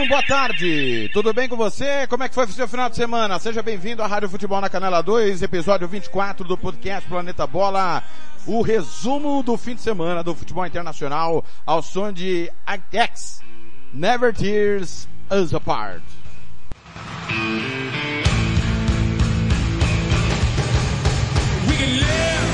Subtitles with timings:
[0.00, 1.10] 13 1, boa tarde.
[1.12, 2.06] Tudo bem com você?
[2.06, 3.38] Como é que foi o seu final de semana?
[3.38, 8.02] Seja bem-vindo à Rádio Futebol na Canela 2, episódio 24 do podcast Planeta Bola.
[8.46, 12.50] O resumo do fim de semana do futebol internacional ao som de
[12.92, 13.42] X.
[13.92, 16.02] Never Tears Us Apart.
[21.68, 22.49] We can live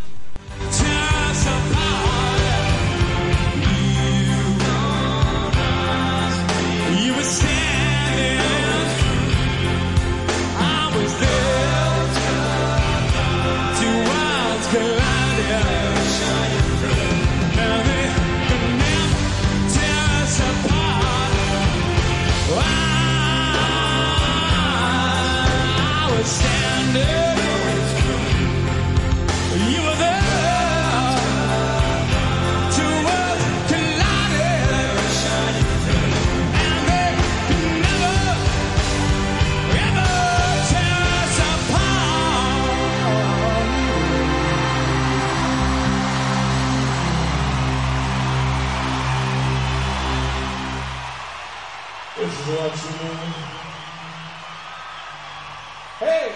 [56.05, 56.31] Hey!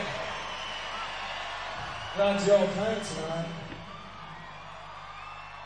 [2.16, 3.46] Glad you all playing tonight.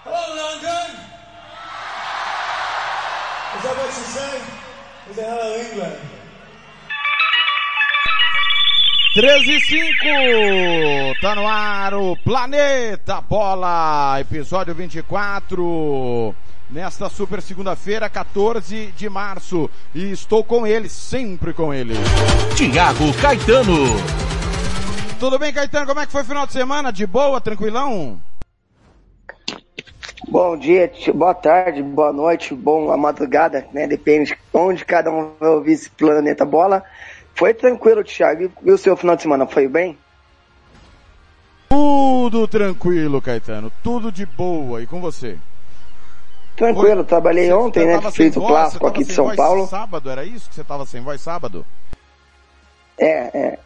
[0.03, 0.89] Hello, London!
[3.55, 4.35] Is that what you say?
[5.09, 6.00] Is it hello, England?
[9.15, 9.94] 13 e
[11.13, 16.35] 5, tá no ar o Planeta Bola, episódio 24,
[16.73, 21.93] nesta super segunda-feira, 14 de março, e estou com ele, sempre com ele.
[22.55, 23.85] Tiago Caetano.
[25.19, 25.85] Tudo bem, Caetano?
[25.85, 26.91] Como é que foi o final de semana?
[26.91, 28.19] De boa, tranquilão?
[30.27, 33.85] Bom dia, boa tarde, boa noite, boa madrugada, né?
[33.85, 36.83] Depende de onde cada um vai ouvir esse Planeta Bola.
[37.35, 38.51] Foi tranquilo, Thiago.
[38.63, 39.97] E o seu final de semana foi bem?
[41.69, 43.71] Tudo tranquilo, Caetano.
[43.83, 44.81] Tudo de boa.
[44.81, 45.37] E com você?
[46.55, 47.94] Tranquilo, Oi, trabalhei Você- ontem, você né?
[47.95, 48.47] tava Fiz sem o voz?
[48.53, 49.67] clássico aqui de São voz Paulo.
[49.67, 51.65] Sábado, era isso que você tava sem voz sábado?
[52.97, 53.07] É,
[53.38, 53.59] é.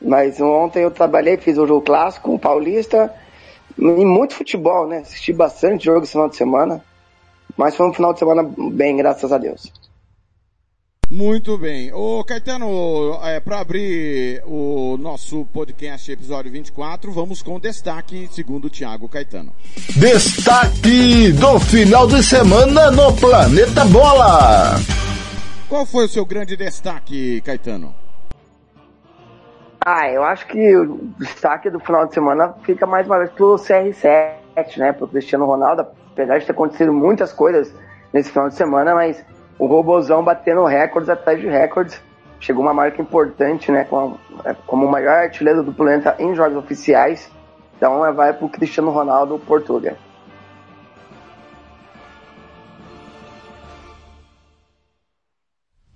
[0.00, 3.12] Mas ontem eu trabalhei, fiz o jogo clássico, o Paulista,
[3.78, 4.98] e muito futebol, né?
[4.98, 6.82] Assisti bastante jogo esse final de semana.
[7.56, 9.72] Mas foi um final de semana bem, graças a Deus.
[11.10, 11.92] Muito bem.
[11.92, 18.70] Ô Caetano, é, para abrir o nosso podcast episódio 24, vamos com destaque segundo o
[18.70, 19.52] Thiago Caetano.
[19.96, 24.76] Destaque do final de semana no Planeta Bola.
[25.68, 27.92] Qual foi o seu grande destaque, Caetano?
[29.84, 33.56] Ah, eu acho que o destaque do final de semana fica mais uma vez pro
[33.56, 34.92] CR7, né?
[34.92, 37.74] Pro Cristiano Ronaldo, apesar de ter acontecido muitas coisas
[38.12, 39.24] nesse final de semana, mas
[39.60, 42.00] o Robozão batendo recordes atrás de recordes.
[42.40, 43.84] Chegou uma marca importante, né?
[43.84, 47.30] com- é, Como o maior artilheiro do planeta em jogos oficiais.
[47.76, 49.94] Então é, vai pro Cristiano Ronaldo Portugal.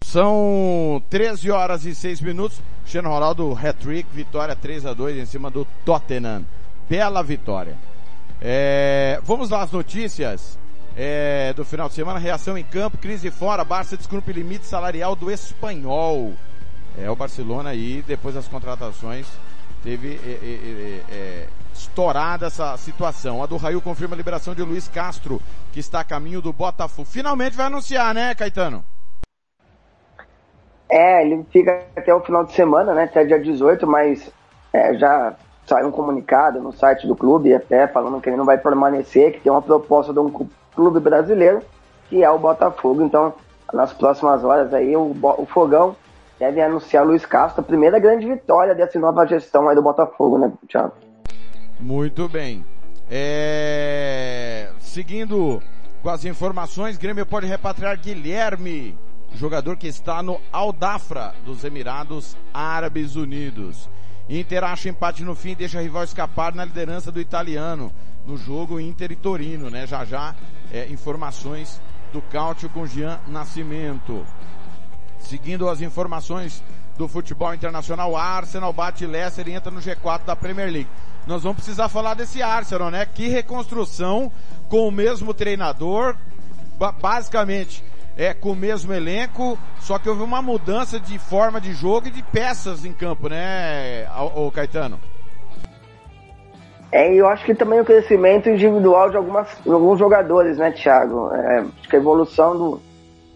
[0.04, 2.60] São 13 horas e 6 minutos.
[2.82, 6.44] Cristiano Ronaldo, hat-trick, vitória 3 a 2 em cima do Tottenham.
[6.88, 7.76] Bela vitória.
[8.40, 10.58] É, vamos lá as notícias
[10.96, 12.18] é, do final de semana.
[12.18, 16.32] Reação em campo, crise fora, Barça descumpre limite salarial do espanhol.
[16.96, 19.26] É, o Barcelona aí, depois das contratações,
[19.82, 23.42] teve é, é, é, é, estourada essa situação.
[23.42, 25.40] A do Raio confirma a liberação de Luiz Castro,
[25.72, 27.08] que está a caminho do Botafogo.
[27.08, 28.84] Finalmente vai anunciar, né, Caetano?
[30.88, 33.04] É, ele fica até o final de semana, né?
[33.04, 34.30] Até dia 18, mas
[34.72, 35.34] é, já
[35.66, 39.40] saiu um comunicado no site do clube, até falando que ele não vai permanecer, que
[39.40, 40.30] tem uma proposta de um
[40.74, 41.62] clube brasileiro,
[42.08, 43.02] que é o Botafogo.
[43.02, 43.34] Então,
[43.72, 45.96] nas próximas horas aí, o, o Fogão
[46.38, 50.52] deve anunciar Luiz Castro, a primeira grande vitória dessa nova gestão aí do Botafogo, né,
[50.68, 50.92] Thiago?
[51.80, 52.64] Muito bem.
[53.10, 55.60] É, Seguindo
[56.04, 58.96] com as informações, Grêmio pode repatriar Guilherme,
[59.34, 63.90] jogador que está no Al-Dafra dos Emirados Árabes Unidos.
[64.28, 67.92] Inter acha empate no fim e deixa rival escapar na liderança do italiano
[68.26, 69.86] no jogo Inter e Torino, né?
[69.86, 70.34] Já já
[70.72, 71.80] é, informações
[72.12, 74.24] do Cáutio com Jean Nascimento.
[75.20, 76.62] Seguindo as informações
[76.96, 80.88] do futebol internacional, Arsenal bate Leicester e entra no G4 da Premier League.
[81.26, 83.04] Nós vamos precisar falar desse Arsenal, né?
[83.06, 84.30] Que reconstrução
[84.68, 86.16] com o mesmo treinador,
[86.78, 87.82] ba- basicamente
[88.16, 92.10] é com o mesmo elenco, só que houve uma mudança de forma de jogo e
[92.10, 94.06] de peças em campo, né,
[94.36, 94.98] o Caetano?
[96.92, 100.70] É, e eu acho que também o crescimento individual de, algumas, de alguns jogadores, né,
[100.70, 101.28] Thiago?
[101.34, 102.80] É, acho que a evolução do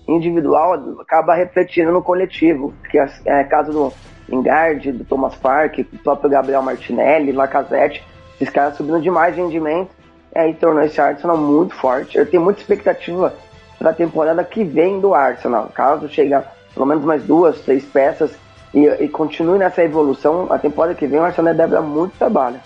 [0.06, 2.72] individual acaba refletindo no coletivo.
[2.88, 3.92] Que é, é caso do
[4.28, 8.04] Lingard, do Thomas Park, do próprio Gabriel Martinelli, Lacazette,
[8.40, 9.90] esses caras subindo demais de rendimento,
[10.34, 12.16] e aí tornou esse Arsenal muito forte.
[12.16, 13.34] Eu tenho muita expectativa
[13.78, 15.70] para a temporada que vem do Arsenal.
[15.74, 16.34] Caso chegue
[16.74, 18.32] pelo menos mais duas, três peças
[18.74, 22.60] e, e continue nessa evolução, a temporada que vem o Arsenal deve dar muito trabalho.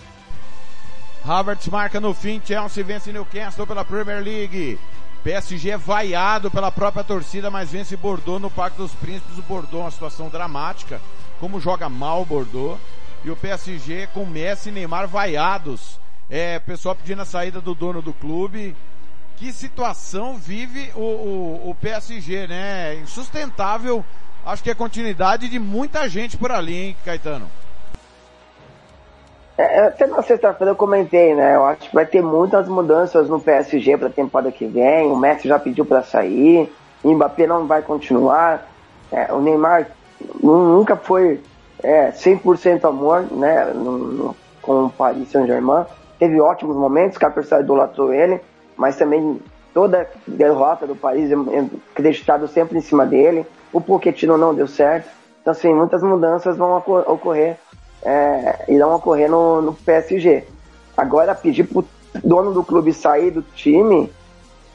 [1.25, 4.77] Havertz marca no fim, Chelsea vence Newcastle pela Premier League.
[5.23, 9.37] PSG é vaiado pela própria torcida, mas vence Bordeaux no Parque dos Príncipes.
[9.37, 10.99] O Bordeaux uma situação dramática,
[11.39, 12.77] como joga mal o Bordeaux.
[13.23, 15.97] E o PSG com Messi e Neymar vaiados.
[16.29, 18.75] É, pessoal pedindo a saída do dono do clube.
[19.43, 22.95] Que situação vive o, o, o PSG, né?
[23.03, 24.01] Insustentável.
[24.45, 27.47] Acho que é continuidade de muita gente por ali, hein, Caetano?
[29.57, 31.57] É, até na sexta-feira eu comentei, né?
[31.57, 35.07] Eu acho que vai ter muitas mudanças no PSG para a temporada que vem.
[35.11, 36.73] O Messi já pediu para sair,
[37.03, 38.65] o Mbappé não vai continuar.
[39.11, 39.87] É, o Neymar
[40.41, 41.41] nu- nunca foi
[41.83, 43.65] é, 100% amor, né?
[43.75, 45.83] No, no- com o Paris Saint-Germain.
[46.17, 48.39] Teve ótimos momentos, que a idolatrou ele,
[48.77, 49.39] mas também
[49.73, 53.45] toda derrota do Paris é é acreditado sempre em cima dele.
[53.71, 55.09] O Pochettino não deu certo.
[55.41, 57.57] Então, assim, muitas mudanças vão ocor- ocorrer
[58.05, 60.43] é, irão ocorrer no, no PSG.
[60.95, 61.85] Agora, pedir pro
[62.23, 64.11] dono do clube sair do time,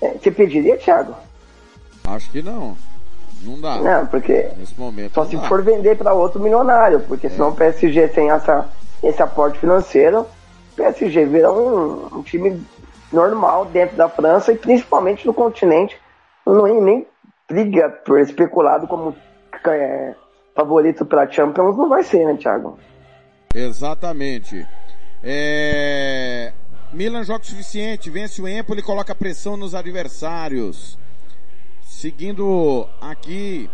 [0.01, 1.15] é, você pediria, Thiago?
[2.07, 2.77] Acho que não.
[3.43, 3.77] Não dá.
[3.77, 5.13] Não, porque Nesse momento.
[5.15, 5.43] só se dá.
[5.43, 8.69] for vender para outro milionário, porque senão o PSG sem essa,
[9.03, 10.23] esse aporte financeiro,
[10.73, 12.61] o PSG vira um, um time
[13.13, 15.97] normal dentro da França e principalmente no continente.
[16.47, 17.07] Não nem, nem
[17.49, 19.15] briga por especulado como
[19.67, 20.15] é,
[20.55, 22.79] favorito para Champions, não vai ser, né, Thiago?
[23.55, 24.67] Exatamente.
[25.23, 26.53] É...
[26.93, 30.99] Milan joga o suficiente, vence o Empoli coloca pressão nos adversários.
[31.83, 33.69] Seguindo aqui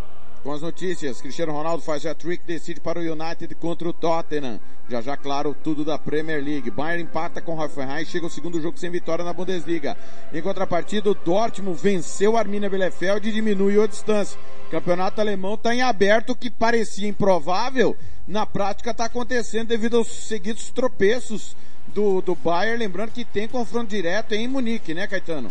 [0.44, 4.60] com as notícias, Cristiano Ronaldo faz hat-trick, decide para o United contra o Tottenham.
[4.90, 6.70] Já já, claro, tudo da Premier League.
[6.70, 9.96] Bayern empata com Hoffenheim e chega o segundo jogo sem vitória na Bundesliga.
[10.34, 14.38] Em contrapartida, o Dortmund venceu o Arminia Bielefeld e diminuiu a distância.
[14.66, 17.96] O campeonato alemão está em aberto, que parecia improvável,
[18.28, 22.76] na prática está acontecendo devido aos seguidos tropeços do, do Bayern.
[22.76, 25.50] Lembrando que tem confronto direto em Munique, né, Caetano?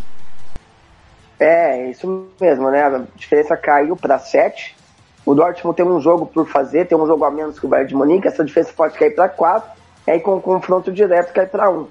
[1.40, 2.84] É, isso mesmo, né?
[2.84, 4.83] A diferença caiu para 7.
[5.24, 7.88] O Dortmund tem um jogo por fazer, tem um jogo a menos que o Bayern
[7.88, 9.70] de Munique, essa diferença pode cair para 4,
[10.06, 11.86] aí com o confronto direto cai para 1.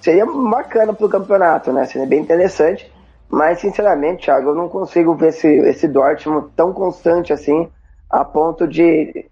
[0.00, 1.84] Seria bacana pro campeonato, né?
[1.84, 2.90] Seria bem interessante,
[3.28, 7.70] mas sinceramente, Thiago, eu não consigo ver esse, esse Dortmund tão constante assim,
[8.08, 9.26] a ponto de,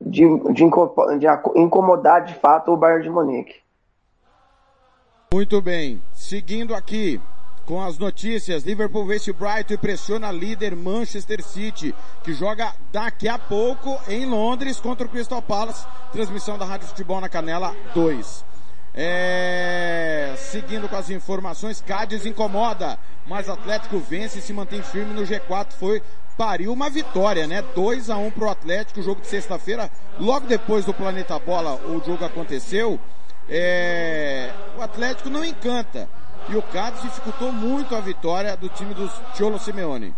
[0.00, 0.64] de, de,
[1.14, 3.54] de incomodar de fato o Bayern de Munique.
[5.32, 6.02] Muito bem.
[6.12, 7.20] Seguindo aqui
[7.72, 12.74] com as notícias, Liverpool vence o Brighton e pressiona a líder Manchester City, que joga
[12.92, 15.86] daqui a pouco em Londres contra o Crystal Palace.
[16.12, 18.44] Transmissão da Rádio Futebol na Canela 2.
[18.92, 20.34] É...
[20.36, 25.72] Seguindo com as informações, Cádiz incomoda, mas Atlético vence e se mantém firme no G4.
[25.72, 26.02] Foi
[26.36, 27.62] pariu uma vitória, né?
[27.74, 32.22] 2 a 1 pro Atlético, jogo de sexta-feira, logo depois do Planeta Bola, o jogo
[32.22, 33.00] aconteceu.
[33.48, 34.52] É...
[34.76, 36.06] O Atlético não encanta.
[36.48, 40.14] E o Cádiz dificultou muito a vitória do time dos Cholo Simeone.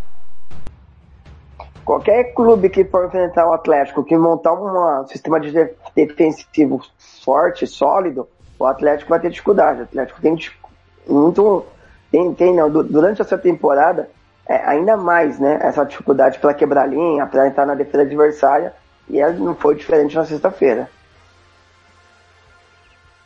[1.85, 6.81] Qualquer clube que for enfrentar o Atlético, que montar um sistema de de- defensivo
[7.23, 8.26] forte, sólido,
[8.59, 9.81] o Atlético vai ter dificuldade.
[9.81, 10.37] O Atlético tem
[11.07, 11.66] muito.
[12.11, 14.09] Tem, tem não, du- durante essa temporada,
[14.49, 15.59] é, ainda mais, né?
[15.61, 18.73] Essa dificuldade para quebrar linha, para entrar na defesa adversária,
[19.09, 20.88] e ela não foi diferente na sexta-feira.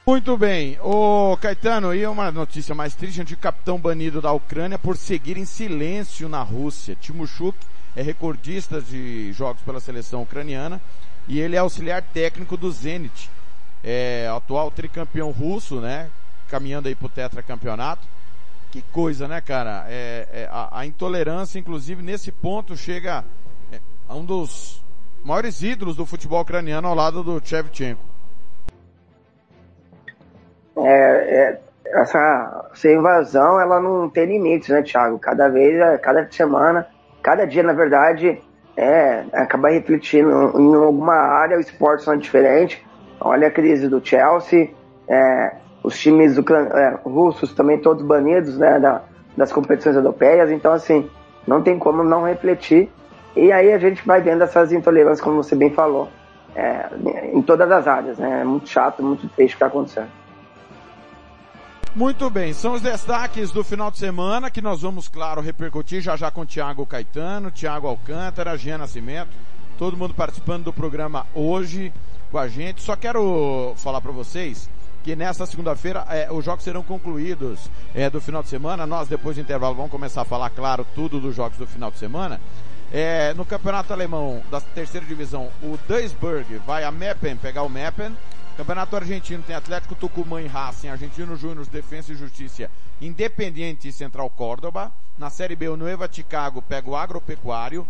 [0.08, 0.78] Muito bem.
[0.80, 5.44] Ô Caetano, e uma notícia mais triste, antigo capitão banido da Ucrânia por seguir em
[5.44, 6.96] silêncio na Rússia.
[6.98, 7.58] Timushuk
[7.94, 10.80] é recordista de jogos pela seleção ucraniana
[11.28, 13.28] e ele é auxiliar técnico do Zenit.
[13.84, 16.08] É atual tricampeão russo, né?
[16.48, 18.08] Caminhando aí pro tetracampeonato.
[18.70, 19.84] Que coisa, né, cara?
[19.88, 23.26] É, é, a, a intolerância, inclusive, nesse ponto chega
[23.70, 24.82] é, a um dos
[25.22, 28.17] maiores ídolos do futebol ucraniano ao lado do Shevchenko.
[30.84, 35.18] É, é, essa, essa invasão, ela não tem limites, né, Thiago?
[35.18, 36.86] Cada vez, é, cada semana,
[37.22, 38.40] cada dia, na verdade,
[38.76, 42.86] é, acaba refletindo em alguma área, o esporte são diferente.
[43.20, 44.70] Olha a crise do Chelsea,
[45.08, 49.02] é, os times ucran- é, russos também todos banidos, né, da-
[49.36, 50.50] das competições europeias.
[50.50, 51.08] Então, assim,
[51.46, 52.90] não tem como não refletir.
[53.34, 56.08] E aí a gente vai vendo essas intolerâncias, como você bem falou,
[56.54, 56.86] é,
[57.32, 58.40] em todas as áreas, né?
[58.40, 60.08] É muito chato, muito triste o que está acontecendo.
[61.94, 66.16] Muito bem, são os destaques do final de semana que nós vamos, claro, repercutir já
[66.16, 69.30] já com Tiago Caetano, Tiago Alcântara, Jean Nascimento,
[69.78, 71.92] todo mundo participando do programa hoje
[72.30, 72.82] com a gente.
[72.82, 74.70] Só quero falar para vocês
[75.02, 78.86] que nesta segunda-feira é, os jogos serão concluídos é, do final de semana.
[78.86, 81.98] Nós, depois do intervalo, vamos começar a falar, claro, tudo dos jogos do final de
[81.98, 82.40] semana.
[82.92, 88.14] É, no campeonato alemão da terceira divisão, o Duisburg vai a Meppen pegar o Meppen.
[88.58, 92.68] Campeonato argentino tem Atlético Tucumã e Racing, Argentino Júnior, Defensa e Justiça,
[93.00, 94.90] Independiente e Central Córdoba.
[95.16, 97.86] Na Série B, o Nueva Chicago pega o Agropecuário.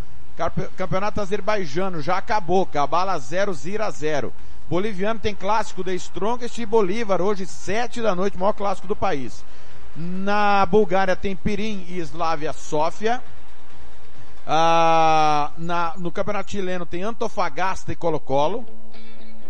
[0.77, 4.31] Campeonato Azerbaijano já acabou, Cabala 0, Zira 0.
[4.69, 9.43] Boliviano tem clássico da Strongest e Bolívar, hoje 7 da noite, maior clássico do país.
[9.97, 13.23] Na Bulgária tem Pirim e Slavia Sofia.
[14.47, 18.67] Ah, na, no campeonato chileno tem Antofagasta e Colo-Colo.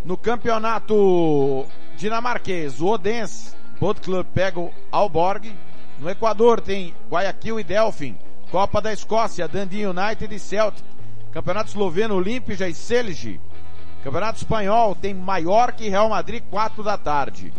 [0.05, 5.55] No campeonato dinamarquês, o Odense, Boat Club pega o Alborg.
[5.99, 8.17] No Equador tem Guayaquil e Delfim.
[8.51, 10.85] Copa da Escócia, Dundee United e Celtic.
[11.33, 13.41] Campeonato esloveno, Olimpija e Celje.
[14.03, 17.53] Campeonato espanhol tem Mallorca e Real Madrid, 4 da tarde.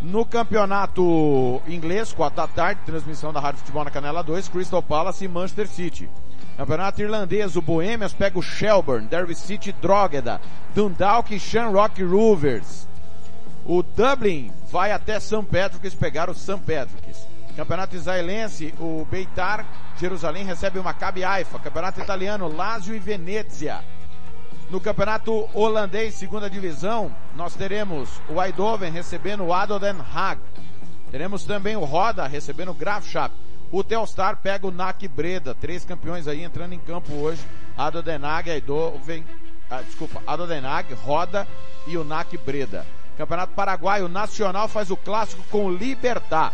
[0.00, 5.24] No campeonato inglês, 4 da tarde, transmissão da Rádio Futebol na Canela 2, Crystal Palace
[5.24, 6.08] e Manchester City.
[6.60, 10.38] Campeonato irlandês, o Bohemians pega o Shelburne, Derby City Drogheda,
[10.74, 12.86] Dundalk e Shamrock Rovers.
[13.64, 15.42] O Dublin vai até St.
[15.50, 16.58] Patrick's pegar o St.
[16.58, 17.26] Patrick's.
[17.56, 19.64] Campeonato israelense, o Beitar
[19.98, 21.58] Jerusalém recebe o Maccabi Haifa.
[21.58, 23.80] Campeonato italiano, Lazio e Venezia.
[24.68, 30.38] No campeonato holandês, segunda divisão, nós teremos o Eindhoven recebendo o Ado Den Haag.
[31.10, 33.32] Teremos também o Roda recebendo o Graafschap.
[33.72, 35.54] O Telstar pega o NAC Breda.
[35.54, 37.40] Três campeões aí entrando em campo hoje.
[37.76, 39.24] Ado Den Haag, Eindhoven,
[39.70, 41.46] ah, desculpa, Ado Den Haag, Roda
[41.86, 42.84] e o NAC Breda.
[43.16, 46.52] Campeonato Paraguaio Nacional faz o clássico com o Libertar.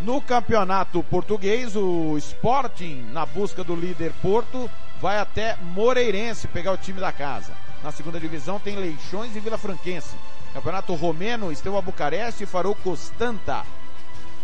[0.00, 4.68] No campeonato português, o Sporting, na busca do líder Porto,
[5.00, 7.52] vai até Moreirense pegar o time da casa.
[7.84, 10.16] Na segunda divisão tem Leixões e Vila Franquense.
[10.52, 13.64] Campeonato romeno, Steaua Bucareste e Farou Constanta.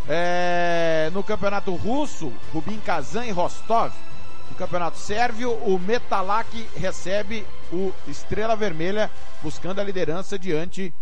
[0.08, 3.92] É, no campeonato russo, Rubin Kazan e Rostov.
[4.50, 9.10] No campeonato sérvio, o Metalak recebe o Estrela Vermelha,
[9.42, 10.92] buscando a liderança diante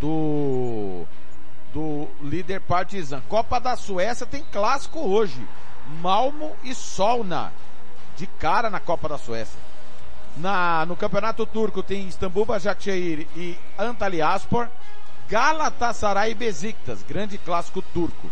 [0.00, 1.06] do
[1.72, 3.20] do líder Partizan.
[3.28, 5.46] Copa da Suécia tem clássico hoje.
[6.00, 7.52] Malmo e Solna.
[8.16, 9.58] De cara na Copa da Suécia.
[10.36, 14.68] Na, no Campeonato Turco tem Istambul Başakşehir e Antalyaspor.
[15.28, 17.02] Galatasaray e Besiktas.
[17.02, 18.30] Grande clássico turco.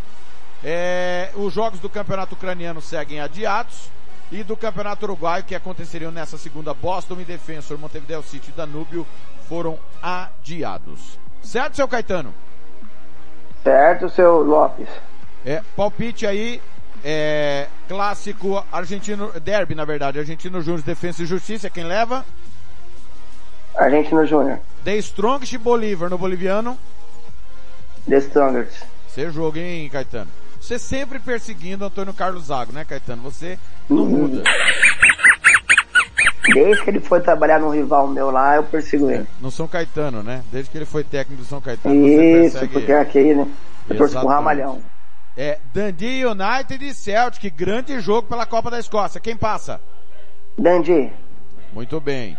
[0.65, 3.91] É, os jogos do Campeonato Ucraniano seguem adiados.
[4.33, 9.07] E do Campeonato Uruguaio, que aconteceriam nessa segunda, Boston e Defensor, Montevideo City e Danúbio,
[9.49, 11.17] foram adiados.
[11.43, 12.35] Certo, seu Caetano?
[13.63, 14.89] Certo, seu Lopes.
[15.45, 16.61] É, palpite aí,
[17.05, 22.25] é, clássico argentino, derby na verdade, argentino Júnior Defesa e Justiça, quem leva?
[23.77, 24.59] Argentino Júnior.
[24.85, 26.79] The Strongest Bolívar no boliviano.
[28.09, 28.85] The Strongest.
[29.09, 30.31] Você jogo, hein, Caetano?
[30.61, 33.23] Você sempre perseguindo Antônio Carlos Zago, né, Caetano?
[33.23, 34.43] Você não muda.
[36.53, 39.27] Desde que ele foi trabalhar no rival meu lá, eu persigo ele.
[39.41, 40.43] No São Caetano, né?
[40.51, 43.01] Desde que ele foi técnico do São Caetano, você Isso, persegue porque ele.
[43.01, 43.47] aqui, né?
[43.89, 44.29] Eu torço pro.
[44.29, 44.81] Ramalhão.
[45.37, 49.21] É, Dundee United e Celtic, grande jogo pela Copa da Escócia.
[49.21, 49.81] Quem passa?
[50.59, 51.13] Dandy,
[51.73, 52.39] Muito bem.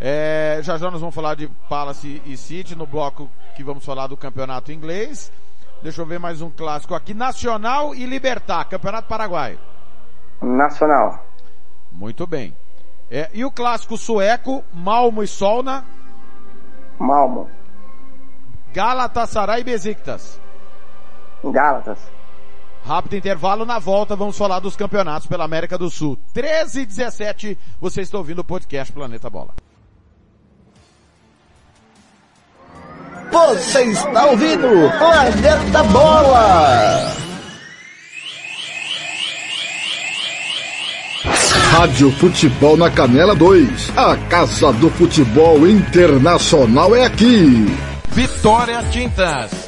[0.00, 4.06] É, já já nós vamos falar de Palace e City no bloco que vamos falar
[4.06, 5.32] do campeonato inglês.
[5.82, 7.14] Deixa eu ver mais um clássico aqui.
[7.14, 9.58] Nacional e Libertar, Campeonato Paraguaio.
[10.40, 11.24] Nacional.
[11.90, 12.56] Muito bem.
[13.10, 15.84] É, e o clássico sueco, Malmo e Solna,
[16.98, 17.48] Malmo.
[18.72, 20.40] Galatasaray e Besiktas.
[21.44, 21.98] Gálatas.
[22.84, 26.18] Rápido intervalo na volta, vamos falar dos campeonatos pela América do Sul.
[26.32, 29.54] 13 e 17, você está ouvindo o podcast Planeta Bola.
[33.30, 37.14] Você está ouvindo Planeta Bola.
[41.70, 43.92] Rádio Futebol na Canela 2.
[43.96, 47.66] A Casa do Futebol Internacional é aqui.
[48.12, 49.67] Vitória Tintas.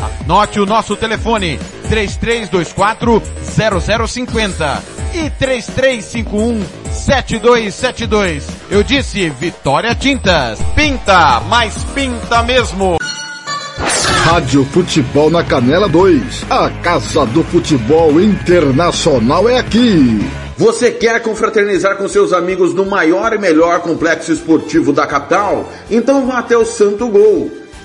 [0.00, 3.22] Anote o nosso telefone, 3324
[4.06, 4.82] 0050
[5.14, 8.46] e 3351 7272.
[8.70, 10.58] Eu disse Vitória Tintas.
[10.74, 12.96] Pinta, mas pinta mesmo.
[14.24, 16.46] Rádio Futebol na Canela 2.
[16.50, 20.20] A Casa do Futebol Internacional é aqui.
[20.58, 25.70] Você quer confraternizar com seus amigos no maior e melhor complexo esportivo da capital?
[25.90, 27.65] Então vá até o Santo Gol.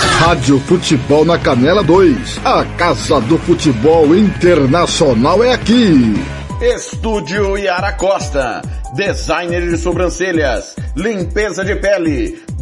[0.00, 2.40] Rádio Futebol na Canela 2.
[2.44, 6.14] A Casa do Futebol Internacional é aqui.
[6.60, 8.62] Estúdio Yara Costa,
[8.94, 12.42] designer de sobrancelhas, limpeza de pele,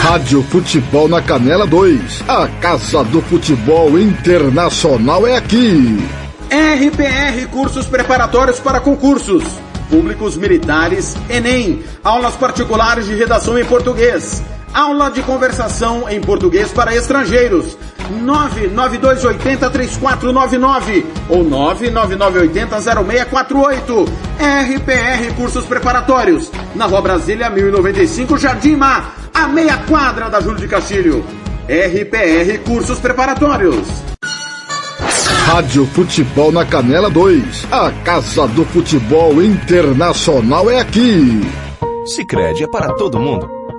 [0.00, 2.24] Rádio Futebol na Canela 2.
[2.26, 5.98] A Casa do Futebol Internacional é aqui.
[6.48, 9.44] RPR Cursos Preparatórios para Concursos.
[9.90, 11.84] Públicos Militares, Enem.
[12.02, 14.42] Aulas particulares de redação em português.
[14.72, 17.76] Aula de conversação em português para estrangeiros.
[18.10, 24.08] 992803499 ou 999800648.
[24.40, 26.50] RPR Cursos Preparatórios.
[26.74, 31.24] Na Rua Brasília 1095, Jardim Mar, a meia quadra da Júlio de Castilho.
[31.68, 33.86] RPR Cursos Preparatórios.
[35.46, 37.66] Rádio Futebol na Canela 2.
[37.70, 41.40] A Casa do Futebol Internacional é aqui.
[42.06, 43.59] Sicredi é para todo mundo.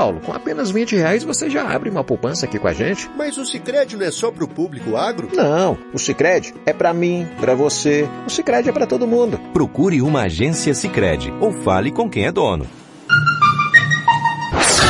[0.00, 0.20] Paulo.
[0.24, 3.10] Com apenas 20 reais você já abre uma poupança aqui com a gente.
[3.18, 5.28] Mas o Sicredi não é só pro público agro?
[5.34, 8.08] Não, o Sicredi é para mim, para você.
[8.26, 9.38] O Sicredi é para todo mundo.
[9.52, 12.66] Procure uma agência Sicredi ou fale com quem é dono.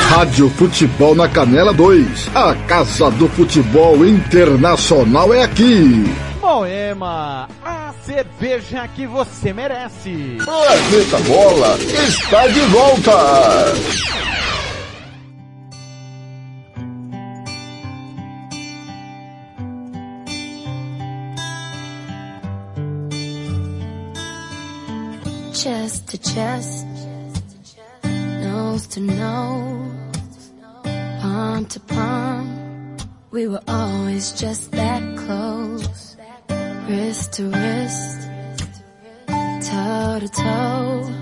[0.07, 2.29] Rádio Futebol na Canela 2.
[2.33, 6.05] A Casa do Futebol Internacional é aqui.
[6.39, 10.37] Moema, a cerveja que você merece.
[10.45, 14.31] Planeta Bola está de volta.
[25.63, 26.87] Chest to chest,
[28.03, 30.51] nose to nose,
[31.21, 32.97] palm to palm.
[33.29, 36.17] We were always just that close,
[36.89, 38.19] wrist to wrist,
[39.69, 41.13] toe to toe.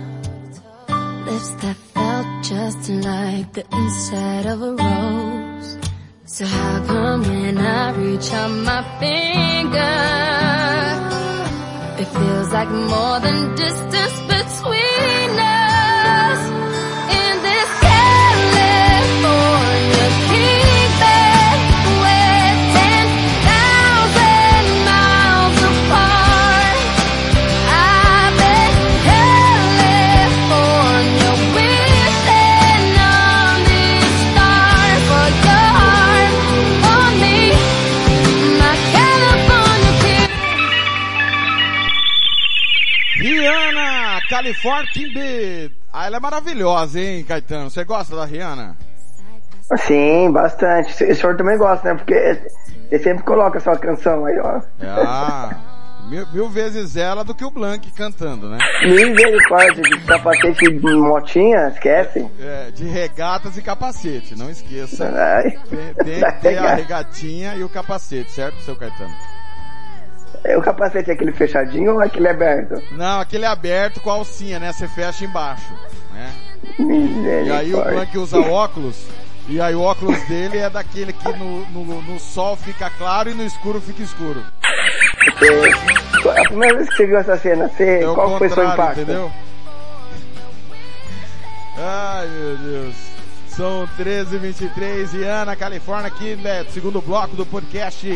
[1.25, 5.77] Lips that felt just like the inside of a rose.
[6.23, 9.99] So how come when I reach out my finger?
[12.01, 14.28] It feels like more than distance
[44.49, 45.71] California Kimber.
[45.93, 47.69] Ah, ela é maravilhosa, hein, Caetano?
[47.69, 48.75] Você gosta da Rihanna?
[49.77, 51.03] Sim, bastante.
[51.03, 51.95] O senhor também gosta, né?
[51.95, 54.61] Porque ele sempre coloca sua canção aí, ó.
[54.81, 55.55] Ah,
[56.09, 58.57] mil, mil vezes ela do que o Blank cantando, né?
[58.81, 62.27] Misericórdia, de capacete de motinha, esquece.
[62.39, 65.11] É, de regatas e capacete, não esqueça.
[65.15, 65.51] Ai.
[65.69, 69.13] Tem, tem que ter a regatinha e o capacete, certo, seu Caetano?
[70.43, 72.81] É, O capacete é aquele fechadinho ou aquele aberto?
[72.91, 74.71] Não, aquele é aberto com a alcinha, né?
[74.71, 75.71] Você fecha embaixo,
[76.13, 76.31] né?
[76.77, 79.05] E aí o Blank usa óculos,
[79.47, 83.33] e aí o óculos dele é daquele que no, no, no sol fica claro e
[83.33, 84.43] no escuro fica escuro.
[85.41, 88.57] É, a primeira vez que você viu essa cena, você, É o qual foi seu
[88.57, 89.01] contrário, impacto?
[89.01, 89.31] entendeu?
[91.77, 92.95] Ai, meu Deus.
[93.59, 98.07] São 13h23 e Ana, Califórnia, aqui, né, segundo bloco do podcast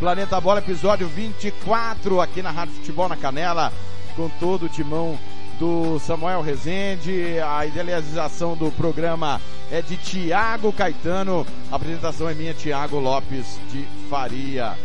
[0.00, 3.72] Planeta Bola, episódio 24, aqui na Rádio Futebol na Canela,
[4.16, 5.16] com todo o timão
[5.56, 12.52] do Samuel Rezende, a idealização do programa é de Tiago Caetano, a apresentação é minha,
[12.52, 14.76] Tiago Lopes de Faria.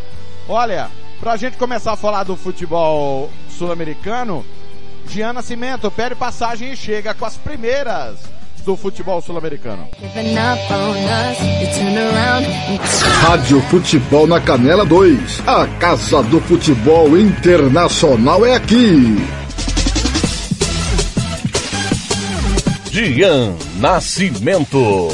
[0.47, 4.45] Olha, pra gente começar a falar do futebol sul-americano,
[5.07, 8.19] Giana Cimento pede passagem e chega com as primeiras
[8.63, 9.87] do futebol sul-americano.
[13.21, 15.47] Rádio Futebol na Canela 2.
[15.47, 19.17] A Casa do Futebol Internacional é aqui.
[22.89, 25.09] Dian Nascimento.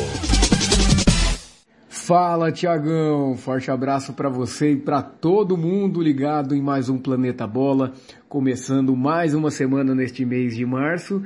[1.88, 3.38] Fala, Tiagão.
[3.38, 7.94] Forte abraço para você e para todo mundo ligado em mais um Planeta Bola,
[8.28, 11.22] começando mais uma semana neste mês de março.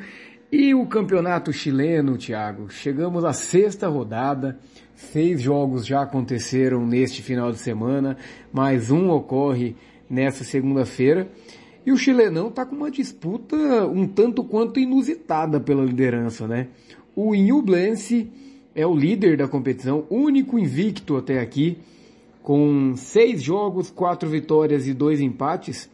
[0.56, 4.60] E o campeonato chileno, Thiago, chegamos à sexta rodada,
[4.94, 8.18] seis jogos já aconteceram neste final de semana,
[8.52, 9.76] mais um ocorre
[10.08, 11.28] nesta segunda-feira.
[11.84, 13.56] E o chilenão está com uma disputa
[13.88, 16.68] um tanto quanto inusitada pela liderança, né?
[17.16, 18.32] O Ñublense
[18.76, 21.80] é o líder da competição, único invicto até aqui,
[22.44, 25.89] com seis jogos, quatro vitórias e dois empates.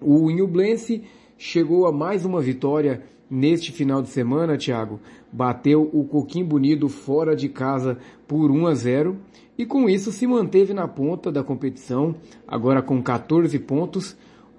[0.00, 1.02] O Inublense
[1.36, 5.00] chegou a mais uma vitória neste final de semana, Thiago.
[5.32, 9.16] Bateu o Coquim Bonito fora de casa por 1 a 0
[9.56, 12.14] e com isso se manteve na ponta da competição,
[12.48, 14.16] agora com 14 pontos,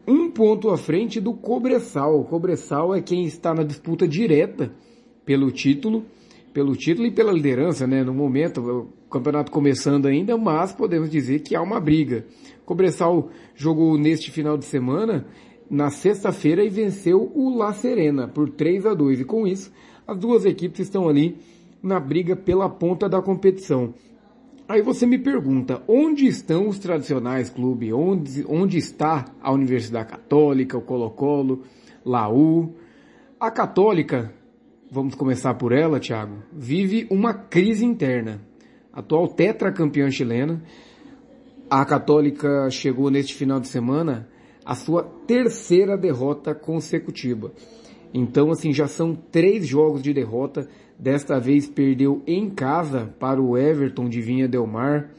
[0.08, 2.20] um ponto à frente do Cobressal.
[2.20, 4.72] O Cobressal é quem está na disputa direta
[5.26, 6.06] pelo título,
[6.54, 8.04] pelo título e pela liderança, né?
[8.04, 12.26] No momento, o campeonato começando ainda, mas podemos dizer que há uma briga.
[12.62, 15.26] O Cobressal jogou neste final de semana,
[15.72, 19.72] na sexta-feira, e venceu o La Serena por 3 a 2 E com isso,
[20.06, 21.38] as duas equipes estão ali
[21.82, 23.94] na briga pela ponta da competição.
[24.68, 27.94] Aí você me pergunta, onde estão os tradicionais clubes?
[27.94, 31.64] Onde, onde está a Universidade Católica, o Colo-Colo,
[32.06, 32.76] Laú?
[33.40, 34.34] A Católica,
[34.92, 38.42] vamos começar por ela, Thiago, vive uma crise interna.
[38.92, 40.62] Atual tetracampeã chilena,
[41.70, 44.28] a Católica chegou neste final de semana
[44.66, 47.52] a sua terceira derrota consecutiva.
[48.14, 50.68] Então, assim, já são três jogos de derrota.
[51.00, 55.10] Desta vez perdeu em casa para o Everton de Vinha Del Mar,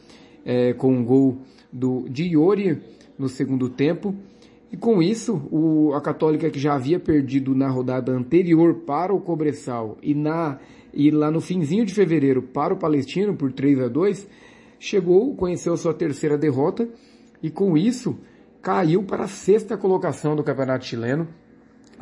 [0.44, 1.38] é, com um gol
[1.72, 2.80] do Diori
[3.18, 4.14] no segundo tempo.
[4.70, 9.20] E com isso, o, a Católica que já havia perdido na rodada anterior para o
[9.20, 10.58] Cobressal e, na,
[10.94, 14.28] e lá no finzinho de fevereiro para o Palestino por 3 a 2
[14.78, 16.88] chegou, conheceu sua terceira derrota
[17.42, 18.18] e com isso
[18.62, 21.26] caiu para a sexta colocação do Campeonato Chileno,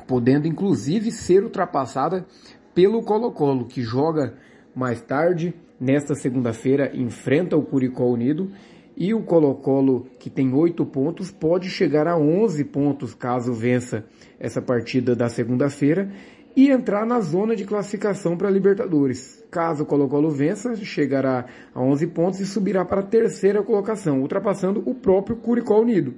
[0.06, 2.26] podendo inclusive ser ultrapassada
[2.74, 4.34] pelo Colo-Colo, que joga
[4.74, 8.50] mais tarde, nesta segunda-feira, enfrenta o Curicó Unido,
[8.96, 14.04] e o Colo-Colo, que tem oito pontos, pode chegar a 11 pontos caso vença
[14.38, 16.12] essa partida da segunda-feira
[16.54, 19.42] e entrar na zona de classificação para a Libertadores.
[19.50, 24.82] Caso o Colo-Colo vença, chegará a 11 pontos e subirá para a terceira colocação, ultrapassando
[24.84, 26.16] o próprio Curicó Unido.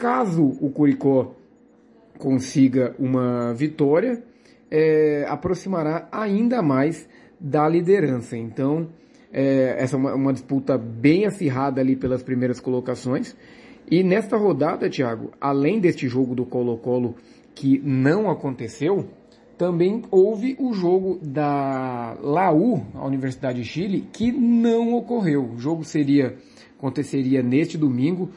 [0.00, 1.34] Caso o Curicó
[2.18, 4.22] consiga uma vitória,
[4.70, 7.06] é, aproximará ainda mais
[7.38, 8.34] da liderança.
[8.34, 8.88] Então,
[9.30, 13.36] é, essa é uma, uma, disputa bem acirrada ali pelas primeiras colocações.
[13.90, 17.16] E nesta rodada, Thiago, além deste jogo do Colo-Colo
[17.54, 19.06] que não aconteceu,
[19.58, 25.44] também houve o jogo da Laú, a Universidade de Chile, que não ocorreu.
[25.44, 26.38] O jogo seria
[26.78, 28.30] aconteceria neste domingo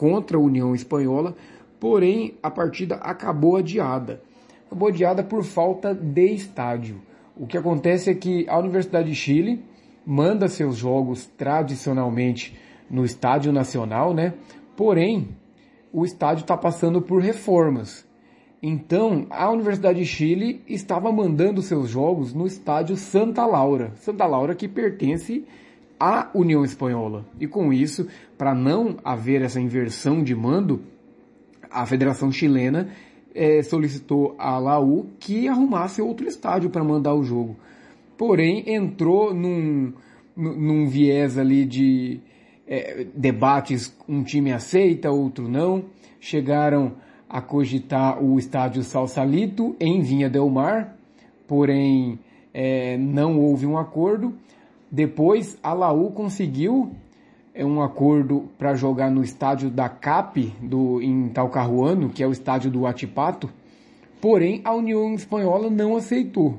[0.00, 1.36] contra a União Espanhola,
[1.78, 4.22] porém a partida acabou adiada.
[4.64, 7.02] Acabou adiada por falta de estádio.
[7.36, 9.62] O que acontece é que a Universidade de Chile
[10.06, 12.58] manda seus jogos tradicionalmente
[12.90, 14.32] no Estádio Nacional, né?
[14.74, 15.36] Porém,
[15.92, 18.08] o estádio está passando por reformas.
[18.62, 23.92] Então, a Universidade de Chile estava mandando seus jogos no estádio Santa Laura.
[23.96, 25.44] Santa Laura que pertence
[26.00, 27.26] à União Espanhola.
[27.38, 28.08] E com isso,
[28.38, 30.80] para não haver essa inversão de mando,
[31.70, 32.88] a Federação Chilena
[33.34, 37.56] é, solicitou à Laú que arrumasse outro estádio para mandar o jogo.
[38.16, 39.92] Porém, entrou num,
[40.34, 42.20] num viés ali de
[42.66, 45.84] é, debates, um time aceita, outro não.
[46.18, 46.92] Chegaram
[47.28, 50.96] a cogitar o estádio Salsalito em Vinha Del Mar,
[51.46, 52.18] porém
[52.52, 54.34] é, não houve um acordo.
[54.90, 56.92] Depois a Laú conseguiu
[57.54, 62.32] é um acordo para jogar no estádio da CAP do, em Talcahuano, que é o
[62.32, 63.50] estádio do Atipato,
[64.20, 66.58] porém a União Espanhola não aceitou,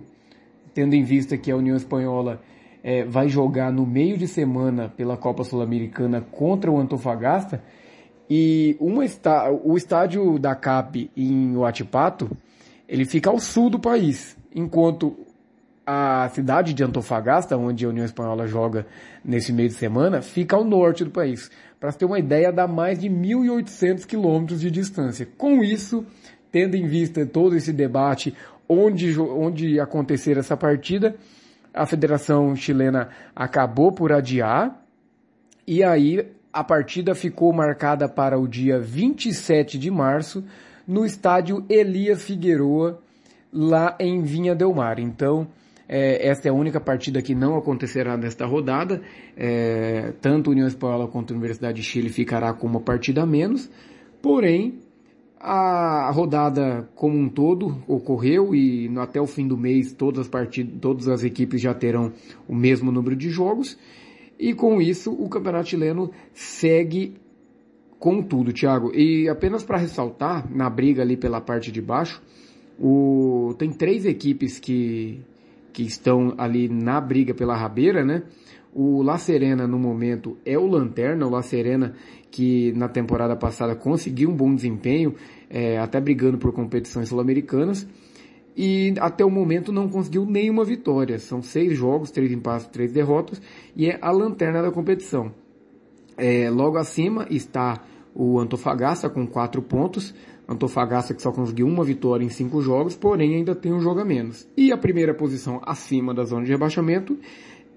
[0.74, 2.42] tendo em vista que a União Espanhola
[2.84, 7.64] é, vai jogar no meio de semana pela Copa Sul-Americana contra o Antofagasta,
[8.30, 12.30] e uma está, o estádio da CAP em Huatipato,
[12.88, 15.16] ele fica ao sul do país, enquanto
[15.94, 18.88] a cidade de Antofagasta, onde a União Espanhola joga
[19.26, 21.52] nesse meio de semana, fica ao norte do país.
[21.82, 25.28] Para ter uma ideia, dá mais de 1.800 quilômetros de distância.
[25.38, 26.06] Com isso,
[26.50, 28.34] tendo em vista todo esse debate,
[28.70, 31.14] onde, onde acontecer essa partida,
[31.74, 34.82] a Federação Chilena acabou por adiar,
[35.68, 40.42] e aí a partida ficou marcada para o dia 27 de março,
[40.88, 43.02] no estádio Elias Figueroa,
[43.52, 44.98] lá em Vinha Del Mar.
[44.98, 45.48] Então,
[45.94, 49.02] é, esta é a única partida que não acontecerá nesta rodada.
[49.36, 53.70] É, tanto União Espanhola quanto a Universidade de Chile ficará com uma partida a menos.
[54.22, 54.80] Porém,
[55.38, 60.80] a rodada como um todo ocorreu e até o fim do mês todas as partidas,
[60.80, 62.14] todas as equipes já terão
[62.48, 63.78] o mesmo número de jogos.
[64.40, 67.16] E com isso o campeonato chileno segue
[68.00, 68.96] com tudo, Thiago.
[68.96, 72.24] E apenas para ressaltar, na briga ali pela parte de baixo,
[72.80, 73.54] o...
[73.60, 75.20] tem três equipes que
[75.72, 78.24] que estão ali na briga pela rabeira, né?
[78.74, 81.28] O La Serena, no momento, é o lanterna.
[81.28, 81.94] O La Serena,
[82.30, 85.14] que na temporada passada conseguiu um bom desempenho,
[85.50, 87.88] é, até brigando por competições sul-americanas.
[88.56, 91.20] E até o momento não conseguiu nenhuma vitória.
[91.20, 93.42] São seis jogos, três empates, três derrotas.
[93.76, 95.34] E é a lanterna da competição.
[96.18, 97.82] É, logo acima está
[98.14, 100.14] o Antofagasta com quatro pontos.
[100.52, 104.06] Antofagasta que só conseguiu uma vitória em cinco jogos, porém ainda tem um jogo a
[104.06, 104.46] menos.
[104.58, 107.18] E a primeira posição acima da zona de rebaixamento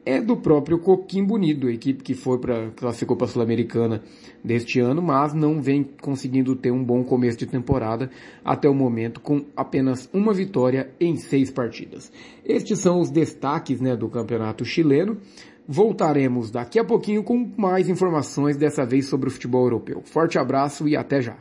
[0.04, 4.02] é do próprio Coquimbo Unido, a equipe que foi para classificou para a Sul-Americana
[4.42, 8.10] deste ano, mas não vem conseguindo ter um bom começo de temporada
[8.44, 12.12] até o momento, com apenas uma vitória em seis partidas.
[12.44, 15.18] Estes são os destaques né, do campeonato chileno.
[15.66, 20.02] Voltaremos daqui a pouquinho com mais informações, dessa vez sobre o futebol europeu.
[20.04, 21.38] Forte abraço e até já.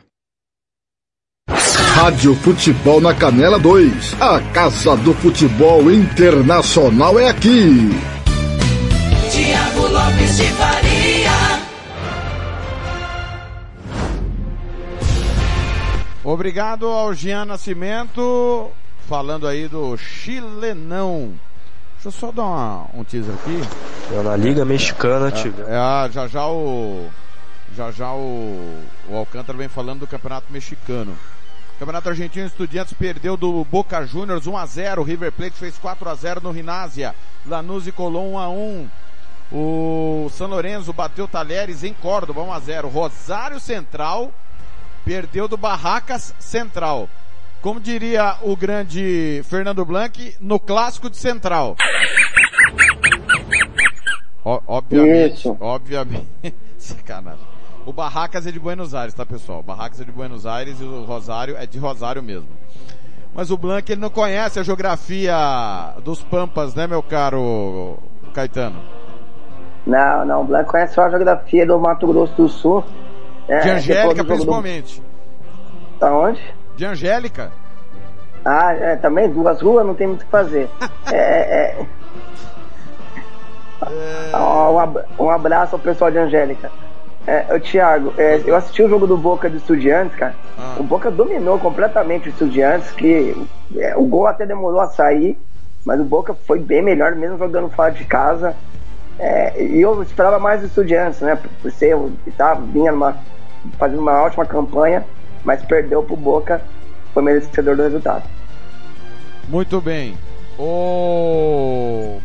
[1.94, 4.20] Rádio Futebol na Canela 2.
[4.20, 7.88] A Casa do Futebol Internacional é aqui.
[9.30, 11.30] Tiago Lopes de Faria.
[16.24, 18.72] Obrigado ao Jean Nascimento,
[19.08, 21.32] falando aí do chilenão.
[21.94, 23.62] Deixa eu só dar uma, um teaser aqui.
[24.12, 25.54] É na Liga Mexicana, tio.
[25.68, 27.08] É, ah, já já o.
[27.76, 31.16] Já já o, o Alcântara vem falando do Campeonato Mexicano.
[31.78, 36.14] Campeonato Argentino Estudiantes perdeu do Boca Juniors 1 a 0 River Plate fez 4 a
[36.14, 37.14] 0 no Rinásia.
[37.46, 38.88] Lanús e Colón 1 a 1
[39.52, 44.32] O São Lourenço bateu Talheres em Córdoba 1 a 0 Rosário Central
[45.04, 47.08] perdeu do Barracas Central.
[47.60, 51.76] Como diria o grande Fernando Blanc, no clássico de Central.
[54.44, 55.56] O, obviamente, Isso.
[55.60, 56.26] obviamente,
[56.78, 57.53] sacanagem.
[57.86, 59.60] O Barracas é de Buenos Aires, tá pessoal?
[59.60, 62.48] O Barracas é de Buenos Aires e o Rosário é de Rosário mesmo.
[63.34, 65.34] Mas o Blanc ele não conhece a geografia
[66.02, 67.98] dos Pampas, né meu caro
[68.32, 68.80] Caetano?
[69.86, 72.82] Não, não, o Blanco conhece só a geografia do Mato Grosso do Sul.
[73.48, 75.00] É, De Angélica principalmente.
[75.00, 75.98] Do...
[75.98, 76.40] Tá onde?
[76.76, 77.52] De Angélica?
[78.46, 80.70] Ah, é, também duas ruas, não tem muito o que fazer.
[81.12, 81.86] é, é...
[84.32, 86.70] Ó, Um, ab- um abraço ao pessoal de Angélica.
[87.26, 90.34] É, Thiago, é, eu assisti o jogo do Boca de Estudiantes, cara.
[90.58, 90.76] Ah.
[90.78, 93.34] O Boca dominou completamente o Estudiantes, que
[93.76, 95.38] é, o gol até demorou a sair,
[95.84, 98.54] mas o Boca foi bem melhor, mesmo jogando fora de casa.
[99.18, 101.38] É, e eu esperava mais do Estudiantes, né?
[101.62, 101.96] Por ser,
[102.36, 103.16] tá, vinha numa,
[103.78, 105.04] fazendo uma ótima campanha,
[105.42, 106.60] mas perdeu pro Boca,
[107.14, 108.24] foi merecedor do resultado.
[109.48, 110.14] Muito bem.
[110.58, 112.20] O...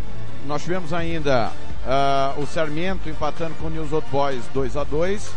[0.46, 1.52] Nós tivemos ainda
[1.86, 5.32] ah, o Sarmiento empatando com o News Old Boys 2 a 2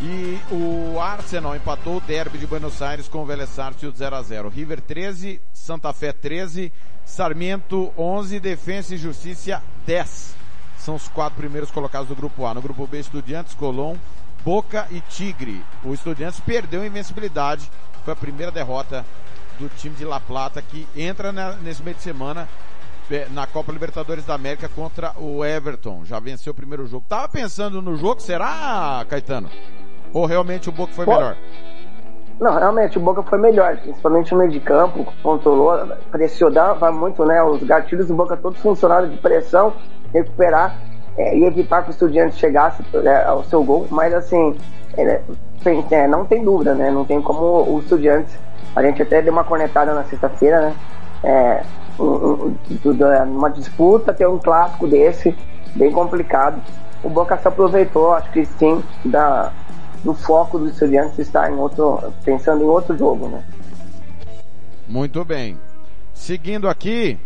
[0.00, 4.22] e o Arsenal empatou o derby de Buenos Aires com o Vélez Sarsfield 0 a
[4.22, 6.72] 0 River 13, Santa Fé 13,
[7.04, 10.34] Sarmiento 11, Defensa e Justiça 10.
[10.78, 12.54] São os quatro primeiros colocados do grupo A.
[12.54, 13.96] No grupo B, Estudiantes, Colón,
[14.44, 15.62] Boca e Tigre.
[15.84, 17.70] O Estudiantes perdeu a invencibilidade.
[18.04, 19.04] Foi a primeira derrota
[19.60, 22.48] do time de La Plata que entra na- nesse meio de semana
[23.30, 26.04] na Copa Libertadores da América contra o Everton.
[26.04, 27.04] Já venceu o primeiro jogo.
[27.08, 29.50] Tava pensando no jogo, será, Caetano?
[30.12, 31.12] Ou realmente o Boca foi Pô.
[31.12, 31.36] melhor?
[32.40, 35.78] Não, realmente, o Boca foi melhor, principalmente no meio de campo, controlou,
[36.10, 37.42] pressionava muito, né?
[37.42, 39.72] Os gatilhos do Boca todos funcionaram de pressão,
[40.12, 40.76] recuperar
[41.16, 44.56] é, e evitar que o Estudiantes chegasse é, ao seu gol, mas assim,
[44.96, 45.20] é,
[45.90, 46.90] é, não tem dúvida, né?
[46.90, 48.36] Não tem como o Estudiantes,
[48.74, 50.74] a gente até deu uma cornetada na sexta-feira, né?
[51.22, 51.62] É,
[51.98, 55.36] um- um- é, disputa, ter um clássico desse,
[55.74, 56.60] bem complicado.
[57.02, 59.52] O Boca se aproveitou, acho que sim, da,
[60.04, 63.44] do foco dos estudiantes estar em outro, pensando em outro jogo, né?
[64.88, 65.58] Muito bem.
[66.12, 67.18] Seguindo aqui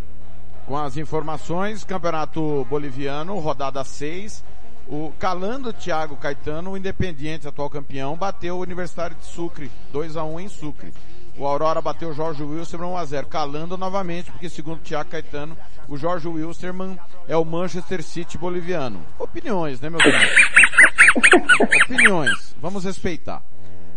[0.67, 4.45] com as informações, Campeonato Boliviano, rodada 6.
[4.89, 10.25] O calando Thiago Caetano, o Independiente, atual campeão, bateu o Universitário de Sucre, 2 a
[10.25, 10.93] 1 em Sucre.
[11.39, 15.57] O Aurora bateu o Jorge Wilstermann 1 a 0 calando novamente, porque segundo Thiago Caetano,
[15.87, 19.05] o Jorge Wilstermann é o Manchester City boliviano.
[19.19, 20.35] Opiniões, né, meus amigos?
[21.85, 22.57] Opiniões.
[22.61, 23.43] Vamos respeitar.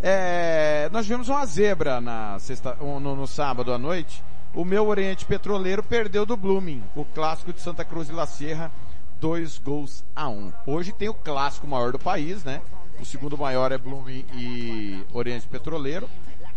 [0.03, 4.21] É, nós tivemos uma zebra na sexta, no, no sábado à noite.
[4.53, 8.71] O meu Oriente Petroleiro perdeu do Blooming, o clássico de Santa Cruz de La Sierra,
[9.19, 10.51] dois gols a um.
[10.65, 12.61] Hoje tem o clássico maior do país, né?
[12.99, 16.09] O segundo maior é Blooming e Oriente Petroleiro.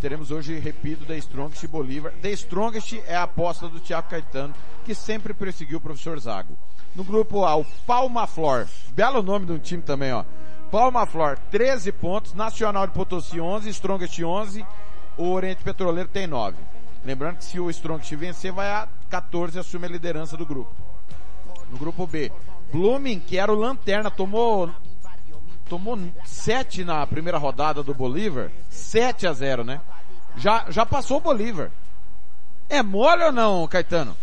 [0.02, 2.12] Teremos hoje, repito, The Strongest e Bolívar.
[2.20, 4.52] The Strongest é a aposta do Thiago Caetano,
[4.84, 6.58] que sempre perseguiu o professor Zago.
[6.92, 8.66] No grupo A, o Palma Flor.
[8.88, 10.24] Belo nome de um time também, ó.
[10.72, 12.34] Palma Flor, 13 pontos.
[12.34, 13.70] Nacional de Potosí, 11.
[13.70, 14.66] Strongest, 11.
[15.16, 16.58] O Oriente Petroleiro tem 9.
[17.04, 20.74] Lembrando que se o Strongest vencer, vai a 14 e assume a liderança do grupo.
[21.70, 22.32] No grupo B,
[22.72, 24.68] Blooming, que era o lanterna, tomou
[25.68, 29.80] tomou 7 na primeira rodada do Bolívar, 7 a 0, né?
[30.36, 31.70] Já, já passou o Bolívar.
[32.68, 34.16] É mole ou não, Caetano?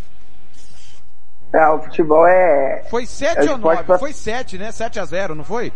[1.51, 2.83] É, o futebol é.
[2.89, 3.83] Foi 7 é ou esporte 9?
[3.83, 4.71] pra- Foi 7, né?
[4.71, 5.73] 7 a 0, não foi?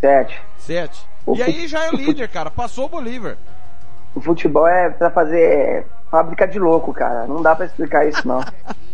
[0.00, 0.40] Sete.
[0.58, 1.06] 7.
[1.26, 2.50] O E aí já é o líder, cara.
[2.50, 3.36] Passou o Bolívar.
[4.14, 7.26] O futebol é pra fazer fábrica de louco, cara.
[7.26, 8.40] Não dá pra explicar isso, não.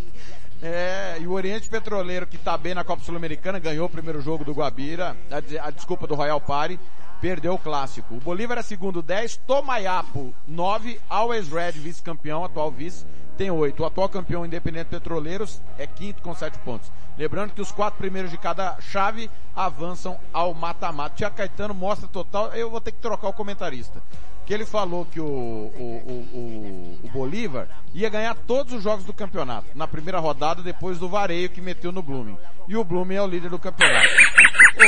[0.61, 4.43] É, e o Oriente Petroleiro, que tá bem na Copa Sul-Americana, ganhou o primeiro jogo
[4.43, 6.79] do Guabira, a, a desculpa do Royal Party,
[7.21, 8.15] perdeu o clássico.
[8.15, 13.05] O Bolívar é segundo 10, Tomayapo 9, Always Red vice-campeão, atual vice,
[13.37, 13.81] tem 8.
[13.81, 16.91] O atual campeão Independente Petroleiros é quinto com 7 pontos.
[17.17, 21.15] Lembrando que os quatro primeiros de cada chave avançam ao mata-mata.
[21.15, 24.01] Tia Caetano mostra total, eu vou ter que trocar o comentarista.
[24.47, 29.11] Que ele falou que o, o, o, o, Bolívar ia ganhar todos os jogos do
[29.11, 29.67] campeonato.
[29.75, 32.37] Na primeira rodada, depois do vareio que meteu no Blooming.
[32.65, 34.07] E o Blooming é o líder do campeonato.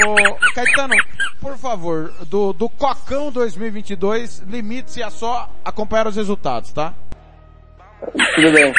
[0.07, 0.95] Ô, Caetano,
[1.41, 6.93] por favor, do, do Cocão 2022, limite-se a só acompanhar os resultados, tá?
[8.35, 8.73] Tudo bem.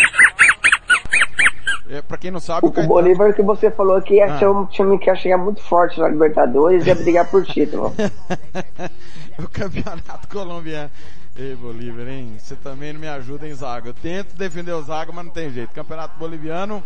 [1.91, 2.95] É, pra quem não sabe, o O Caetano...
[2.95, 4.39] Bolívar que você falou que ia Ah.
[4.39, 7.93] ser um time que ia chegar muito forte na Libertadores e ia brigar por título.
[9.39, 10.91] o campeonato colombiano.
[11.37, 12.37] Ei, Bolívar, hein?
[12.39, 13.89] Você também não me ajuda em zaga.
[13.89, 15.73] Eu tento defender o zaga, mas não tem jeito.
[15.73, 16.83] Campeonato boliviano,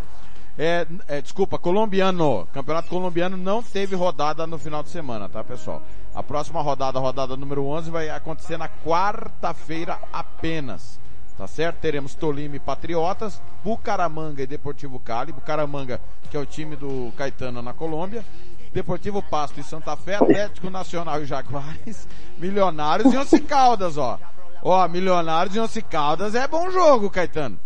[0.59, 2.47] é, é, desculpa, colombiano.
[2.53, 5.83] Campeonato colombiano não teve rodada no final de semana, tá, pessoal?
[6.15, 11.01] A próxima rodada, rodada número 11, vai acontecer na quarta-feira apenas.
[11.37, 11.79] Tá certo?
[11.79, 15.33] Teremos Tolima e Patriotas, Bucaramanga e Deportivo Cali.
[15.33, 18.25] Bucaramanga, que é o time do Caetano na Colômbia.
[18.73, 22.09] Deportivo Pasto e Santa Fé, Atlético Nacional e Jaguares,
[22.39, 24.19] Milionários e Once Caldas, ó.
[24.63, 27.59] Ó, Milionários e Once Caldas é bom jogo, Caetano.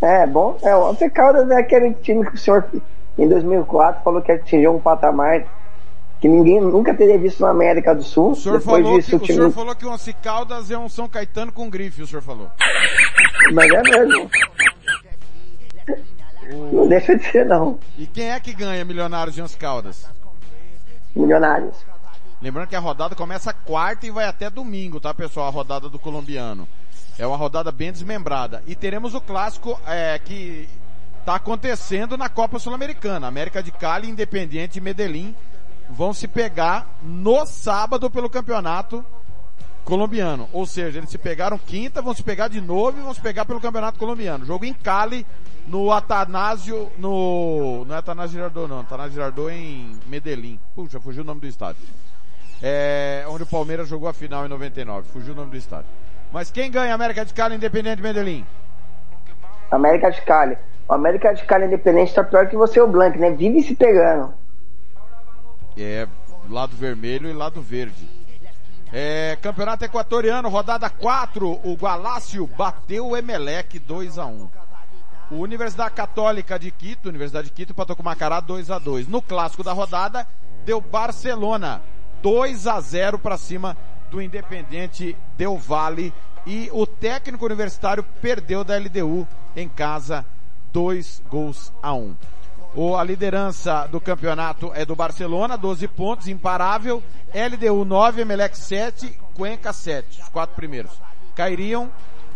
[0.00, 2.68] É, bom, é, o Caldas é aquele time que o senhor,
[3.16, 5.44] em 2004, falou que atingiu um patamar
[6.22, 8.30] que ninguém nunca teria visto na América do Sul.
[8.30, 9.34] O senhor, Depois falou disso, que, o o time...
[9.34, 12.48] senhor falou que o Once Caldas é um São Caetano com grife, o senhor falou.
[13.52, 14.30] Mas é mesmo.
[16.72, 17.76] Não deixa de ser, não.
[17.98, 20.08] E quem é que ganha Milionários e Once Caldas?
[21.16, 21.84] Milionários.
[22.40, 25.48] Lembrando que a rodada começa quarta e vai até domingo, tá pessoal?
[25.48, 26.68] A rodada do colombiano.
[27.18, 28.62] É uma rodada bem desmembrada.
[28.68, 30.68] E teremos o clássico é, que
[31.18, 33.26] está acontecendo na Copa Sul-Americana.
[33.26, 35.34] América de Cali, Independiente e Medellín
[35.90, 39.04] vão se pegar no sábado pelo campeonato
[39.84, 40.48] colombiano.
[40.52, 43.44] Ou seja, eles se pegaram quinta, vão se pegar de novo e vão se pegar
[43.44, 44.44] pelo campeonato colombiano.
[44.44, 45.26] Jogo em Cali,
[45.66, 50.58] no Atanásio, no, não é Atanásio Girardot não, Atanásio Girardot em Medellín.
[50.74, 51.82] Puxa, fugiu o nome do estádio.
[52.62, 55.08] É, onde o Palmeiras jogou a final em 99.
[55.08, 55.90] Fugiu o nome do estádio.
[56.32, 58.46] Mas quem ganha América de Cali Independente de Medellín?
[59.70, 60.56] América de Cali.
[60.88, 63.30] O América de Cali Independente tá pior que você o Blanc, né?
[63.30, 64.32] Vive se pegando.
[65.76, 66.06] É,
[66.48, 68.08] lado vermelho e lado verde.
[68.92, 74.50] É, campeonato equatoriano, rodada 4, o Gualácio bateu o Emelec 2 a 1
[75.30, 79.08] O Universidade Católica de Quito, Universidade de Quito empatou com o Macará 2 a 2
[79.08, 80.28] No clássico da rodada,
[80.66, 81.80] deu Barcelona
[82.20, 83.74] 2 a 0 para cima
[84.10, 86.12] do Independente Del Vale
[86.46, 90.24] e o técnico universitário perdeu da LDU em casa
[90.70, 92.14] 2 gols a 1.
[92.74, 97.02] O, a liderança do campeonato é do Barcelona, 12 pontos, imparável.
[97.34, 100.92] LDU 9, Emelec 7, Cuenca 7, os quatro primeiros.
[101.34, 101.90] Cairiam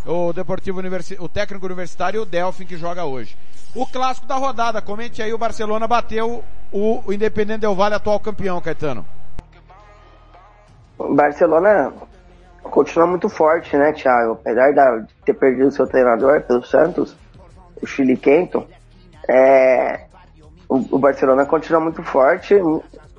[0.07, 3.37] o Deportivo Universi o técnico universitário e o Delfim que joga hoje.
[3.75, 8.21] O clássico da rodada, comente aí, o Barcelona bateu o, o Independente Del Vale, atual
[8.21, 9.05] campeão, Caetano.
[10.99, 11.93] O Barcelona
[12.63, 14.33] continua muito forte, né, Thiago?
[14.33, 17.17] Apesar de ter perdido seu treinador pelo Santos,
[17.83, 18.67] o Chile Kenton,
[19.29, 20.07] é,
[20.69, 22.55] o, o Barcelona continua muito forte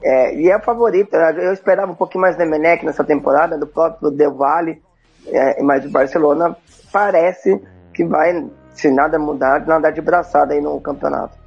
[0.03, 1.15] é, e é favorito.
[1.15, 4.81] Eu esperava um pouquinho mais do Emelec nessa temporada, do próprio Del Valle,
[5.27, 6.55] é, mas o Barcelona
[6.91, 7.61] parece
[7.93, 11.37] que vai, se nada mudar, nadar de braçada aí no campeonato.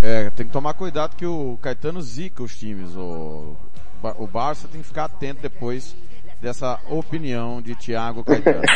[0.00, 2.94] É, tem que tomar cuidado que o Caetano zica os times.
[2.96, 3.56] O,
[4.18, 5.96] o Barça tem que ficar atento depois
[6.40, 8.62] dessa opinião de Thiago Caetano.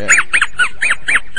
[0.00, 0.39] É.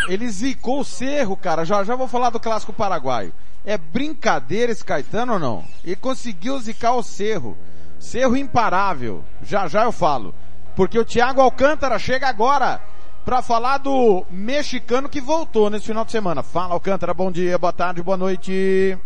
[0.08, 1.66] Ele zicou o Cerro, cara.
[1.66, 3.34] Já, já vou falar do clássico paraguaio.
[3.66, 5.64] É brincadeira esse Caetano ou não?
[5.84, 7.58] Ele conseguiu zicar o Cerro.
[8.00, 9.24] Cerro imparável.
[9.44, 10.34] Já já eu falo.
[10.76, 12.82] Porque o Thiago Alcântara chega agora
[13.24, 16.42] para falar do mexicano que voltou nesse final de semana.
[16.42, 18.98] Fala Alcântara, bom dia, boa tarde, boa noite.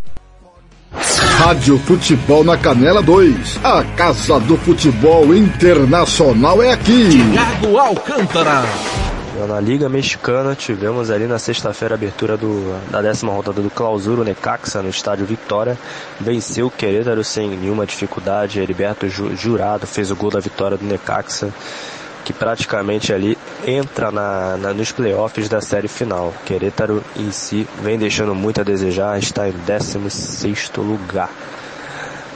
[1.37, 3.59] Rádio Futebol na Canela 2.
[3.63, 7.09] A Casa do Futebol Internacional é aqui.
[7.33, 8.63] Thiago Alcântara.
[9.38, 14.21] Na Liga Mexicana tivemos ali na sexta-feira a abertura do, da décima rodada do Clausura,
[14.21, 15.77] o Necaxa no estádio Vitória.
[16.21, 18.61] Venceu o Querétaro sem nenhuma dificuldade.
[18.61, 21.53] Heriberto Jurado fez o gol da vitória do Necaxa,
[22.23, 26.33] que praticamente ali entra na, na, nos playoffs da série final.
[26.45, 31.29] Querétaro em si vem deixando muito a desejar, está em 16 lugar.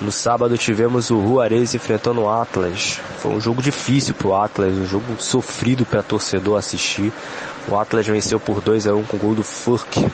[0.01, 3.01] No sábado tivemos o Juarez enfrentando o Atlas.
[3.17, 7.11] Foi um jogo difícil para o Atlas, um jogo sofrido para torcedor assistir.
[7.67, 10.09] O Atlas venceu por 2 a 1 com o gol do Furk,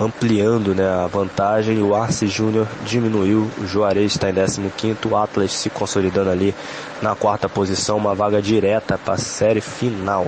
[0.00, 1.80] ampliando né, a vantagem.
[1.80, 6.52] O Arce Júnior diminuiu, o Juarez está em 15 o Atlas se consolidando ali
[7.00, 10.26] na quarta posição, uma vaga direta para a série final.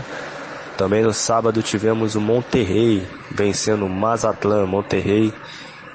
[0.78, 4.64] Também no sábado tivemos o Monterrey vencendo o Mazatlan.
[4.66, 5.34] Monterrey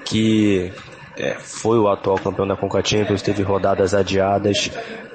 [0.04, 0.74] que
[1.18, 4.72] é, foi o atual campeão da Conca Champions, teve rodadas adiadas,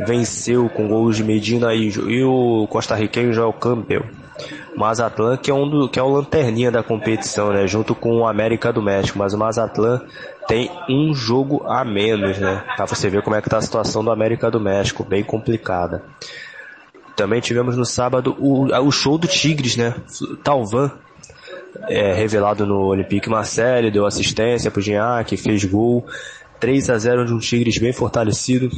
[0.06, 4.04] venceu com gols de Medina e, e o costarriquenho Joel Campbell.
[4.76, 7.66] Mazatlan, que é, um do, que é o lanterninha da competição, né?
[7.66, 9.18] Junto com o América do México.
[9.18, 10.02] Mas o Mazatlan
[10.46, 12.62] tem um jogo a menos, né?
[12.76, 16.02] Pra você ver como é que tá a situação do América do México, bem complicada.
[17.16, 19.94] Também tivemos no sábado o, o show do Tigres, né?
[20.44, 20.92] Talvan
[21.88, 26.04] é, revelado no Olympique Marseille, deu assistência pro Gignac, fez gol.
[26.58, 28.70] 3 a 0 de um Tigres bem fortalecido,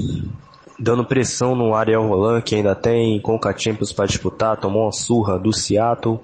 [0.79, 5.39] dando pressão no Ariel Roland, que ainda tem Conca Champions para disputar, tomou uma surra
[5.39, 6.19] do Seattle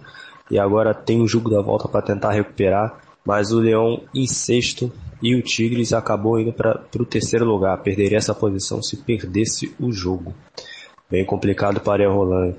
[0.51, 3.01] e agora tem o jogo da volta para tentar recuperar.
[3.25, 7.79] Mas o Leão em sexto e o Tigres acabou indo para o terceiro lugar.
[7.79, 10.35] Perderia essa posição se perdesse o jogo.
[11.11, 12.55] Bem complicado para Ariel Roland.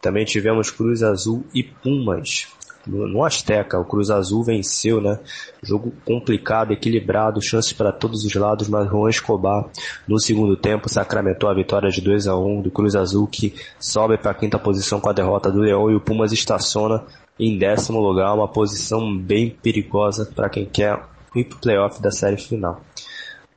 [0.00, 2.48] Também tivemos Cruz Azul e Pumas
[2.86, 3.78] no Azteca.
[3.78, 5.18] O Cruz Azul venceu, né?
[5.62, 9.66] Jogo complicado, equilibrado, chances para todos os lados, mas Juan Escobar
[10.06, 14.18] no segundo tempo sacramentou a vitória de 2 a 1 do Cruz Azul que sobe
[14.18, 17.02] para a quinta posição com a derrota do Leão e o Pumas estaciona
[17.38, 21.00] em décimo lugar, uma posição bem perigosa para quem quer
[21.34, 22.80] ir para o playoff da série final.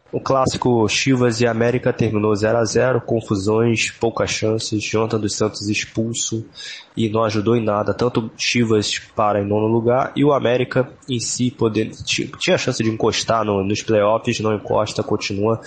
[0.10, 5.68] O clássico Chivas e América terminou 0 a 0 confusões, poucas chances, Jonathan dos Santos
[5.68, 6.46] expulso
[6.96, 11.20] e não ajudou em nada, tanto Chivas para em nono lugar e o América em
[11.20, 15.60] si poder, tinha chance de encostar no, nos playoffs, não encosta, continua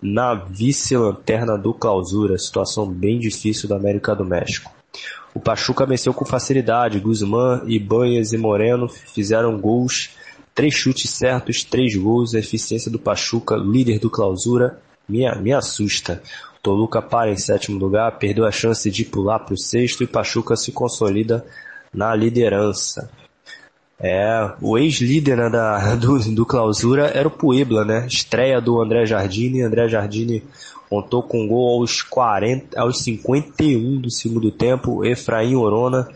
[0.00, 4.72] na vice-lanterna do clausura, situação bem difícil da América do México.
[5.34, 10.10] O Pachuca venceu com facilidade, Guzmán, Ibanhas e Moreno fizeram gols
[10.54, 16.22] Três chutes certos, três gols, a eficiência do Pachuca, líder do clausura, me, me assusta.
[16.62, 20.56] Toluca para em sétimo lugar, perdeu a chance de pular para o sexto e Pachuca
[20.56, 21.44] se consolida
[21.92, 23.10] na liderança.
[24.02, 28.06] É, o ex-líder né, da, do, do clausura era o Puebla, né?
[28.06, 29.62] Estreia do André Jardine.
[29.62, 30.42] André Jardine
[30.88, 35.04] contou com gol aos 40, aos 51 do segundo tempo.
[35.04, 36.08] Efraim Orona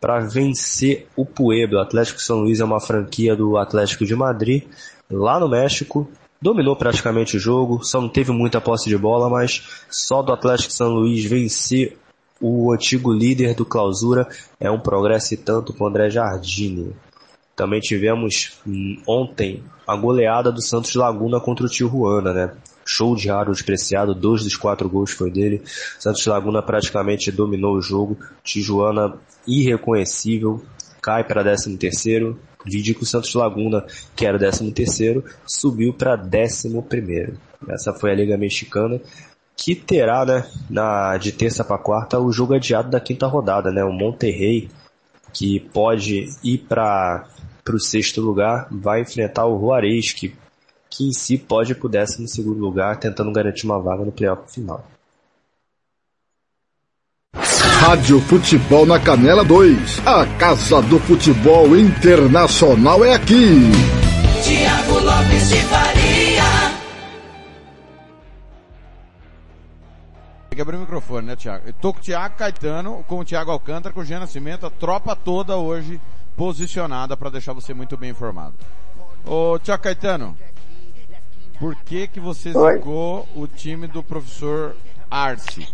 [0.00, 1.80] para vencer o Puebla.
[1.80, 4.64] O Atlético São Luís é uma franquia do Atlético de Madrid,
[5.10, 6.08] lá no México.
[6.40, 10.72] Dominou praticamente o jogo, só não teve muita posse de bola, mas só do Atlético
[10.72, 11.98] São Luís vencer
[12.40, 14.28] o antigo líder do clausura
[14.60, 16.94] é um progresso e tanto para o André Jardine.
[17.56, 22.52] Também tivemos hum, ontem a goleada do Santos Laguna contra o Tijuana, né?
[22.88, 25.62] Show de Harold Preciado, dois dos quatro gols foi dele.
[25.98, 28.18] Santos Laguna praticamente dominou o jogo.
[28.42, 29.14] Tijuana
[29.46, 30.64] irreconhecível,
[31.02, 32.38] cai para 13 terceiro.
[32.64, 33.84] Vídeo que o Santos Laguna,
[34.16, 37.38] que era o 13 terceiro, subiu para 11 primeiro.
[37.68, 39.00] Essa foi a Liga Mexicana
[39.54, 43.82] que terá, né, na, de terça para quarta, o jogo adiado da quinta rodada, né,
[43.82, 44.70] o Monterrey,
[45.32, 47.26] que pode ir para
[47.68, 50.32] o sexto lugar, vai enfrentar o Juarez, que
[50.90, 54.52] que em si pode ir pro décimo segundo lugar, tentando garantir uma vaga no playoff
[54.52, 54.84] final.
[57.80, 60.06] Rádio Futebol na Canela 2.
[60.06, 63.70] A Casa do Futebol Internacional é aqui.
[64.42, 66.42] Tiago Lopes de Faria.
[70.50, 71.72] Tem que abrir o microfone, né, Tiago?
[71.80, 75.14] Tô com o Tiago Caetano, com o Tiago Alcântara, com o Jean Nascimento, a tropa
[75.14, 76.00] toda hoje
[76.36, 78.54] posicionada para deixar você muito bem informado.
[79.24, 80.36] Ô, Tiago Caetano,
[81.58, 84.74] por que que você zicou o time do professor
[85.10, 85.66] Arce?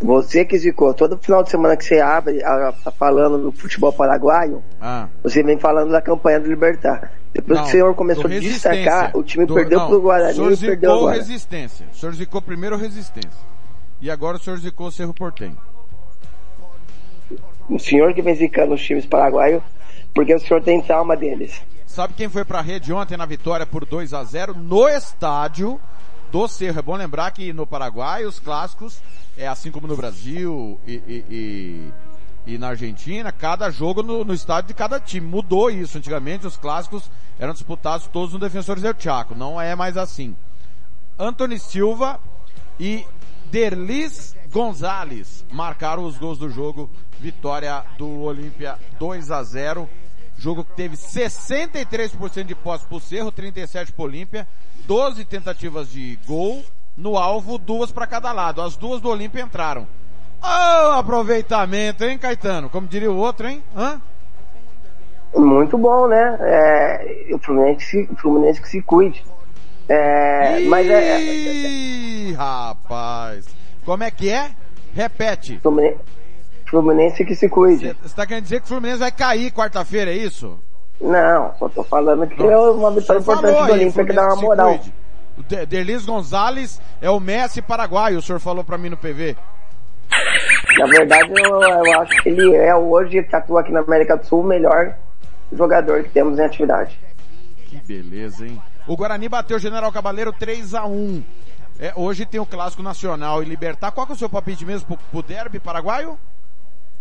[0.00, 3.92] Você que zicou, todo final de semana que você abre a, a, falando do futebol
[3.92, 5.08] paraguaio, ah.
[5.22, 7.12] você vem falando da campanha do Libertar.
[7.32, 10.32] Depois Não, que o senhor começou a destacar, o time do, perdeu não, pro Guarani
[10.32, 11.16] o senhor perdeu zicou agora.
[11.16, 11.86] resistência.
[11.92, 13.46] O senhor zicou primeiro resistência.
[14.00, 15.56] E agora o senhor zicou o Cerro Portenho.
[17.68, 19.62] O senhor que vem zicando os times paraguaios,
[20.14, 21.60] porque o senhor tem trauma deles.
[21.86, 25.80] Sabe quem foi pra rede ontem na vitória por 2 a 0 no estádio
[26.30, 26.78] do Cerro.
[26.78, 29.00] É bom lembrar que no Paraguai os clássicos,
[29.36, 31.24] é assim como no Brasil e, e,
[32.46, 35.26] e, e na Argentina, cada jogo no, no, estádio de cada time.
[35.26, 35.96] Mudou isso.
[35.96, 39.34] Antigamente os clássicos eram disputados todos no Defensores del Chaco.
[39.34, 40.36] Não é mais assim.
[41.18, 42.20] Anthony Silva
[42.78, 43.06] e
[43.50, 46.90] Derlis Gonzalez marcaram os gols do jogo.
[47.18, 49.88] Vitória do Olímpia 2 a 0.
[50.38, 54.46] Jogo que teve 63% de posse pro Cerro, 37 pro Olímpia,
[54.86, 56.62] 12 tentativas de gol
[56.96, 58.62] no alvo, duas para cada lado.
[58.62, 59.86] As duas do Olímpia entraram.
[60.42, 62.68] Oh, aproveitamento, hein, Caetano?
[62.68, 63.62] Como diria o outro, hein?
[63.74, 64.00] Hã?
[65.34, 66.38] Muito bom, né?
[66.40, 69.24] É, o, Fluminense, o Fluminense que se cuide.
[69.88, 73.46] É, Ih, mas é, é, rapaz.
[73.84, 74.50] Como é que é?
[74.94, 75.58] Repete.
[75.60, 75.98] Fluminense,
[76.68, 77.96] Fluminense que se cuide.
[78.00, 80.58] Você está querendo dizer que o Fluminense vai cair quarta-feira, é isso?
[81.00, 84.80] Não, só tô falando que é uma vitória importante do Olímpia que dá uma moral.
[85.36, 89.36] O De Derlis Gonzalez é o Messi paraguaio, o senhor falou para mim no PV.
[90.78, 94.24] Na verdade, eu, eu, acho que ele é hoje, que atua aqui na América do
[94.24, 94.94] Sul, o melhor
[95.52, 96.98] jogador que temos em atividade.
[97.66, 98.60] Que beleza, hein?
[98.86, 101.22] O Guarani bateu o General Cabaleiro 3 a 1
[101.78, 103.90] é, Hoje tem o Clássico Nacional e Libertar.
[103.90, 106.18] Qual que é o seu palpite mesmo pro, pro derby paraguaio?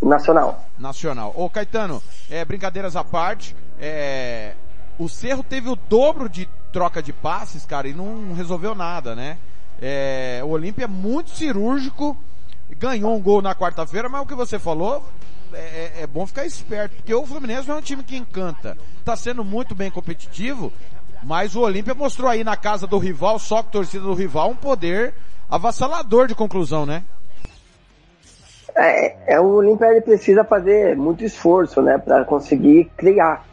[0.02, 0.66] Nacional.
[0.78, 1.34] Nacional.
[1.36, 4.54] Ô Caetano, é, brincadeiras à parte, é,
[4.98, 9.38] o Cerro teve o dobro de troca de passes, cara, e não resolveu nada, né?
[9.82, 12.18] É, o Olímpia é muito cirúrgico,
[12.78, 15.04] ganhou um gol na quarta-feira, mas o que você falou,
[15.54, 19.16] é, é, é, bom ficar esperto, porque o Fluminense é um time que encanta, tá
[19.16, 20.72] sendo muito bem competitivo,
[21.24, 24.56] mas o Olímpia mostrou aí na casa do rival, só que torcida do rival, um
[24.56, 25.14] poder
[25.50, 27.04] avassalador de conclusão, né?
[28.76, 33.46] É, é o Olímpia ele precisa fazer muito esforço, né, para conseguir criar.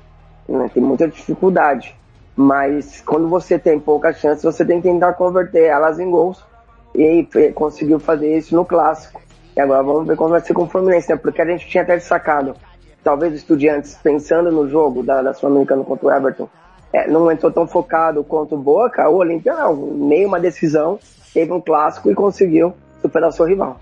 [0.49, 0.71] Né?
[0.73, 1.97] Tem muita dificuldade.
[2.35, 6.45] Mas quando você tem poucas chances, você tem que tentar converter elas em gols.
[6.95, 9.23] E conseguiu fazer isso no clássico.
[9.57, 11.17] E agora vamos ver como vai ser com o Fluminense, né?
[11.17, 12.55] Porque a gente tinha até sacado,
[13.03, 16.49] talvez estudiantes pensando no jogo da, da Sul-Americana contra o Everton,
[16.93, 19.75] é, não entrou tão focado quanto o Boca, o Olímpia não.
[19.75, 20.99] Meio uma decisão,
[21.33, 23.79] teve um clássico e conseguiu superar o seu rival.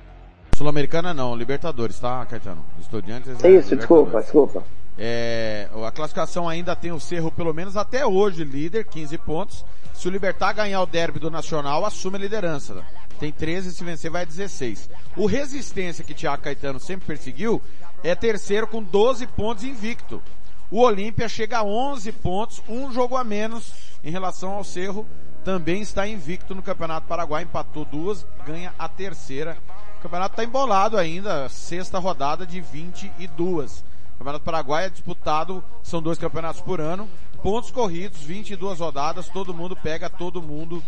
[0.60, 2.62] Sul-Americana não, Libertadores, tá, Caetano?
[2.78, 3.42] Estudiantes.
[3.42, 4.62] É Isso, desculpa, desculpa.
[4.98, 9.64] É, a classificação ainda tem o Cerro, pelo menos até hoje, líder, 15 pontos.
[9.94, 12.84] Se o Libertar ganhar o derby do Nacional, assume a liderança.
[13.18, 14.90] Tem 13, se vencer vai 16.
[15.16, 17.62] O Resistência, que Thiago Caetano sempre perseguiu,
[18.04, 20.22] é terceiro com 12 pontos invicto.
[20.70, 23.72] O Olímpia chega a 11 pontos, um jogo a menos
[24.04, 25.06] em relação ao Cerro.
[25.42, 29.56] Também está invicto no Campeonato Paraguai, empatou duas, ganha a terceira.
[30.00, 33.84] O campeonato está embolado ainda, sexta rodada de 22.
[34.14, 37.06] O Campeonato Paraguai é disputado, são dois campeonatos por ano,
[37.42, 40.82] pontos corridos, 22 rodadas, todo mundo pega todo mundo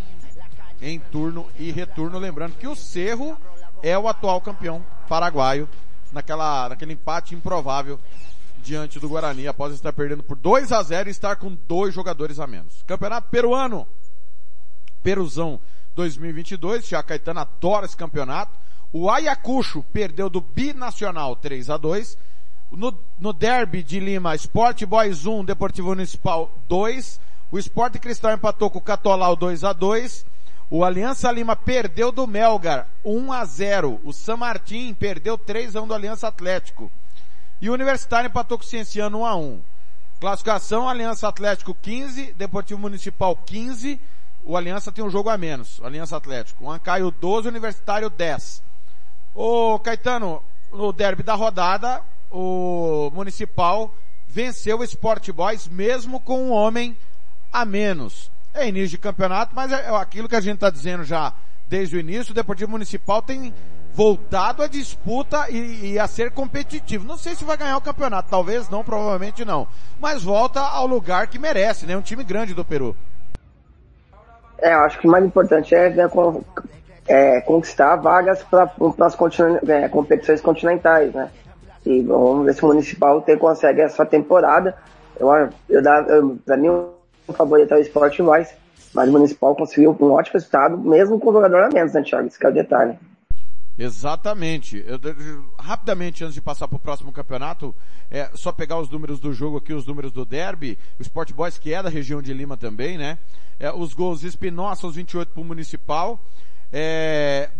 [0.81, 2.19] em turno e retorno.
[2.19, 3.37] Lembrando que o Cerro
[3.83, 5.69] é o atual campeão paraguaio
[6.11, 8.01] naquela, naquele empate improvável
[8.63, 12.41] diante do Guarani após estar perdendo por 2 a 0 e estar com dois jogadores
[12.41, 12.83] a menos.
[12.87, 13.87] Campeonato peruano.
[15.03, 15.61] Peruzão
[15.95, 16.89] 2022.
[16.89, 18.63] Já Caetano adora esse campeonato.
[18.93, 22.19] O Ayacucho perdeu do Binacional 3 a 2
[22.71, 27.19] no, no derby de Lima, Sport Boys 1, Deportivo Municipal 2.
[27.51, 30.25] O Sport Cristal empatou com o Catolau 2 a 2
[30.71, 35.83] O Aliança Lima perdeu do Melgar 1 a 0 O San Martín perdeu 3 a
[35.83, 36.91] 1 do Aliança Atlético.
[37.61, 39.61] E o Universitário empatou com o Cienciano 1 a 1
[40.21, 43.99] Classificação, Aliança Atlético 15, Deportivo Municipal 15.
[44.45, 46.65] O Aliança tem um jogo a menos, Aliança Atlético.
[46.65, 48.63] O Ancaio 12, Universitário 10.
[49.35, 53.95] Ô Caetano, no derby da rodada, o Municipal
[54.27, 56.97] venceu o Sport Boys mesmo com um homem
[57.53, 58.31] a menos.
[58.55, 61.33] É início de campeonato, mas é aquilo que a gente está dizendo já
[61.73, 63.55] desde o início, o Deportivo Municipal tem
[63.95, 67.07] voltado à disputa e, e, a ser competitivo.
[67.07, 69.67] Não sei se vai ganhar o campeonato, talvez não, provavelmente não.
[69.99, 71.97] Mas volta ao lugar que merece, né?
[71.97, 72.95] Um time grande do Peru.
[74.59, 76.09] É, eu acho que o mais importante é, né,
[77.07, 79.17] é conquistar vagas para as
[79.69, 81.31] é, competições continentais, né?
[81.85, 84.77] E vamos ver se o Municipal tem, consegue essa temporada.
[85.19, 85.29] Eu,
[85.69, 88.55] eu, eu, pra mim, o favorito é o Sport mais,
[88.95, 92.29] mas o Municipal conseguiu um ótimo resultado, mesmo com o jogador a menos, né, Thiago?
[92.29, 92.97] Esse que é o detalhe.
[93.79, 94.85] Exatamente.
[94.87, 94.99] Eu,
[95.59, 97.75] rapidamente, antes de passar para o próximo campeonato,
[98.11, 100.79] é só pegar os números do jogo aqui, os números do derby.
[100.99, 103.19] O Sport Boys, que é da região de Lima também, né?
[103.59, 106.21] É, os gols Espinosa, os 28 para o Municipal.
[106.73, 107.51] É,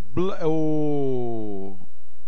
[0.45, 1.77] o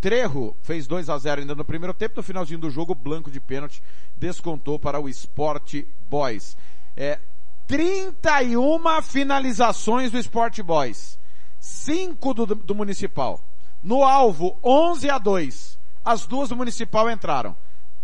[0.00, 2.16] Trejo fez 2 a 0 ainda no primeiro tempo.
[2.16, 3.82] No finalzinho do jogo, Blanco de pênalti
[4.16, 6.56] descontou para o Sport Boys.
[6.96, 7.18] É,
[7.66, 11.18] 31 finalizações do Sport Boys.
[11.58, 13.40] 5 do, do Municipal.
[13.82, 15.78] No alvo, 11 a 2.
[16.04, 17.56] As duas do Municipal entraram.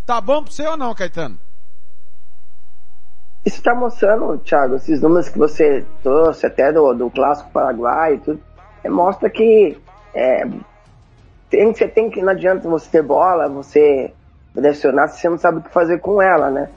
[0.07, 1.39] Tá bom pra você ou não, Caetano?
[3.45, 8.19] Isso está mostrando, Thiago, esses números que você trouxe até do, do clássico paraguai e
[8.19, 8.43] tudo,
[8.89, 9.77] mostra que
[10.15, 10.47] é,
[11.49, 14.13] tem, você tem que, não adianta você ter bola, você
[14.55, 16.69] direcionar se você não sabe o que fazer com ela, né?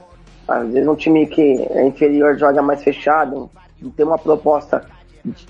[0.46, 3.50] Às vezes um time que é inferior joga mais fechado,
[3.80, 4.84] não tem uma proposta
[5.24, 5.46] de,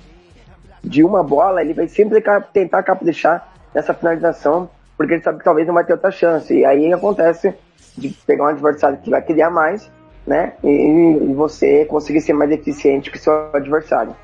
[0.83, 5.67] de uma bola, ele vai sempre tentar caprichar nessa finalização, porque ele sabe que talvez
[5.67, 6.55] não vai ter outra chance.
[6.55, 7.53] E aí acontece
[7.99, 9.91] de pegar um adversário que vai criar mais
[10.27, 10.55] né?
[10.63, 14.15] E, e você conseguir ser mais eficiente que seu adversário.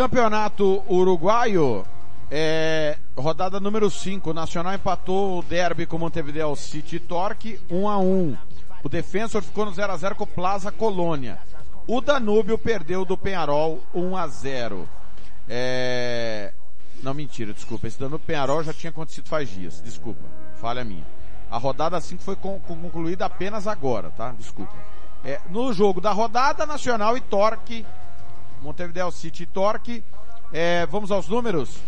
[0.00, 1.84] Campeonato Uruguaio,
[2.30, 4.30] é, rodada número 5.
[4.30, 8.34] O Nacional empatou o derby com o Montevideo City Torque 1 a 1
[8.82, 11.38] O Defensor ficou no 0 a 0 com o Plaza Colônia.
[11.86, 14.88] O Danúbio perdeu do Penharol 1 a 0
[15.46, 16.54] é...
[17.02, 17.86] Não, mentira, desculpa.
[17.86, 19.82] Esse Danúbio Penharol já tinha acontecido faz dias.
[19.84, 20.24] Desculpa.
[20.62, 21.06] Falha minha.
[21.50, 24.32] A rodada 5 foi concluída apenas agora, tá?
[24.32, 24.72] Desculpa.
[25.22, 27.84] É, no jogo da rodada, Nacional e Torque,
[28.60, 30.04] Montevideo City Torque.
[30.52, 31.78] É, vamos aos números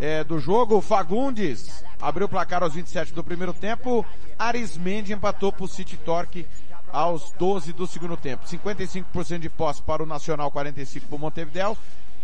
[0.00, 0.80] é, do jogo.
[0.80, 4.04] Fagundes abriu o placar aos 27 do primeiro tempo.
[4.38, 6.46] Arismendi empatou para o City Torque
[6.92, 8.44] aos 12 do segundo tempo.
[8.46, 11.76] 55% de posse para o Nacional, 45% para o Montevideo.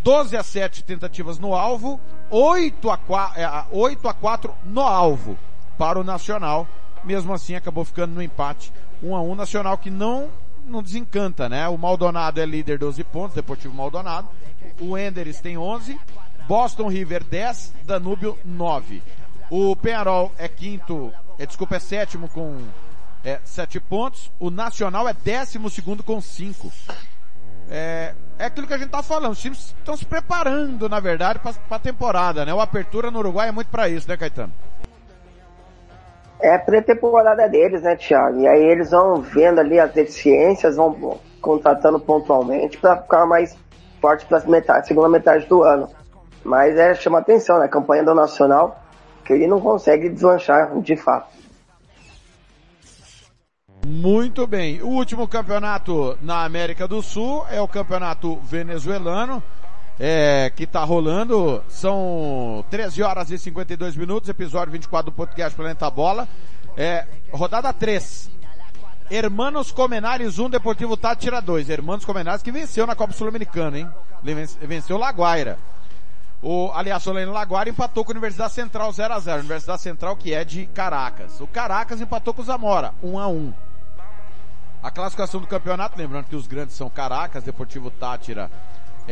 [0.02, 5.38] 12 a 7 tentativas no alvo, 8 a 4, 8 a 4 no alvo
[5.76, 6.66] para o Nacional.
[7.04, 8.72] Mesmo assim acabou ficando no empate
[9.02, 10.28] 1 a 1 Nacional que não
[10.70, 11.68] não desencanta, né?
[11.68, 14.28] O Maldonado é líder 12 pontos, Deportivo Maldonado.
[14.80, 15.98] O Enderes tem 11,
[16.46, 19.02] Boston River 10, Danúbio 9.
[19.50, 22.62] O Penharol é quinto, é, desculpa, é sétimo com
[23.24, 24.30] é, 7 pontos.
[24.38, 26.72] O Nacional é décimo segundo com 5.
[27.68, 29.32] É, é aquilo que a gente tá falando.
[29.32, 32.54] Os times estão se preparando, na verdade, para a temporada, né?
[32.54, 34.52] O apertura no Uruguai é muito para isso, né, Caetano?
[36.42, 38.40] É pré-temporada deles, né, Thiago?
[38.40, 43.56] E aí eles vão vendo ali as deficiências, vão contratando pontualmente para ficar mais
[44.00, 45.88] forte para a segunda metade do ano.
[46.42, 47.66] Mas é chama atenção, né?
[47.66, 48.82] A campanha do Nacional,
[49.24, 51.28] que ele não consegue deslanchar de fato.
[53.86, 54.82] Muito bem.
[54.82, 59.42] O último campeonato na América do Sul é o campeonato venezuelano
[60.00, 61.62] é, que está rolando.
[61.68, 66.26] São 13 horas e 52 minutos, episódio 24 do podcast Planeta Bola.
[66.76, 68.30] É, rodada 3.
[69.10, 71.68] Hermanos Comenares 1, Deportivo Tátira 2.
[71.68, 73.88] Hermanos Comenares que venceu na Copa Sul-Americana, hein?
[74.62, 75.58] Venceu Laguaira.
[76.42, 80.32] O, aliás, Solene Laguaira empatou com a Universidade Central 0 a 0 Universidade Central que
[80.32, 81.38] é de Caracas.
[81.40, 83.52] O Caracas empatou com o Zamora, 1 a 1
[84.82, 88.50] A classificação do campeonato, lembrando que os grandes são Caracas, Deportivo Tátira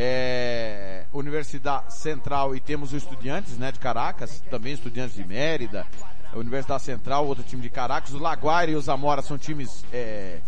[0.01, 5.85] é, Universidade Central e temos os estudiantes, né, de Caracas, também estudiantes de Mérida,
[6.33, 10.39] Universidade Central, outro time de Caracas, o Laguaira e o Zamora são times, é,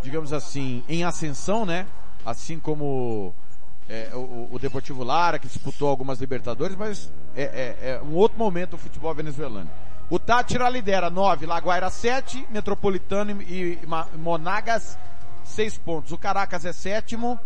[0.00, 1.88] digamos assim, em ascensão, né,
[2.24, 3.34] assim como
[3.88, 8.38] é, o, o, Deportivo Lara, que disputou algumas Libertadores, mas é, é, é um outro
[8.38, 9.68] momento do futebol venezuelano.
[10.08, 13.80] O Tátira lidera 9, Laguaira 7, Metropolitano e, e
[14.16, 14.96] Monagas
[15.42, 16.12] 6 pontos.
[16.12, 17.40] O Caracas é sétimo,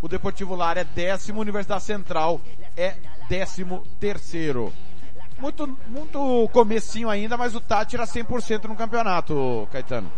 [0.00, 2.40] o Deportivo Lara é décimo, Universidade Central
[2.76, 2.94] é
[3.28, 4.72] décimo terceiro.
[5.38, 10.10] Muito, muito comecinho ainda, mas o Tátira 100% no campeonato, Caetano.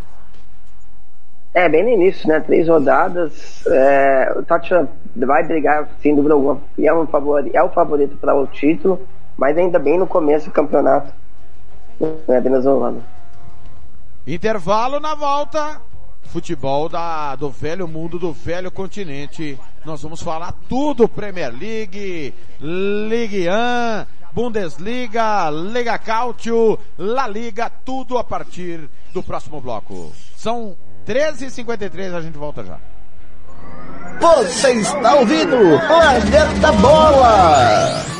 [1.52, 2.40] É, bem no início, né?
[2.40, 3.66] Três rodadas.
[3.66, 8.34] É, o Tátira vai brigar, sem dúvida alguma, é, um favorito, é o favorito para
[8.34, 9.06] o título,
[9.36, 11.12] mas ainda bem no começo do campeonato
[12.28, 13.02] né, venezuelano.
[14.26, 15.80] Intervalo na volta
[16.24, 19.58] futebol da, do velho mundo, do velho continente.
[19.84, 28.24] Nós vamos falar tudo Premier League, Ligue 1, Bundesliga, Liga Cautio, La Liga, tudo a
[28.24, 30.12] partir do próximo bloco.
[30.36, 32.78] São 13h53, a gente volta já.
[34.20, 35.56] Você está ouvindo
[35.86, 38.19] Planeta Bola!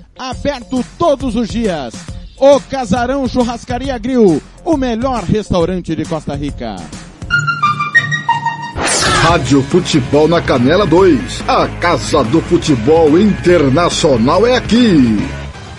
[0.17, 1.93] Aberto todos os dias.
[2.37, 6.75] O Casarão Churrascaria Grill, o melhor restaurante de Costa Rica.
[9.21, 11.43] Rádio Futebol na Canela 2.
[11.47, 15.19] A Casa do Futebol Internacional é aqui.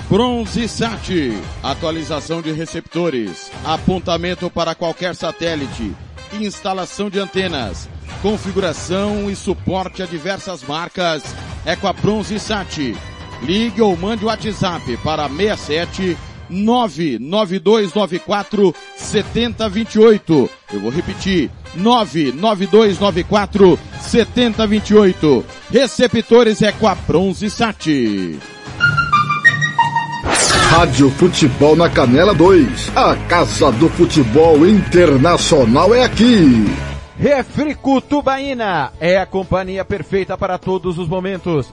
[0.09, 5.93] Bronze Sat, atualização de receptores, apontamento para qualquer satélite,
[6.35, 7.89] instalação de antenas,
[8.21, 11.23] configuração e suporte a diversas marcas
[11.65, 12.95] é com a Bronze Sat.
[13.43, 16.17] Ligue ou mande o WhatsApp para 67
[16.49, 20.51] 99294 7028.
[20.73, 21.51] Eu vou repetir.
[21.75, 25.45] 99294 7028.
[25.71, 28.39] Receptores é com a Bronze Sat.
[30.71, 32.97] Rádio Futebol na Canela 2.
[32.97, 36.65] A Casa do Futebol Internacional é aqui.
[37.19, 41.73] Refrico Tubaína é a companhia perfeita para todos os momentos.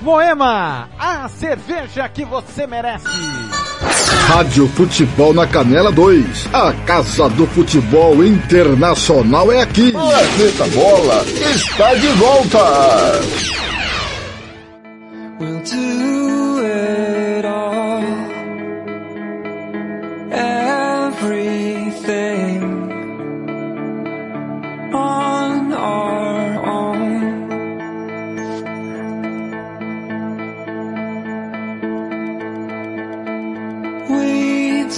[0.00, 3.06] Moema, a cerveja que você merece.
[4.28, 6.48] Rádio Futebol na Canela 2.
[6.52, 9.92] A Casa do Futebol Internacional é aqui.
[9.92, 12.58] Planeta Bola está de volta.
[15.40, 16.19] We'll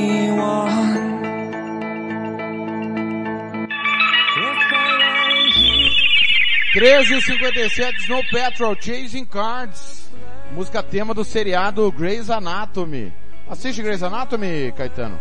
[6.73, 10.09] 13h57 Snow Patrol Chasing Cards.
[10.53, 13.11] Música tema do seriado Grey's Anatomy.
[13.49, 15.19] Assiste Grey's Anatomy, Caetano?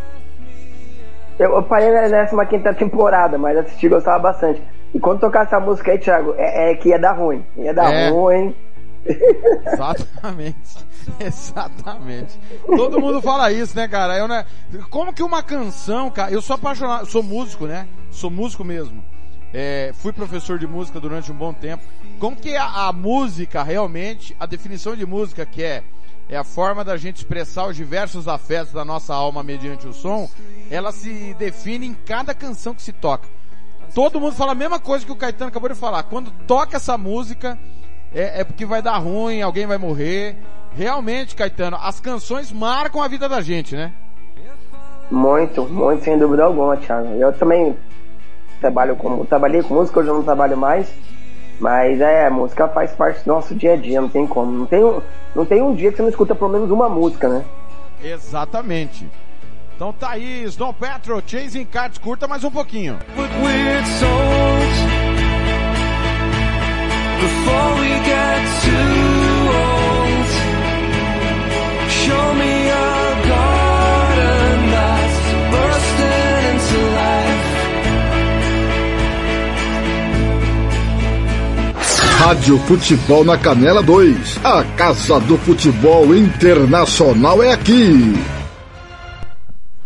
[1.37, 4.63] Eu, eu parei na 15 temporada, mas assisti e gostava bastante.
[4.95, 7.45] E quando tocar essa música aí, Thiago, é, é que ia dar ruim.
[7.57, 8.11] Ia dar É.
[8.11, 8.55] ruim.
[9.73, 10.87] Exatamente.
[11.21, 12.39] Exatamente.
[12.67, 14.19] Todo mundo fala isso, né, cara?
[14.19, 14.45] Eu, né?
[14.91, 17.87] Como que uma canção, cara, eu sou apaixonado, sou músico, né?
[18.11, 19.03] Sou músico mesmo.
[19.53, 21.83] É, fui professor de música durante um bom tempo.
[22.19, 25.83] Como que a, a música realmente, a definição de música que é,
[26.29, 30.29] é a forma da gente expressar os diversos afetos da nossa alma mediante o som,
[30.71, 33.27] ela se define em cada canção que se toca.
[33.95, 36.03] Todo mundo fala a mesma coisa que o Caetano acabou de falar.
[36.05, 37.59] Quando toca essa música,
[38.15, 40.37] é, é porque vai dar ruim, alguém vai morrer.
[40.77, 43.93] Realmente, Caetano, as canções marcam a vida da gente, né?
[45.11, 47.09] Muito, muito, sem dúvida alguma, Thiago.
[47.15, 47.77] Eu também
[48.61, 50.89] trabalho com, trabalhei com música, hoje eu não trabalho mais.
[51.59, 54.51] Mas é, a música faz parte do nosso dia a dia, não tem como.
[54.53, 55.03] Não tem, um-
[55.35, 57.45] não tem um dia que você não escuta pelo menos uma música, né?
[58.03, 59.07] Exatamente.
[59.81, 62.99] Então tá aí, Snow Patrol, Chasing Cards, curta mais um pouquinho.
[63.17, 64.77] weird souls
[67.19, 70.29] before we get too old.
[71.89, 75.17] Show me a garden that's
[75.51, 77.41] bursting into life.
[82.19, 84.45] Rádio Futebol na Canela 2.
[84.45, 88.40] A Casa do Futebol Internacional é aqui.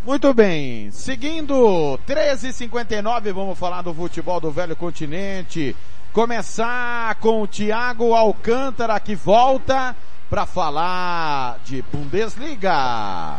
[0.05, 5.74] Muito bem, seguindo 13:59, vamos falar do futebol do velho continente.
[6.12, 9.96] Começar com o Thiago Alcântara que volta
[10.28, 13.38] para falar de Bundesliga.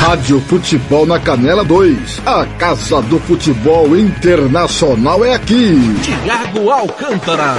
[0.00, 2.20] Rádio Futebol na Canela 2.
[2.26, 5.74] A Casa do Futebol Internacional é aqui.
[6.02, 7.54] Tiago Alcântara.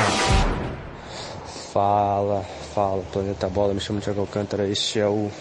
[1.74, 3.74] Fala, fala, Planeta Bola.
[3.74, 4.70] Me chamo Tiago Alcântara.
[4.70, 5.32] Este é o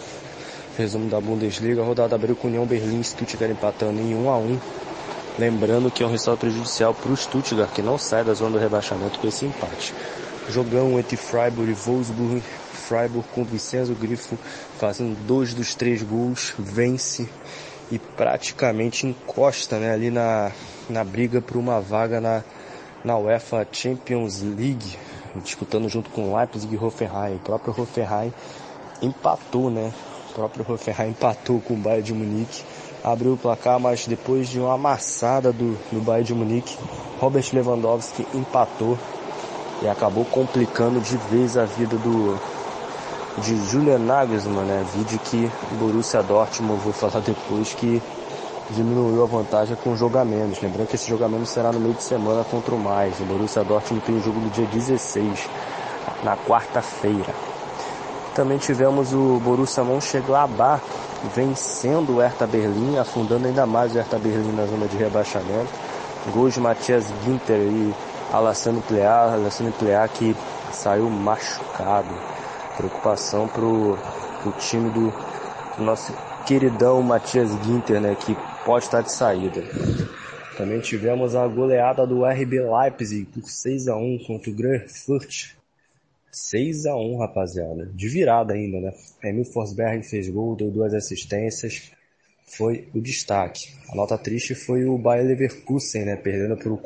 [0.77, 1.81] resumo da Bundesliga.
[1.81, 4.59] A rodada abriu com União Berlim e Stuttgart empatando em 1 a 1
[5.37, 8.57] Lembrando que é um resultado prejudicial para o Stuttgart, que não sai da zona do
[8.57, 9.93] rebaixamento com esse empate.
[10.49, 12.41] Jogão entre Freiburg e Wolfsburg.
[12.73, 14.35] Freiburg com Vicenzo Grifo
[14.79, 17.29] fazendo dois dos três gols, vence
[17.91, 20.51] e praticamente encosta né, ali na,
[20.89, 22.43] na briga por uma vaga na,
[23.03, 24.97] na UEFA Champions League,
[25.35, 27.35] disputando junto com Leipzig e Hoffenheim.
[27.35, 28.33] O próprio Hoffenheim
[29.01, 29.93] empatou, né?
[30.37, 32.63] O próprio Hoffenheim empatou com o Bayern de Munique,
[33.03, 36.77] abriu o placar, mas depois de uma amassada do, do Bayern de Munique,
[37.19, 38.99] Robert Lewandowski empatou
[39.81, 42.39] e acabou complicando de vez a vida do
[43.39, 44.85] de Julian Nagelsmann, né?
[44.93, 47.99] Vídeo que o Borussia Dortmund, vou falar depois, que
[48.69, 50.61] diminuiu a vantagem com jogamentos.
[50.61, 53.19] Lembrando que esse jogamento será no meio de semana contra o mais.
[53.19, 55.49] O Borussia Dortmund tem o jogo no dia 16,
[56.23, 57.56] na quarta-feira.
[58.37, 60.83] Também tivemos o Borussia Mönchengladbach
[61.35, 65.71] vencendo o Hertha Berlim, afundando ainda mais o Hertha Berlim na zona de rebaixamento.
[66.31, 67.95] Gols de Matias Ginter e
[68.31, 70.35] Alassane Plea, Alassane Plea que
[70.71, 72.13] saiu machucado.
[72.77, 73.97] Preocupação pro,
[74.43, 75.11] pro time do,
[75.81, 76.13] nosso
[76.45, 79.63] queridão Matias Ginter, né, que pode estar de saída.
[80.55, 85.56] Também tivemos a goleada do RB Leipzig por 6 a 1 contra o Grafurt.
[86.37, 87.85] 6 a 1 rapaziada.
[87.93, 88.93] De virada ainda, né?
[89.23, 91.91] Emil Forsberg fez gol, deu duas assistências.
[92.45, 93.73] Foi o destaque.
[93.91, 96.15] A nota triste foi o Bayer Leverkusen, né?
[96.15, 96.77] Perdendo para o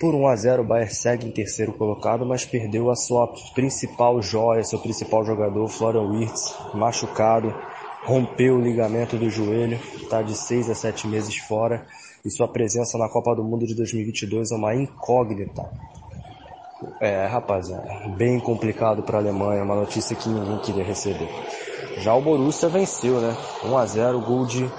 [0.00, 4.20] por 1 a 0 o Bayern segue em terceiro colocado, mas perdeu a sua principal
[4.20, 7.54] joia, seu principal jogador, Florian Wirtz, machucado,
[8.02, 11.86] rompeu o ligamento do joelho, está de 6 a 7 meses fora
[12.24, 15.70] e sua presença na Copa do Mundo de 2022 é uma incógnita.
[17.00, 21.28] É, rapaziada, bem complicado para a Alemanha, uma notícia que ninguém queria receber.
[21.98, 23.36] Já o Borussia venceu, né?
[23.64, 24.70] 1 a 0 gol de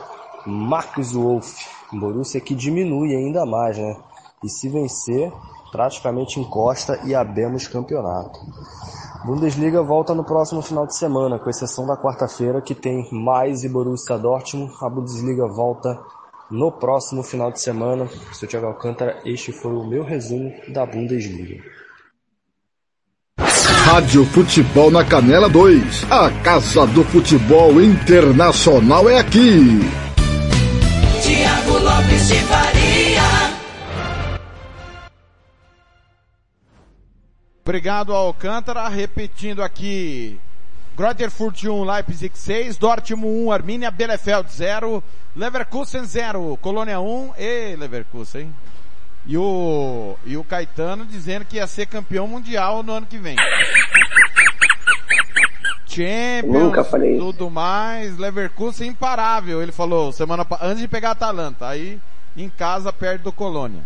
[0.45, 1.67] Marcus Wolff.
[1.93, 3.95] Borussia que diminui ainda mais, né?
[4.43, 5.31] E se vencer,
[5.71, 8.39] praticamente encosta e abemos campeonato.
[9.25, 13.69] Bundesliga volta no próximo final de semana, com exceção da quarta-feira que tem mais e
[13.69, 14.71] Borussia Dortmund.
[14.81, 15.99] A Bundesliga volta
[16.49, 18.07] no próximo final de semana.
[18.31, 21.63] Sou Thiago Alcântara, este foi o meu resumo da Bundesliga.
[23.86, 26.11] Rádio Futebol na Canela 2.
[26.11, 29.79] A Casa do Futebol Internacional é aqui.
[31.21, 33.21] Tiago Lopes de Faria.
[37.63, 40.39] Obrigado ao Alcântara, repetindo aqui.
[40.97, 45.03] Grotterfurt 1, Leipzig 6, Dortmund 1, Arminia Bielefeld 0,
[45.36, 48.51] Leverkusen 0, Colônia 1 e Leverkusen.
[49.28, 53.36] E o, e o Caetano dizendo que ia ser campeão mundial no ano que vem.
[55.88, 61.67] Champions, Nunca falei tudo mais, Leverkusen imparável, ele falou semana antes de pegar a Atalanta,
[61.67, 61.99] aí
[62.36, 63.82] em casa perde do Colônia.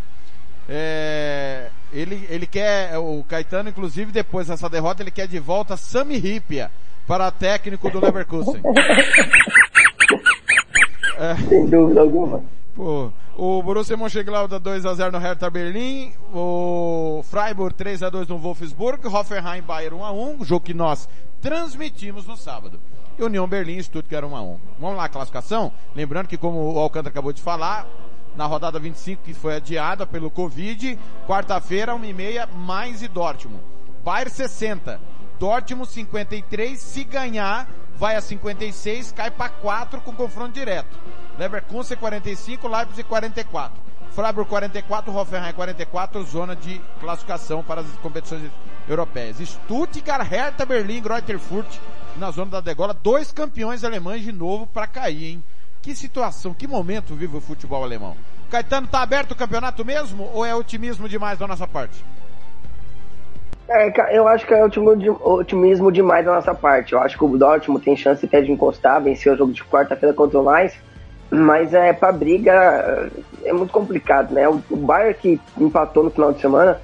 [0.68, 6.18] É, ele, ele quer, o Caetano inclusive depois dessa derrota ele quer de volta Sami
[6.18, 6.70] Ripia
[7.08, 8.62] para técnico do Leverkusen.
[11.18, 11.36] É.
[11.50, 12.44] Sem dúvida alguma.
[12.76, 19.96] Pô, o Borussia Mönchengladbach 2x0 no Hertha Berlim, o Freiburg 3x2 no Wolfsburg, Hoffenheim Bayern
[19.96, 21.08] 1x1, jogo que nós
[21.40, 22.82] transmitimos no sábado.
[23.18, 24.58] E União Berlim e Stuttgart 1x1.
[24.78, 25.72] Vamos lá, classificação?
[25.96, 27.88] Lembrando que como o Alcântara acabou de falar,
[28.36, 33.64] na rodada 25 que foi adiada pelo Covid, quarta-feira 1h30, mais e Dortmund.
[34.04, 35.00] Bayern 60,
[35.40, 37.70] Dortmund 53, se ganhar
[38.00, 40.98] vai a 56, cai para 4 com confronto direto.
[41.38, 43.90] Leverkusen 45, Leipzig 44.
[44.12, 48.50] Freiburg 44, Hoffenheim 44, zona de classificação para as competições
[48.88, 49.38] europeias.
[49.38, 51.68] Stuttgart, Hertha Berlim, Greuterfurt
[52.16, 55.44] na zona da degola, dois campeões alemães de novo para cair, hein?
[55.82, 58.18] Que situação, que momento vive o futebol alemão.
[58.50, 62.04] Caetano, tá aberto o campeonato mesmo ou é otimismo demais da nossa parte?
[63.70, 66.94] É, eu acho que é otimismo demais da nossa parte.
[66.94, 70.14] Eu acho que o Dortmund tem chance até de encostar, vencer o jogo de quarta-feira
[70.14, 70.74] contra o Mainz,
[71.30, 73.12] mas é pra briga
[73.46, 74.50] é muito complicado, né?
[74.50, 76.82] O, o Bayern que empatou no final de semana,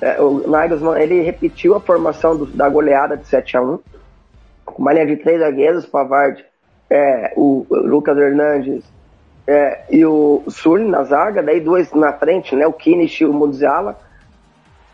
[0.00, 3.80] é, o Nagelsmann, ele repetiu a formação do- da goleada de 7 a 1
[4.64, 6.44] com uma linha de três zagueiros, Pavard,
[6.88, 8.84] é, o, o Lucas Hernandes
[9.44, 12.64] é, e o Sully na zaga, daí dois na frente, né?
[12.64, 13.98] O Kimmich e o Mudziala.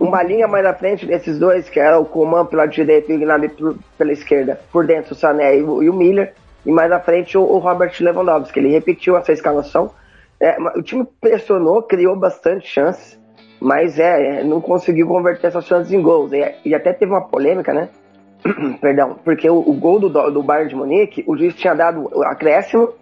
[0.05, 3.19] Uma linha mais à frente desses dois, que era o Coman pela direita e o
[3.19, 3.51] Gnabry
[3.99, 6.35] pela esquerda, por dentro o Sané e o, e o Miller,
[6.65, 8.59] e mais à frente o, o, Robert Lewandowski.
[8.59, 9.91] Ele repetiu essa escalação.
[10.41, 13.21] É, o time pressionou, criou bastante chances,
[13.61, 16.33] mas é, não conseguiu converter essas chances em gols.
[16.33, 17.89] E, e até teve uma polêmica, né?
[18.81, 22.93] Perdão, porque o, o gol do, do Bayern de Munique, o juiz tinha dado acréscimo,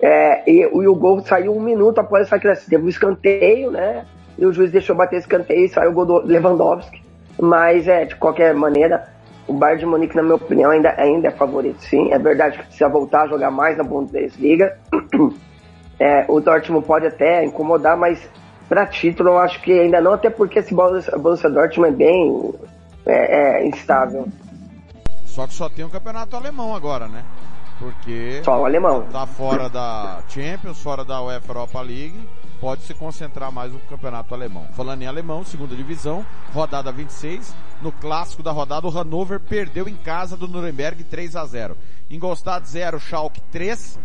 [0.00, 2.68] é, e, e, o gol saiu um minuto após esse acréscimo.
[2.68, 4.04] Teve um escanteio, né?
[4.38, 7.02] E o juiz deixou bater esse escanteio e saiu o gol do Lewandowski.
[7.40, 9.08] Mas, é, de qualquer maneira,
[9.46, 12.12] o Bayern de Munique, na minha opinião, ainda, ainda é favorito, sim.
[12.12, 14.76] É verdade que precisa voltar a jogar mais na Bundesliga.
[15.96, 18.28] É, o Dortmund pode até incomodar, mas
[18.68, 22.54] para título eu acho que ainda não, até porque esse Borussia Dortmund é bem
[23.06, 24.26] é, é, instável.
[25.24, 27.24] Só que só tem o um campeonato alemão agora, né?
[27.78, 29.02] Porque só o alemão.
[29.12, 32.20] tá fora da Champions, fora da UEFA Europa League,
[32.64, 34.66] pode se concentrar mais no campeonato alemão.
[34.72, 39.94] Falando em alemão, segunda divisão, rodada 26, no clássico da rodada, o Hannover perdeu em
[39.94, 41.76] casa do Nuremberg 3 a 0.
[42.08, 44.00] Ingolstadt 0, Schalke 3,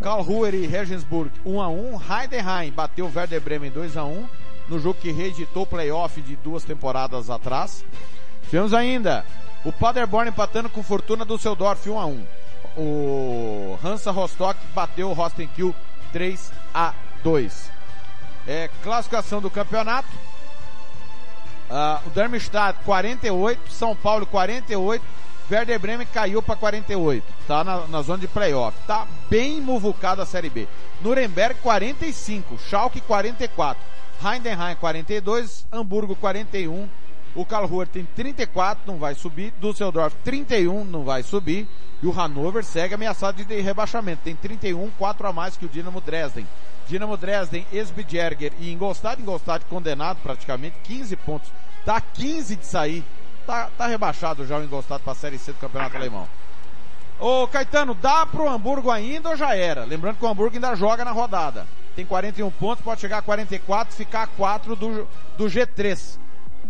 [0.00, 4.28] Karlsruhe e Regensburg 1 a 1, Heidenheim bateu o Werder Bremen 2 a 1
[4.68, 7.84] no jogo que reeditou o playoff de duas temporadas atrás.
[8.44, 9.24] Tivemos ainda
[9.64, 12.26] o Paderborn empatando com Fortuna do Seudorf 1 a 1.
[12.76, 15.74] O Hansa Rostock bateu o Rostenkiel
[16.12, 16.94] 3 a
[17.24, 17.77] 2.
[18.48, 20.08] É, classificação do campeonato.
[21.68, 25.04] Uh, o Darmstadt 48, São Paulo 48,
[25.50, 28.74] Werder Bremen caiu para 48, tá na, na, zona de playoff.
[28.86, 30.66] Tá bem muvucada a Série B.
[31.02, 33.82] Nuremberg 45, Schalke 44,
[34.24, 36.88] Heidenheim 42, Hamburgo 41,
[37.34, 41.68] o Karlsruhe tem 34, não vai subir, Düsseldorf 31, não vai subir,
[42.02, 46.00] e o Hannover segue ameaçado de rebaixamento, tem 31, 4 a mais que o Dinamo
[46.00, 46.46] Dresden.
[46.88, 51.50] Dinamo Dresden, Esbjerger e Ingolstadt, Ingolstadt condenado praticamente, 15 pontos,
[51.84, 53.04] tá 15 de sair
[53.48, 56.28] tá, tá rebaixado já o Ingolstadt para a Série C do Campeonato Alemão.
[57.18, 59.84] Ô Caetano, dá pro Hamburgo ainda ou já era?
[59.84, 61.66] Lembrando que o Hamburgo ainda joga na rodada.
[61.96, 66.18] Tem 41 pontos, pode chegar a 44, ficar a 4 do, do G3.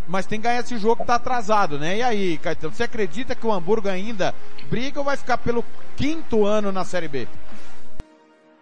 [0.06, 1.98] Mas tem que ganhar esse jogo que tá atrasado, né?
[1.98, 4.34] E aí, Caetano, você acredita que o Hamburgo ainda
[4.70, 5.64] briga ou vai ficar pelo
[5.96, 7.28] quinto ano na Série B?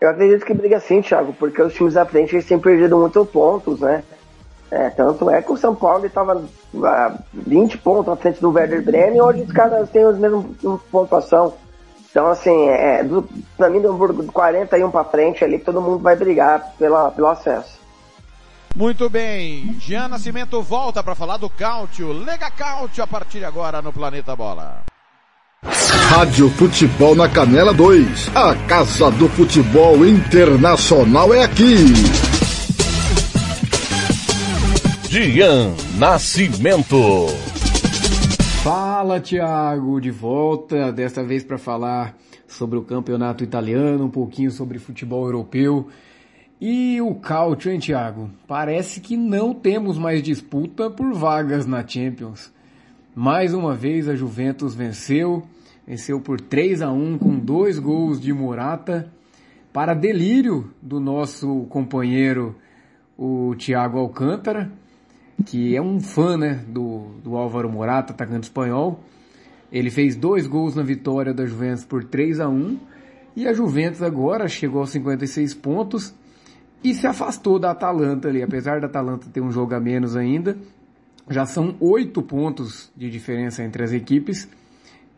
[0.01, 3.29] Eu acredito que briga sim, Thiago, porque os times da frente eles têm perdido muitos
[3.29, 4.03] pontos, né?
[4.71, 6.45] É, tanto é que o São Paulo estava
[6.85, 10.47] a 20 pontos à frente do Werder Bremen, hoje os caras têm os mesmos
[10.91, 11.55] pontuação.
[12.11, 16.17] Então, assim, é, do, pra mim, do Hamburgo, 41 para frente ali, todo mundo vai
[16.17, 17.79] brigar pela, pelo acesso.
[18.75, 22.13] Muito bem, Jean Nascimento volta para falar do Cáutio.
[22.13, 24.83] Lega Cáutio a partir de agora no Planeta Bola.
[26.17, 28.31] Rádio Futebol na Canela 2.
[28.35, 31.75] A Casa do Futebol Internacional é aqui.
[35.11, 37.27] Dian Nascimento.
[38.63, 44.79] Fala, Thiago, de volta, desta vez para falar sobre o campeonato italiano, um pouquinho sobre
[44.79, 45.89] futebol europeu.
[46.59, 48.31] E o Cautio, hein, Thiago?
[48.47, 52.56] Parece que não temos mais disputa por vagas na Champions.
[53.17, 55.43] Mais uma vez a Juventus venceu,
[55.87, 59.11] venceu por 3 a 1 com dois gols de Morata,
[59.73, 62.55] para delírio do nosso companheiro
[63.17, 64.71] o Thiago Alcântara
[65.45, 69.01] que é um fã né, do, do Álvaro Morata, atacante espanhol.
[69.71, 72.79] Ele fez dois gols na vitória da Juventus por 3 a 1
[73.35, 76.15] e a Juventus agora chegou aos 56 pontos
[76.83, 80.57] e se afastou da Atalanta ali, apesar da Atalanta ter um jogo a menos ainda.
[81.29, 84.49] Já são oito pontos de diferença entre as equipes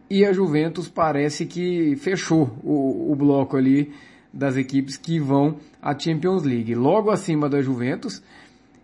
[0.09, 3.93] e a Juventus parece que fechou o, o bloco ali
[4.33, 6.75] das equipes que vão à Champions League.
[6.75, 8.23] Logo acima da Juventus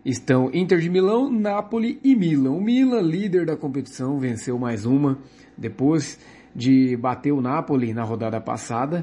[0.05, 2.51] estão Inter de Milão, Napoli e Milan.
[2.51, 5.18] O Milan, líder da competição, venceu mais uma
[5.56, 6.18] depois
[6.55, 9.02] de bater o Napoli na rodada passada.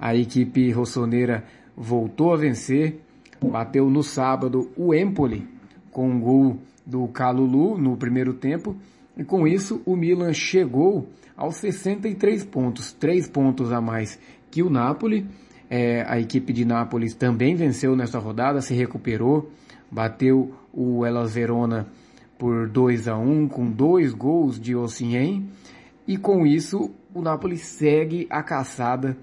[0.00, 1.44] A equipe rossoneira
[1.76, 3.00] voltou a vencer,
[3.42, 5.46] bateu no sábado o Empoli
[5.90, 6.58] com um gol
[6.88, 8.74] do Calulu no primeiro tempo
[9.16, 14.18] e com isso o Milan chegou aos 63 pontos, 3 pontos a mais
[14.50, 15.26] que o Napoli.
[15.70, 19.50] É, a equipe de Nápoles também venceu nesta rodada, se recuperou,
[19.90, 21.86] bateu o Elas Verona
[22.38, 25.50] por 2 a 1 com dois gols de Ossien
[26.06, 29.14] e com isso o Napoli segue a caçada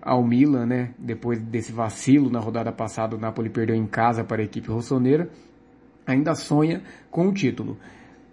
[0.00, 0.94] ao Milan, né?
[0.98, 5.28] Depois desse vacilo na rodada passada, o Napoli perdeu em casa para a equipe rossoneira,
[6.06, 7.76] ainda sonha com o título.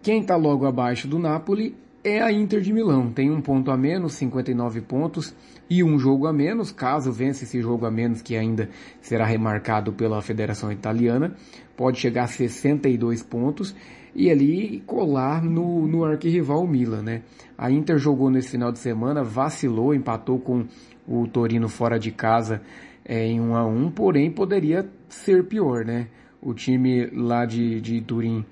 [0.02, 3.11] Quem está logo abaixo do Napoli é a Inter de Milão.
[3.11, 5.35] Tem um ponto a menos, 59 pontos,
[5.69, 8.69] e um jogo a menos, caso vença esse jogo a menos, que ainda
[9.02, 11.35] será remarcado pela Federação Italiana,
[11.76, 13.76] pode chegar a 62 pontos.
[14.15, 17.22] e ali colar no, no arquirrival Milan, né?
[17.57, 20.65] A Inter jogou nesse final de semana, vacilou, empatou com
[21.07, 22.61] o Torino fora de casa
[23.06, 26.07] é, em 1 a 1 porém poderia ser pior, né?
[26.41, 28.45] O time lá de, de Turim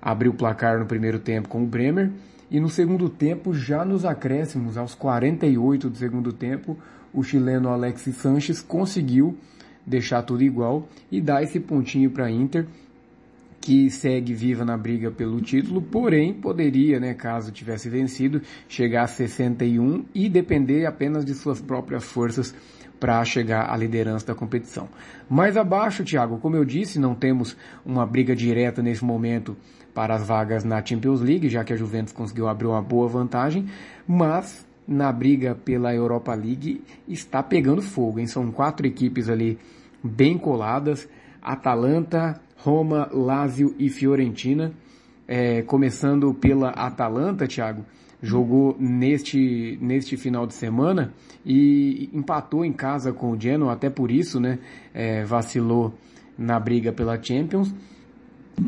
[0.00, 2.10] abriu o placar no primeiro tempo com o Bremer.
[2.50, 6.78] E no segundo tempo, já nos acréscimos, aos 48 do segundo tempo,
[7.12, 9.36] o chileno Alexis Sanches conseguiu
[9.86, 12.66] deixar tudo igual e dar esse pontinho para a Inter,
[13.60, 19.06] que segue viva na briga pelo título, porém poderia, né, caso tivesse vencido, chegar a
[19.06, 22.54] 61 e depender apenas de suas próprias forças
[22.98, 24.88] para chegar à liderança da competição.
[25.28, 29.56] Mais abaixo, Thiago, como eu disse, não temos uma briga direta nesse momento
[29.94, 33.66] para as vagas na Champions League, já que a Juventus conseguiu abrir uma boa vantagem,
[34.06, 38.26] mas na briga pela Europa League está pegando fogo, hein?
[38.26, 39.58] São quatro equipes ali
[40.02, 41.08] bem coladas,
[41.40, 44.72] Atalanta, Roma, Lazio e Fiorentina.
[45.26, 47.82] É, começando pela Atalanta, Thiago,
[48.24, 51.12] jogou neste, neste final de semana
[51.44, 54.58] e empatou em casa com o Genoa, até por isso, né,
[54.92, 55.92] é, vacilou
[56.36, 57.74] na briga pela Champions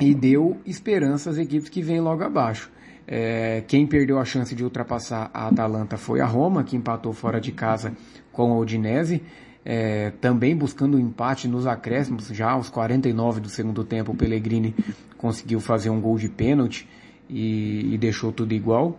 [0.01, 2.71] e deu esperança às equipes que vêm logo abaixo.
[3.09, 7.41] É, quem perdeu a chance de ultrapassar a Atalanta foi a Roma, que empatou fora
[7.41, 7.93] de casa
[8.33, 9.23] com a Udinese
[9.69, 14.73] é, também buscando um empate nos acréscimos, já aos 49 do segundo tempo, o Pellegrini
[15.19, 16.89] conseguiu fazer um gol de pênalti
[17.29, 18.97] e, e deixou tudo igual.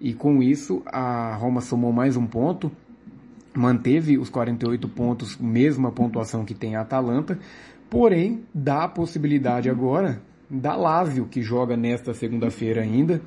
[0.00, 2.70] E com isso, a Roma somou mais um ponto,
[3.54, 7.38] manteve os 48 pontos, mesma pontuação que tem a Atalanta,
[7.88, 13.22] porém dá a possibilidade agora da Lazio, que joga nesta segunda-feira ainda,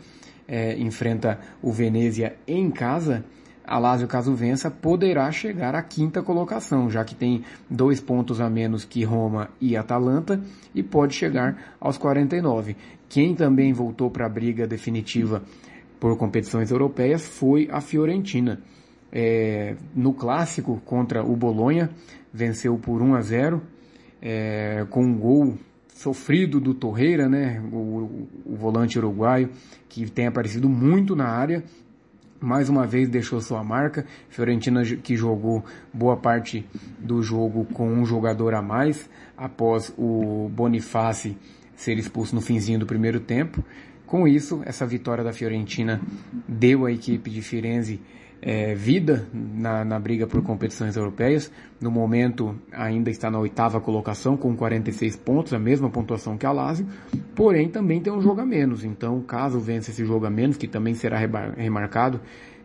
[0.48, 3.23] é, enfrenta o Venezia em casa,
[3.65, 8.49] a Lazio, caso vença, poderá chegar à quinta colocação, já que tem dois pontos a
[8.49, 10.39] menos que Roma e Atalanta,
[10.73, 12.77] e pode chegar aos 49.
[13.10, 15.44] Quem também voltou para a briga definitiva
[15.99, 18.61] por competições europeias foi a Fiorentina.
[19.11, 21.90] É, no clássico contra o Bolonha,
[22.34, 23.61] venceu por 1 a 0,
[24.22, 25.57] é, com um gol
[25.88, 29.49] sofrido do Torreira, né, o, o volante uruguaio,
[29.90, 31.64] que tem aparecido muito na área,
[32.40, 34.06] mais uma vez deixou sua marca.
[34.30, 36.65] Fiorentina que jogou boa parte
[36.99, 41.36] do jogo com um jogador a mais, após o Boniface
[41.76, 43.64] ser expulso no finzinho do primeiro tempo.
[44.08, 46.02] Com isso, essa vitória da Fiorentina
[46.48, 48.00] deu à equipe de Firenze
[48.42, 51.52] é, vida na, na briga por competições europeias.
[51.82, 56.54] No momento ainda está na oitava colocação com 46 pontos, a mesma pontuação que a
[56.54, 56.88] Lazio,
[57.36, 58.86] porém também tem um jogo a menos.
[58.86, 61.18] Então, caso vença esse jogo a menos, que também será
[61.58, 62.22] remarcado,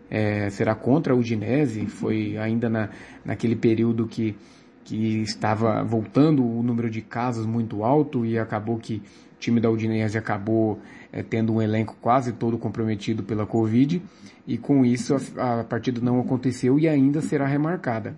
[0.08, 2.88] é, será contra o Udinese, foi ainda na,
[3.24, 4.36] naquele período que,
[4.84, 9.02] que estava voltando o número de casos muito alto e acabou que
[9.34, 10.80] o time da Udinese acabou
[11.12, 14.02] é, tendo um elenco quase todo comprometido pela Covid
[14.46, 18.14] e com isso a, a partida não aconteceu e ainda será remarcada.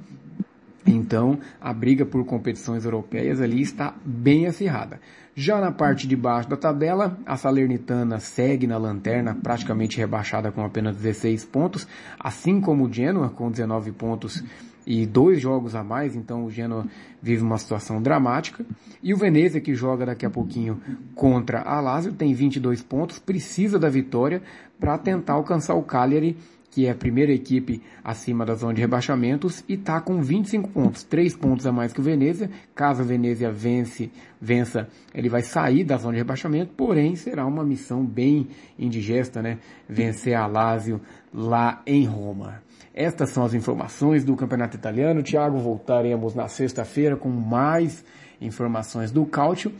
[0.87, 5.01] Então, a briga por competições europeias ali está bem acirrada.
[5.35, 10.65] Já na parte de baixo da tabela, a Salernitana segue na lanterna, praticamente rebaixada com
[10.65, 11.89] apenas 16 pontos,
[12.21, 14.45] assim como o Genoa com 19 pontos
[14.87, 16.87] e dois jogos a mais, então o Genoa
[17.23, 18.65] vive uma situação dramática.
[19.03, 20.81] E o Venezia, que joga daqui a pouquinho
[21.15, 24.43] contra a Lazio, tem 22 pontos, precisa da vitória
[24.79, 26.37] para tentar alcançar o Cagliari,
[26.71, 31.05] que é a primeira equipe acima da zona de rebaixamentos, e está com 25 pontos,
[31.05, 32.51] 3 pontos a mais que o Venezia.
[32.75, 37.65] Caso o Venezia vence, vença, ele vai sair da zona de rebaixamento, porém será uma
[37.65, 39.59] missão bem indigesta, né?
[39.89, 41.01] Vencer a Lazio
[41.33, 42.64] lá em Roma.
[42.95, 45.23] Estas são as informações do Campeonato Italiano.
[45.23, 48.05] Tiago, voltaremos na sexta-feira com mais
[48.41, 49.73] informações do Cálcio.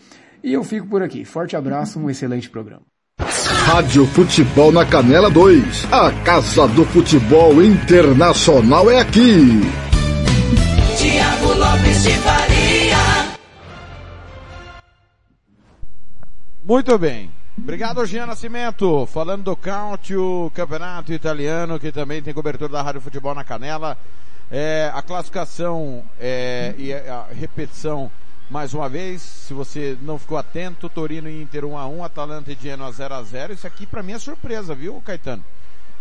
[0.43, 1.25] E eu fico por aqui.
[1.25, 2.83] Forte abraço, um excelente programa.
[3.21, 5.93] Rádio Futebol na Canela 2.
[5.93, 9.61] A Casa do Futebol Internacional é aqui.
[10.99, 12.97] Tiago Lopes de Faria.
[16.65, 17.31] Muito bem.
[17.57, 19.07] Obrigado, Jean Nascimento.
[19.07, 23.97] Falando do Cálcio, campeonato italiano, que também tem cobertura da Rádio Futebol na Canela.
[24.51, 28.11] É, a classificação é, e a repetição
[28.51, 32.53] mais uma vez, se você não ficou atento, Torino e Inter 1 a 1, Atalanta
[32.53, 33.53] e Genoa 0 a 0.
[33.55, 35.43] Isso aqui para mim é surpresa, viu, Caetano?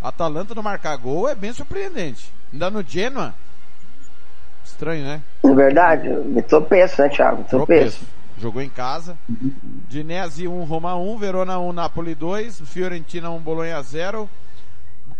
[0.02, 2.34] Atalanta não marcar gol é bem surpreendente.
[2.52, 3.34] Ainda no Genoa.
[4.66, 5.22] Estranho, né?
[5.44, 7.44] É verdade, me tropeço, né, Thiago?
[7.46, 8.00] Tropeço.
[8.00, 8.23] tropeço.
[8.38, 9.18] Jogou em casa.
[9.88, 14.30] Dinese 1, Roma 1, Verona 1, Napoli 2, Fiorentina 1, Bolonha 0,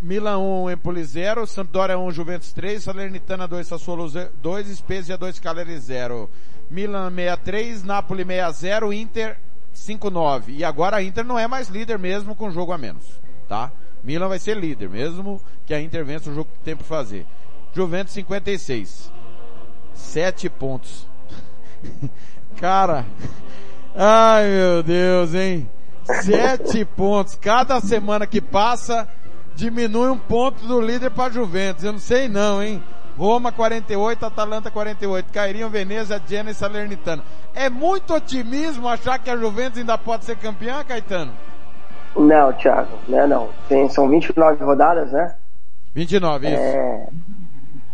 [0.02, 5.78] Milan 1, Empoli 0, Sampdoria 1, Juventus 3, Salernitana 2, Sassuolo 2, Spezia 2, Cagliari
[5.78, 6.30] 0.
[6.70, 9.38] Milan 63, Napoli 60, Inter
[9.74, 10.50] 5-9.
[10.50, 13.06] E agora a Inter não é mais líder mesmo com jogo a menos,
[13.48, 13.72] tá?
[14.04, 17.26] Milan vai ser líder, mesmo que a Inter vença o jogo que tem pra fazer.
[17.74, 19.12] Juventus 56.
[19.94, 21.08] 7 pontos.
[22.60, 23.06] Cara,
[23.96, 25.70] ai meu Deus, hein?
[26.04, 27.36] 7 pontos.
[27.36, 29.08] Cada semana que passa,
[29.56, 31.84] diminui um ponto do líder para Juventus.
[31.84, 32.82] Eu não sei não, hein?
[33.18, 37.24] Roma 48, Atalanta 48, cairiam Veneza, Genoa e Salernitana.
[37.54, 41.32] É muito otimismo achar que a Juventus ainda pode ser campeã, Caetano?
[42.16, 43.50] Não, Thiago, né, não.
[43.68, 45.36] Tem, são 29 rodadas, né?
[45.94, 46.58] 29, isso.
[46.58, 47.08] É,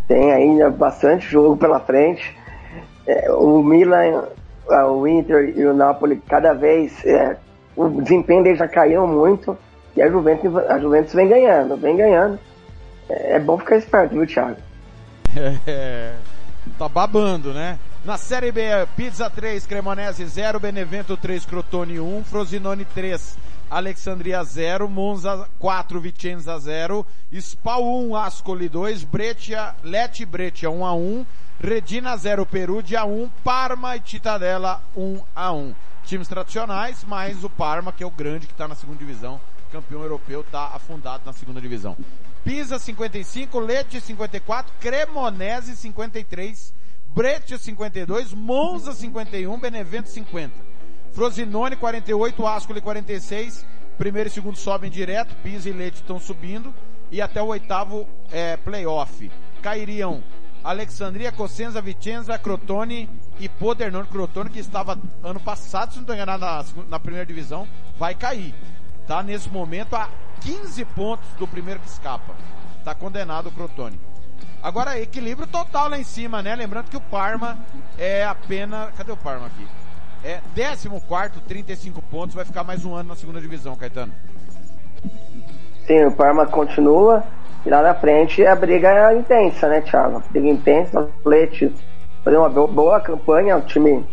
[0.08, 2.38] tem ainda bastante jogo pela frente.
[3.06, 4.24] É, o Milan,
[4.70, 7.38] o Inter e o Napoli, cada vez, é,
[7.76, 9.58] o desempenho deles já caiu muito
[9.96, 12.40] e a Juventus, a Juventus vem ganhando, vem ganhando.
[13.10, 14.58] É, é bom ficar esperto, viu, Thiago?
[15.68, 16.16] É,
[16.78, 17.78] tá babando, né?
[18.04, 18.62] Na Série B,
[18.96, 23.38] Pizza 3, Cremonese 0, Benevento 3, Crotone 1, Frosinone 3,
[23.70, 30.94] Alexandria 0, Monza 4, Vicenza 0, Spal 1, Ascoli 2, Breccia, Leti Breccia 1 a
[30.94, 31.26] 1,
[31.60, 35.76] Redina 0, Perugia 1, Parma e Titadella 1 a 1.
[36.04, 39.40] Times tradicionais, mais o Parma, que é o grande que está na segunda divisão,
[39.72, 41.96] campeão europeu, está afundado na segunda divisão.
[42.44, 46.74] Pisa 55, Leti 54, Cremonese 53,
[47.14, 50.79] Breccia 52, Monza 51, Benevento 50.
[51.20, 53.66] Frosinone 48, Ascoli 46,
[53.98, 56.74] primeiro e segundo sobem direto, Pisa e Leite estão subindo,
[57.12, 59.30] e até o oitavo é, playoff.
[59.62, 60.24] Cairiam
[60.64, 64.08] Alexandria, Cosenza, Vicenza, Crotone e Podernone.
[64.08, 67.68] Crotone que estava ano passado, se não estou enganado, na, na primeira divisão,
[67.98, 68.56] vai cair.
[69.06, 70.10] Tá nesse momento a
[70.40, 72.34] 15 pontos do primeiro que escapa.
[72.86, 74.00] Tá condenado o Crotone.
[74.64, 76.56] Agora, equilíbrio total lá em cima, né?
[76.56, 77.60] Lembrando que o Parma
[77.98, 78.96] é apenas.
[78.96, 79.68] Cadê o Parma aqui?
[80.24, 84.14] É 14, 35 pontos, vai ficar mais um ano na segunda divisão, Caetano.
[85.88, 87.24] Sim, o Parma continua.
[87.66, 90.24] E lá na frente a briga é intensa, né, Thiago?
[90.32, 91.74] Briga intensa, o Atleti
[92.24, 94.06] fazer uma boa campanha, o time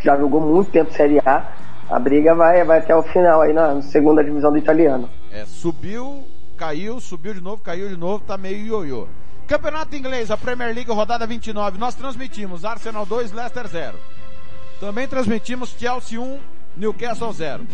[0.00, 1.48] já jogou muito tempo Série A.
[1.88, 5.08] A briga vai, vai até o final aí na segunda divisão do italiano.
[5.30, 6.26] É, subiu,
[6.56, 9.08] caiu, subiu de novo, caiu de novo, tá meio ioiô.
[9.46, 11.78] Campeonato Inglês, a Premier League, rodada 29.
[11.78, 13.98] Nós transmitimos Arsenal 2, Leicester 0.
[14.82, 16.40] Também transmitimos Chelsea 1,
[16.76, 17.64] Newcastle 0.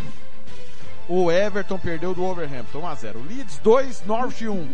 [1.07, 3.23] O Everton perdeu do Wolverhampton 1 a 0.
[3.27, 4.69] Leeds 2, Norwich 1.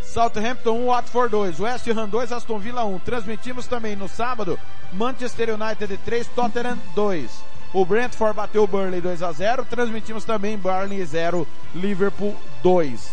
[0.00, 1.58] Southampton 1, Watford 2.
[1.58, 3.00] West Ham 2, Aston Villa 1.
[3.00, 4.56] Transmitimos também no sábado
[4.92, 7.28] Manchester United 3, Tottenham 2.
[7.74, 9.64] O Brentford bateu o Burnley 2 a 0.
[9.64, 11.44] Transmitimos também Burnley 0,
[11.74, 13.12] Liverpool 2.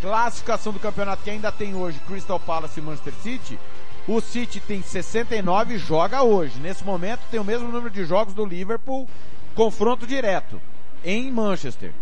[0.00, 3.56] Classificação do campeonato que ainda tem hoje Crystal Palace e Manchester City.
[4.06, 6.58] O City tem 69 e joga hoje.
[6.58, 9.08] Nesse momento tem o mesmo número de jogos do Liverpool,
[9.54, 10.60] confronto direto
[11.04, 11.92] em Manchester.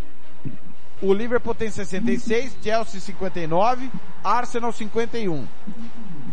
[1.02, 3.90] O Liverpool tem 66, Chelsea 59,
[4.22, 5.46] Arsenal 51.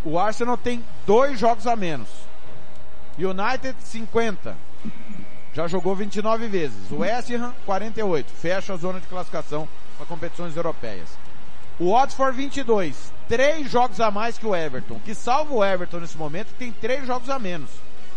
[0.04, 2.10] O Arsenal tem dois jogos a menos.
[3.18, 4.56] United 50.
[5.54, 6.92] Já jogou 29 vezes.
[6.92, 8.32] O West Ham 48.
[8.32, 9.68] Fecha a zona de classificação
[9.98, 11.10] para competições europeias.
[11.80, 13.14] O Watford 22.
[13.28, 15.00] Três jogos a mais que o Everton.
[15.04, 17.70] Que salva o Everton nesse momento, tem três jogos a menos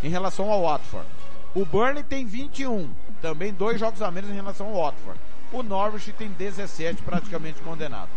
[0.03, 1.07] em relação ao Watford.
[1.55, 2.89] O Burnley tem 21.
[3.21, 5.21] Também dois jogos a menos em relação ao Watford.
[5.53, 8.09] O Norwich tem 17, praticamente condenado.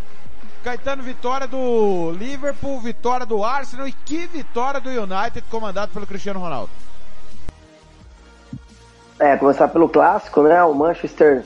[0.63, 6.39] Caetano, vitória do Liverpool, vitória do Arsenal e que vitória do United, comandado pelo Cristiano
[6.39, 6.69] Ronaldo.
[9.19, 10.63] É, começar pelo clássico, né?
[10.63, 11.43] O Manchester,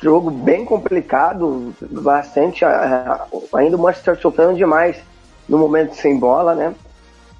[0.00, 5.02] jogo bem complicado, bastante, ainda o Manchester sofrendo demais
[5.48, 6.74] no momento sem bola, né?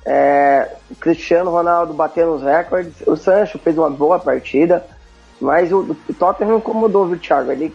[0.05, 4.85] É, Cristiano Ronaldo batendo os recordes, o Sancho fez uma boa partida,
[5.41, 7.75] mas o, o Tottenham incomodou o Thiago, ele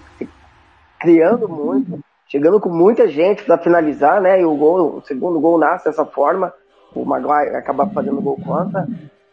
[0.99, 4.41] criando muito, chegando com muita gente para finalizar, né?
[4.41, 6.51] E o gol, o segundo gol nasce dessa forma,
[6.95, 8.87] o Maguire acaba fazendo gol contra,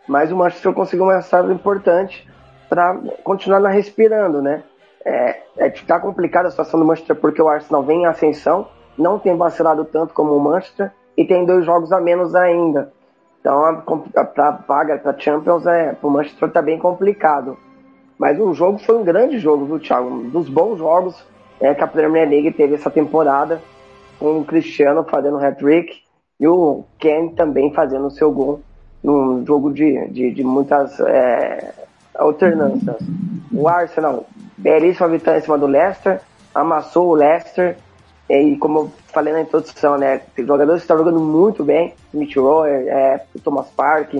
[0.07, 2.29] mas o Manchester conseguiu uma resultado importante
[2.69, 4.63] para continuar respirando, né?
[5.05, 9.19] É, é, tá complicada a situação do Manchester porque o Arsenal vem em ascensão, não
[9.19, 12.93] tem vacilado tanto como o Manchester e tem dois jogos a menos ainda.
[13.41, 13.83] Então,
[14.35, 17.59] para vaga para Champions, é, o Manchester está bem complicado.
[18.17, 20.09] Mas o jogo foi um grande jogo, viu, Thiago?
[20.09, 21.27] Um dos bons jogos
[21.61, 23.61] é, que a Premier League teve essa temporada,
[24.19, 26.03] com o Cristiano fazendo hat-trick
[26.39, 28.61] e o Ken também fazendo o seu gol
[29.03, 31.75] num jogo de, de, de muitas é,
[32.15, 32.97] alternâncias.
[33.53, 34.27] O Arsenal,
[34.57, 36.21] belíssima vitória em cima do Leicester,
[36.55, 37.77] amassou o Leicester,
[38.29, 42.37] e como eu falei na introdução, né, tem jogadores que estão jogando muito bem, Smith
[42.37, 44.15] Rowe, é, Thomas Park,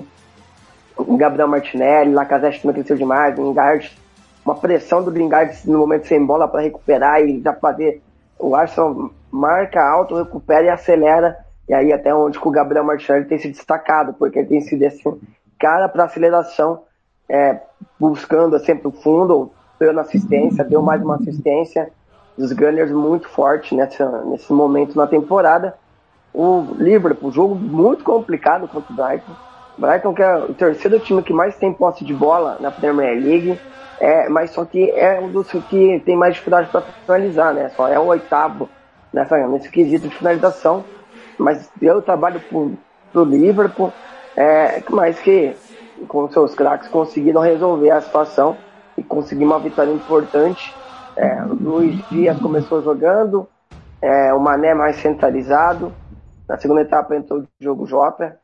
[1.17, 3.91] Gabriel Martinelli, Lacazette também cresceu demais, o Engard
[4.45, 8.03] uma pressão do Lingard no momento sem bola para recuperar e já fazer
[8.39, 11.39] o Arsenal marca alto, recupera e acelera.
[11.69, 15.03] E aí até onde o Gabriel Martinelli tem se destacado, porque ele tem sido esse
[15.59, 16.83] cara para aceleração,
[17.29, 17.61] é,
[17.99, 21.91] buscando sempre o fundo, dando assistência, deu mais uma assistência.
[22.37, 25.75] Os Gunners muito forte nessa, nesse momento na temporada.
[26.33, 29.33] O Liverpool, jogo muito complicado contra o Brighton.
[29.77, 33.59] Brighton que é o terceiro time que mais tem posse de bola na Premier League,
[34.01, 37.71] é, mas só que é um dos que tem mais dificuldade para finalizar, né?
[37.77, 38.69] Só é o oitavo
[39.13, 40.85] nessa, nesse quesito de finalização.
[41.39, 42.73] Mas eu trabalho pro,
[43.13, 43.93] pro Liverpool,
[44.37, 45.55] é, mas que
[46.09, 48.57] com seus craques conseguiram resolver a situação
[48.97, 50.75] e conseguir uma vitória importante.
[51.17, 53.47] É, o Luiz Dias começou jogando,
[54.01, 55.93] é, o Mané mais centralizado.
[56.49, 58.39] Na segunda etapa entrou o Diogo Jota.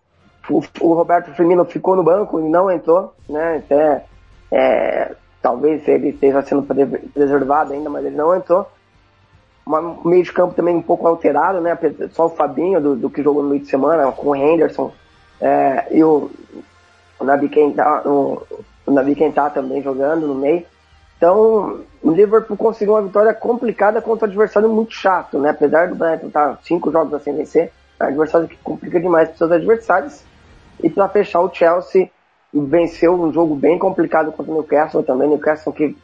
[0.48, 3.56] O, o, Roberto Firmino ficou no banco e não entrou, né?
[3.56, 4.04] Até,
[4.50, 6.62] é, talvez ele esteja sendo
[7.12, 8.66] preservado ainda, mas ele não entrou.
[9.66, 11.76] O meio de campo também um pouco alterado, né?
[12.12, 14.90] Só o Fabinho do, do que jogou no meio de semana, com o Henderson
[15.40, 16.30] é, e o,
[17.18, 18.42] o Nabi Keita, o,
[18.86, 20.64] o também jogando no meio.
[21.16, 25.50] Então, o Liverpool conseguiu uma vitória complicada contra um adversário muito chato, né?
[25.50, 29.28] Apesar do Brighton estar tá cinco jogos sem vencer, é um adversário que complica demais
[29.28, 30.22] para seus adversários.
[30.80, 32.08] E para fechar, o Chelsea
[32.54, 35.28] venceu um jogo bem complicado contra o Newcastle também.
[35.28, 35.96] Newcastle que,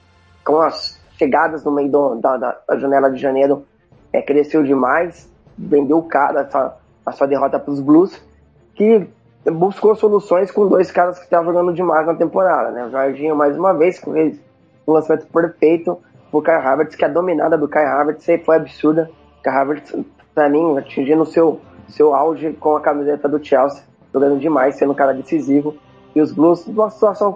[0.44, 3.64] com as chegadas no meio do, da, da, janela de janeiro,
[4.12, 6.76] é, cresceu demais, vendeu cara essa,
[7.06, 8.20] a sua derrota para os Blues,
[8.74, 9.06] que
[9.50, 12.86] buscou soluções com dois caras que estavam jogando demais na temporada, né?
[12.86, 15.98] O Jorginho, mais uma vez, com um lançamento perfeito
[16.30, 19.10] pro Kai Havertz, que a dominada do Kai Havertz foi absurda.
[19.42, 19.94] Kai Havertz,
[20.34, 24.92] para mim, atingindo o seu, seu auge com a camiseta do Chelsea, jogando demais, sendo
[24.92, 25.76] um cara decisivo.
[26.14, 27.32] E os Blues, numa situação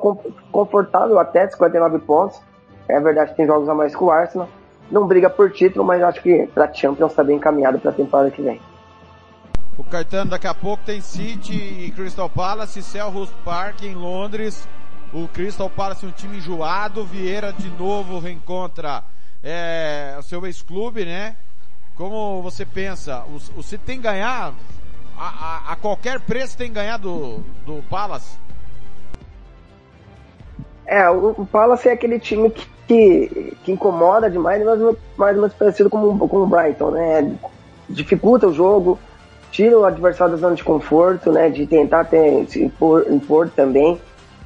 [0.50, 2.40] confortável até 59 pontos.
[2.88, 4.48] É verdade que tem jogos a mais com o Arsenal.
[4.90, 8.30] Não briga por título, mas acho que pra Champions está bem encaminhado para a temporada
[8.30, 8.60] que vem.
[9.78, 14.68] O Caetano daqui a pouco tem City e Crystal Palace, Selhurst Park em Londres.
[15.12, 19.04] O Crystal Palace um time enjoado, Vieira de novo reencontra
[19.42, 21.36] é, o seu ex-clube, né?
[21.94, 23.24] Como você pensa,
[23.56, 24.52] o, City tem que ganhar
[25.16, 28.36] a, a, a, qualquer preço tem que ganhar do, do Palace?
[30.86, 34.80] É, o, o Palace é aquele time que, que, que incomoda demais, mas
[35.16, 37.36] mais ou menos parecido com, com o Brighton, né?
[37.88, 38.98] Dificulta o jogo,
[39.50, 41.48] tira o adversário da zona de conforto, né?
[41.48, 44.00] De tentar ter, se impor, impor também.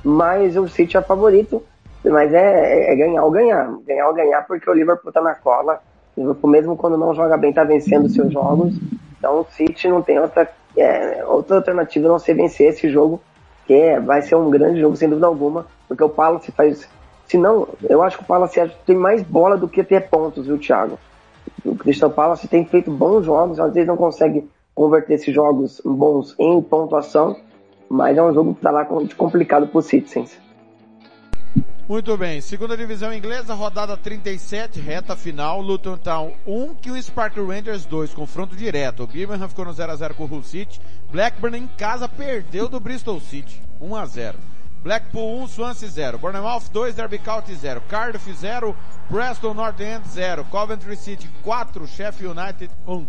[0.05, 1.62] Mas o City é favorito,
[2.05, 3.73] mas é, é, é, ganhar ou ganhar.
[3.87, 5.81] Ganhar ou ganhar porque o Liverpool tá na cola.
[6.16, 8.74] O Liverpool, mesmo quando não joga bem, tá vencendo seus jogos.
[9.19, 13.20] Então o City não tem outra, é, outra alternativa não ser vencer esse jogo,
[13.66, 16.89] que é, vai ser um grande jogo, sem dúvida alguma, porque o Palace faz.
[17.27, 20.59] Se não, eu acho que o Palace tem mais bola do que ter pontos, viu,
[20.59, 20.99] Thiago?
[21.65, 26.35] O Crystal Palace tem feito bons jogos, às vezes não consegue converter esses jogos bons
[26.39, 27.36] em pontuação,
[27.89, 30.39] mas é um jogo que está lá complicado para os Citizens.
[31.89, 37.85] Muito bem, segunda divisão inglesa, rodada 37, reta final, Luton Town 1, Queen's Park Rangers
[37.85, 39.03] 2, confronto direto.
[39.03, 40.81] O Birmingham ficou no 0x0 com o Hull City,
[41.11, 44.35] Blackburn em casa perdeu do Bristol City, 1x0.
[44.82, 48.74] Blackpool 1, Swansea 0, Bournemouth 2, Derby County 0, Cardiff 0,
[49.09, 53.07] Preston North End 0, Coventry City 4, Sheffield United 1,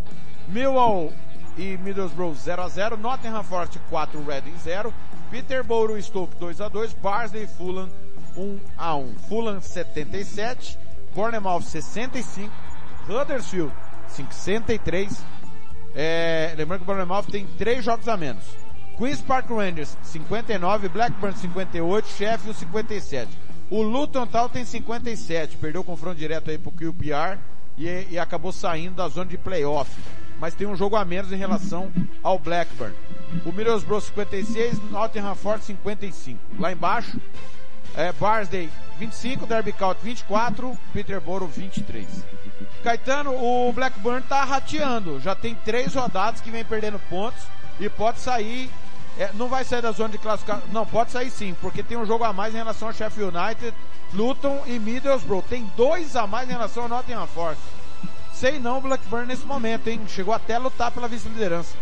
[0.50, 1.12] Millwall
[1.58, 4.94] e Middlesbrough 0 a 0 Nottingham Forest 4, Reading 0,
[5.30, 7.90] Peterborough Stoke 2 a 2 Barnsley Fulham
[8.36, 10.78] 1 a 1 Fulham 77,
[11.14, 12.52] Bournemouth 65,
[13.08, 13.74] Huddersfield
[14.08, 15.24] 63,
[15.96, 18.44] é, lembrando que o Bournemouth tem 3 jogos a menos.
[18.98, 23.30] Queen's Park Rangers 59, Blackburn 58, Sheffield 57.
[23.70, 27.40] O Luton Town tem 57, perdeu o confronto direto aí pro QPR
[27.76, 29.92] e, e acabou saindo da zona de playoff
[30.44, 31.90] mas tem um jogo a menos em relação
[32.22, 32.94] ao Blackburn.
[33.46, 36.38] O Middlesbrough 56, Nottingham Forest 55.
[36.60, 37.18] Lá embaixo,
[37.96, 42.06] é, Barsday 25, Derby County 24, Peterborough 23.
[42.84, 47.42] Caetano, o Blackburn tá rateando, já tem três rodadas que vem perdendo pontos
[47.80, 48.70] e pode sair,
[49.18, 52.06] é, não vai sair da zona de classificação, não, pode sair sim, porque tem um
[52.06, 53.74] jogo a mais em relação ao Sheffield United,
[54.14, 57.62] Luton e Middlesbrough, tem dois a mais em relação ao Nottingham Forest
[58.34, 60.02] sei não Blackburn nesse momento, hein?
[60.08, 61.76] Chegou até a lutar pela vice-liderança.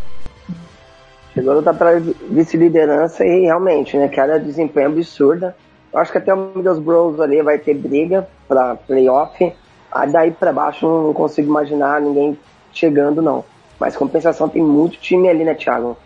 [1.34, 2.00] Chegou a lutar pela
[2.30, 5.56] vice-liderança e realmente, né, cara, desempenho absurda.
[5.92, 9.54] Eu acho que até o Middlesbrough ali vai ter briga para playoff.
[9.92, 12.38] Aí daí para baixo não consigo imaginar ninguém
[12.72, 13.44] chegando, não.
[13.80, 15.98] Mas compensação tem muito time ali, né, Thiago?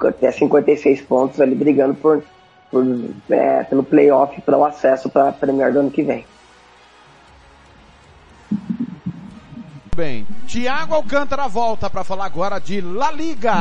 [0.00, 2.22] Até 56 pontos ali brigando por,
[2.70, 2.84] por
[3.30, 6.24] é, pelo playoff para o acesso para a Premier do ano que vem.
[9.94, 13.54] Bem, Tiago Alcântara volta para falar agora de La Liga.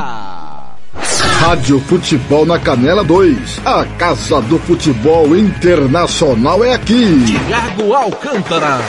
[1.39, 3.61] Rádio Futebol na Canela 2.
[3.63, 7.23] A Casa do Futebol Internacional é aqui.
[7.25, 8.79] Tiago Alcântara.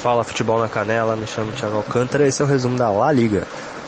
[0.00, 3.10] Fala Futebol na Canela, me chamo Tiago Alcântara e esse é o resumo da La
[3.10, 3.44] Liga.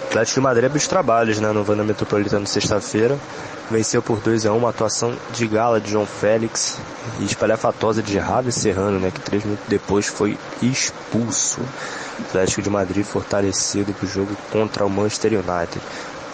[0.07, 3.17] Atlético de Madrid abriu os trabalhos né, no Vanda Metropolitano sexta-feira.
[3.71, 6.79] Venceu por 2 a 1 uma atuação de gala de João Félix
[7.21, 11.61] e espalhafatosa de Javi Serrano, né, que três minutos depois foi expulso.
[12.21, 15.81] Atlético de Madrid fortalecido para o jogo contra o Manchester United.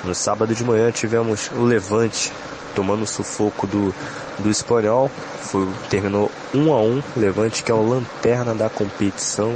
[0.05, 2.33] No sábado de manhã tivemos o Levante
[2.75, 3.95] tomando o sufoco do,
[4.39, 5.11] do espanhol.
[5.41, 9.55] Foi, terminou 1 a 1 Levante que é o lanterna da competição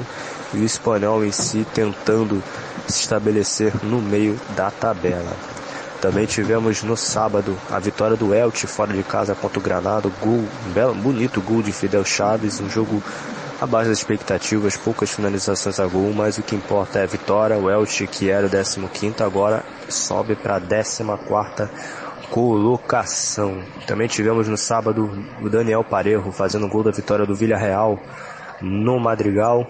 [0.55, 2.43] e o espanhol em si tentando
[2.87, 5.33] se estabelecer no meio da tabela.
[6.01, 10.45] Também tivemos no sábado a vitória do Elche fora de casa contra o Granada, gol,
[10.67, 13.03] um belo, bonito gol de Fidel Chaves, um jogo
[13.61, 17.57] abaixo das expectativas, poucas finalizações a gol, mas o que importa é a vitória.
[17.57, 21.05] O Elche, que era o 15 agora sobe para a 14
[22.31, 23.63] colocação.
[23.87, 25.11] Também tivemos no sábado
[25.41, 27.99] o Daniel Parejo fazendo gol da vitória do Villarreal
[28.61, 29.67] no Madrigal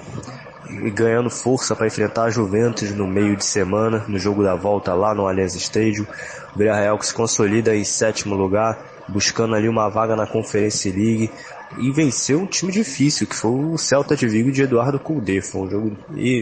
[0.69, 4.95] e ganhando força para enfrentar a Juventus no meio de semana, no jogo da volta
[4.95, 6.07] lá no Allianz Stadium.
[6.55, 11.31] O Villarreal que se consolida em sétimo lugar, buscando ali uma vaga na Conference League
[11.79, 15.41] e venceu um time difícil, que foi o Celta de Vigo de Eduardo Cudê.
[15.41, 15.97] Foi um jogo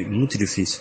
[0.09, 0.81] muito difícil.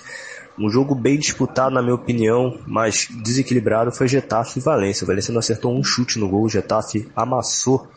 [0.58, 5.04] Um jogo bem disputado, na minha opinião, mas desequilibrado foi Getafe e Valência.
[5.04, 7.88] O Valência não acertou um chute no gol, o Getafe amassou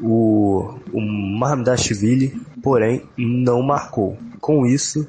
[0.00, 4.16] o, o Mahamdashvili, porém não marcou.
[4.40, 5.06] Com isso,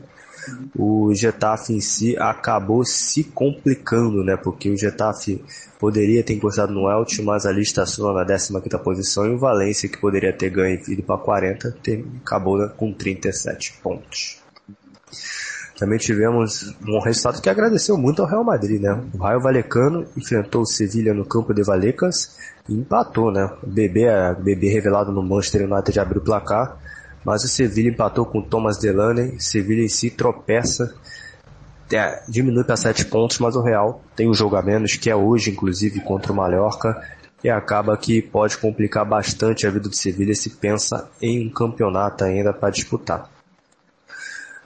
[0.75, 4.35] o Getafe em si acabou se complicando, né?
[4.35, 5.43] Porque o Getafe
[5.79, 9.97] poderia ter encostado no Elche, mas ali estaciona na 15 posição e o Valência, que
[9.97, 14.41] poderia ter ganho e ido para 40, ter, acabou né, com 37 pontos.
[15.77, 19.03] Também tivemos um resultado que agradeceu muito ao Real Madrid, né?
[19.13, 22.37] O Raio Valecano enfrentou o Sevilha no campo de Valecas
[22.69, 23.51] e empatou, né?
[23.63, 24.05] O bebê,
[24.41, 26.77] bebê revelado no Manchester United abriu o placar,
[27.23, 29.39] mas o Sevilha empatou com o Thomas Delaney.
[29.39, 30.93] Sevilha em si tropeça,
[31.91, 35.15] é, diminui para 7 pontos, mas o Real tem um jogo a menos, que é
[35.15, 37.01] hoje, inclusive, contra o Mallorca,
[37.43, 42.23] e acaba que pode complicar bastante a vida do Sevilha se pensa em um campeonato
[42.23, 43.29] ainda para disputar.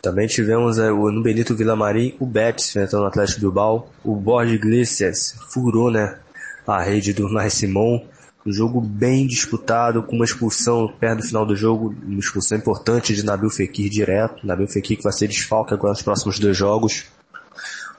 [0.01, 5.35] Também tivemos é, no Benito Villamarim o Betis enfrentando o Atlético Bilbao, o Borges Iglesias
[5.49, 6.17] furou né,
[6.67, 8.05] a rede do Nai Simon,
[8.47, 13.13] um jogo bem disputado, com uma expulsão perto do final do jogo, uma expulsão importante
[13.13, 14.47] de Nabil Fekir direto.
[14.47, 17.05] Nabil Fekir que vai ser desfalque agora nos próximos dois jogos.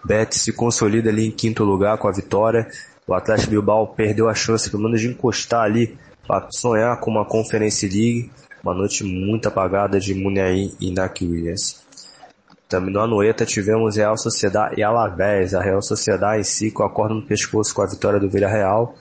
[0.03, 2.66] Betis se consolida ali em quinto lugar com a vitória.
[3.07, 7.27] O Atlético Bilbao perdeu a chance, pelo menos, de encostar ali para sonhar com uma
[7.27, 8.31] Conference League.
[8.62, 11.83] Uma noite muito apagada de Muniain e Naki Williams.
[12.69, 15.55] Também no Anoeta tivemos Real Sociedade e Alavés.
[15.55, 18.95] A Real Sociedade em si com a corda no pescoço com a vitória do Villarreal.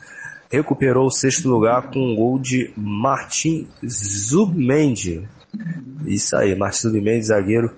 [0.49, 5.27] Recuperou o sexto lugar com um gol de Martin Zubmendi.
[6.05, 7.71] Isso aí, Martin Zubmendi, zagueiro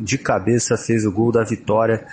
[0.00, 2.06] de cabeça, fez o gol da vitória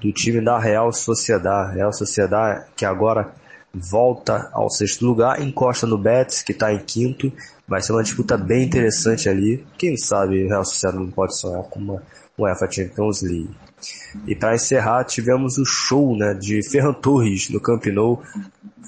[0.00, 1.76] do time da Real Sociedade.
[1.76, 3.32] Real Sociedade que agora
[3.72, 7.32] volta ao sexto lugar, encosta no Betis, que está em quinto.
[7.68, 9.64] Vai ser uma disputa bem interessante ali.
[9.76, 12.02] Quem sabe o Real Sociedade não pode sonhar com uma
[12.38, 13.50] UEFA Champions League.
[14.26, 18.22] E para encerrar, tivemos o show né, de Ferran Torres no Camp Nou.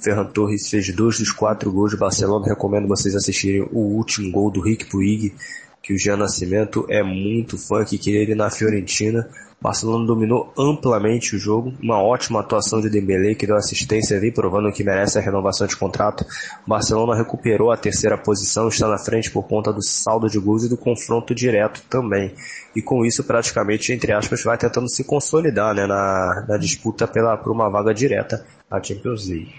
[0.03, 2.47] Ferran Torres fez dois dos quatro gols de Barcelona.
[2.47, 5.35] Recomendo vocês assistirem o último gol do Rick Puig,
[5.83, 9.29] que o Jean Nascimento é muito fã, que queria ele na Fiorentina.
[9.61, 14.73] Barcelona dominou amplamente o jogo, uma ótima atuação de Dembélé que deu assistência vem provando
[14.73, 16.25] que merece a renovação de contrato.
[16.65, 20.69] Barcelona recuperou a terceira posição, está na frente por conta do saldo de gols e
[20.69, 22.33] do confronto direto também.
[22.75, 27.37] E com isso praticamente, entre aspas, vai tentando se consolidar né, na, na disputa pela,
[27.37, 29.53] por uma vaga direta à Champions League.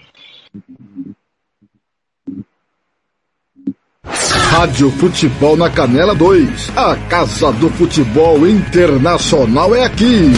[4.50, 6.76] Rádio Futebol na Canela 2.
[6.76, 10.32] A Casa do Futebol Internacional é aqui.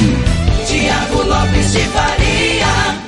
[0.67, 3.03] Tiago Lopes de Faria.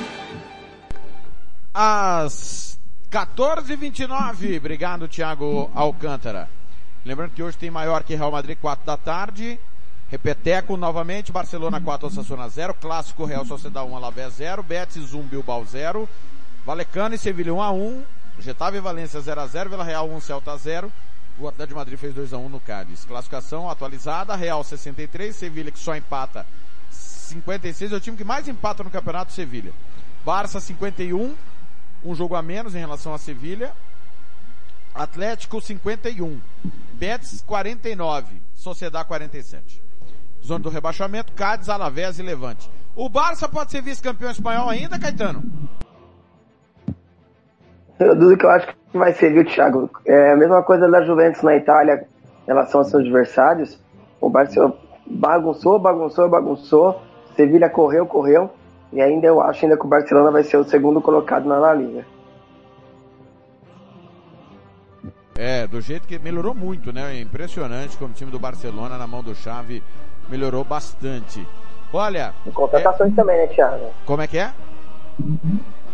[1.73, 2.79] Às
[3.11, 4.57] 14h29.
[4.57, 6.49] Obrigado, Tiago Alcântara.
[7.05, 9.59] Lembrando que hoje tem maior que Real Madrid, 4 da tarde.
[10.09, 15.65] Repeteco novamente, Barcelona 4, Osasuna 0, Clássico Real Sociedade 1, Alavés 0, Betis 1, Bilbao
[15.65, 16.07] 0,
[16.63, 18.03] Valecano e Sevilha 1 a 1,
[18.39, 20.91] Getafe e Valência 0 a 0, Vila Real 1, Celta 0,
[21.37, 23.05] o Atlético de Madrid fez 2 a 1 no Cádiz.
[23.05, 26.45] Classificação atualizada, Real 63, Sevilha que só empata
[26.89, 29.73] 56, é o time que mais empata no campeonato, Sevilha.
[30.23, 31.35] Barça 51,
[32.03, 33.71] um jogo a menos em relação a Sevilha.
[34.93, 36.39] Atlético 51.
[36.93, 38.41] Betis 49.
[38.55, 39.81] Sociedade 47.
[40.45, 42.69] Zona do rebaixamento, Cádiz, Alavés e Levante.
[42.95, 45.43] O Barça pode ser vice-campeão espanhol ainda, Caetano?
[47.99, 49.89] Eu duvido que eu acho que vai ser, viu, Thiago?
[50.05, 52.05] É a mesma coisa da Juventus na Itália
[52.43, 53.79] em relação aos seus adversários.
[54.19, 54.73] O Barça
[55.05, 57.01] bagunçou, bagunçou, bagunçou.
[57.35, 58.49] Sevilha correu, correu.
[58.91, 61.73] E ainda eu acho ainda que o Barcelona vai ser o segundo colocado na La
[61.73, 62.05] Liga.
[65.37, 67.17] É, do jeito que melhorou muito, né?
[67.17, 69.83] É impressionante como o time do Barcelona na mão do Xavi
[70.29, 71.45] melhorou bastante.
[71.93, 72.33] Olha.
[72.45, 73.15] E contratações é...
[73.15, 73.91] também, né, Thiago?
[74.05, 74.53] Como é que é?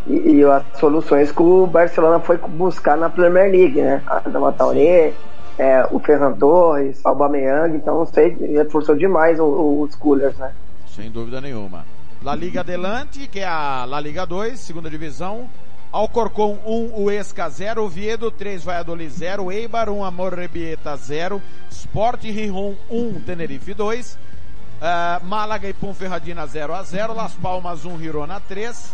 [0.08, 4.02] E, e, as soluções que o Barcelona foi buscar na Premier League, né?
[4.08, 5.14] A Dama Tauré,
[5.58, 10.52] é, o Ferran Torres, o Aubameyang, então não sei, reforçou demais os, os coolers, né?
[10.88, 11.86] Sem dúvida nenhuma.
[12.24, 15.50] La Liga Adelante, que é a La Liga 2, segunda divisão.
[15.92, 23.22] Alcorcon 1, Uesca 0, Oviedo 3, Valladolid 0, Eibar 1, Amorrebieta 0, Sport Rihon 1,
[23.26, 28.94] Tenerife 2, uh, Málaga e Ponferradina 0 a 0, Las Palmas 1, Girona 3,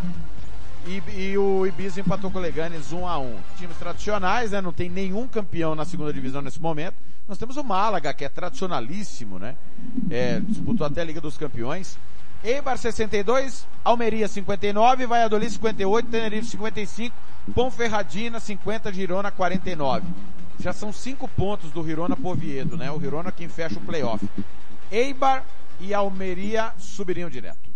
[0.85, 4.61] e, e, o Ibiza empatou com o Leganes 1 a 1 Times tradicionais, né?
[4.61, 6.95] Não tem nenhum campeão na segunda divisão nesse momento.
[7.27, 9.55] Nós temos o Málaga, que é tradicionalíssimo, né?
[10.09, 11.97] É, disputou até a Liga dos Campeões.
[12.43, 17.15] Eibar 62, Almeria 59, Valladolid 58, Tenerife 55,
[17.53, 20.07] Ponferradina 50, Girona 49.
[20.59, 22.91] Já são cinco pontos do Girona por Oviedo, né?
[22.91, 24.27] O Girona quem fecha o playoff.
[24.91, 25.43] Eibar
[25.79, 27.67] e Almeria subiriam direto.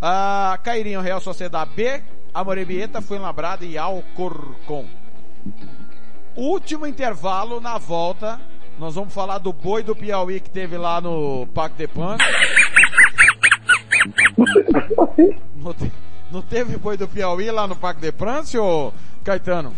[0.00, 2.02] Ah, cairiam Real Sociedade B,
[2.32, 4.86] Amorebieta, Fuenlabrada e Alcorcon.
[6.36, 8.40] Último intervalo na volta.
[8.78, 12.16] Nós vamos falar do boi do Piauí que teve lá no Parque de Pan.
[15.56, 15.92] Não, te,
[16.30, 18.92] não teve boi do Piauí lá no Parque de France, ô
[19.22, 19.74] Caetano?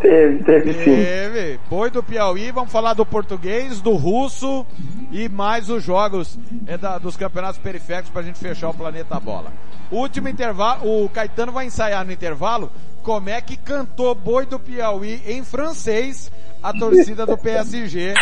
[0.00, 0.84] Teve, teve sim.
[0.84, 1.60] Teve.
[1.68, 4.64] Boi do Piauí, vamos falar do português, do russo
[5.10, 9.52] e mais os jogos é, da, dos campeonatos periféricos pra gente fechar o planeta bola.
[9.90, 12.70] Último intervalo, o Caetano vai ensaiar no intervalo
[13.02, 16.30] como é que cantou Boi do Piauí em francês
[16.62, 18.14] a torcida do PSG.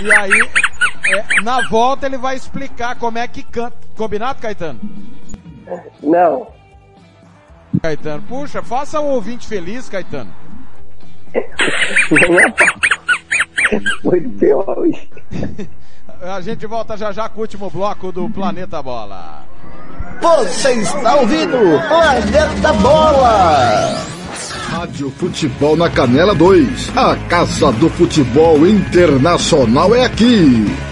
[0.00, 0.48] E aí,
[1.10, 3.76] é, na volta ele vai explicar como é que canta.
[3.96, 4.80] Combinado, Caetano?
[6.02, 6.48] Não.
[7.82, 10.32] Caetano, puxa, faça o ouvinte feliz, Caetano.
[14.02, 15.10] Foi Piauí.
[16.22, 19.44] A gente volta já já com o último bloco do Planeta Bola.
[20.22, 21.58] Você está ouvindo
[21.88, 24.00] Planeta Bola.
[24.70, 26.96] Rádio Futebol na Canela 2.
[26.96, 30.91] A Casa do Futebol Internacional é aqui.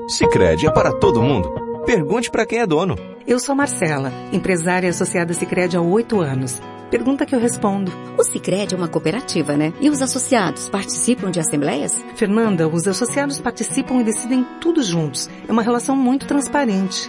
[0.07, 1.66] Sicredi é para todo mundo.
[1.87, 2.97] Pergunte para quem é dono.
[3.29, 6.61] Eu sou Marcela, empresária associada Sicredi há oito anos.
[6.91, 7.93] Pergunta que eu respondo.
[8.19, 9.73] O Sicredi é uma cooperativa, né?
[9.81, 12.05] E os associados participam de assembleias?
[12.17, 15.31] Fernanda, os associados participam e decidem tudo juntos.
[15.47, 17.09] É uma relação muito transparente.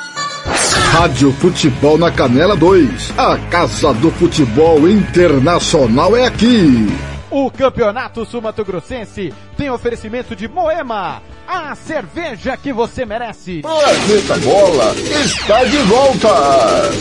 [0.45, 3.13] Rádio Futebol na Canela 2.
[3.17, 6.87] A Casa do Futebol Internacional é aqui.
[7.29, 13.61] O Campeonato Sumato Grossense tem oferecimento de Moema, a cerveja que você merece.
[13.61, 14.93] Planeta Bola
[15.23, 16.91] está de volta.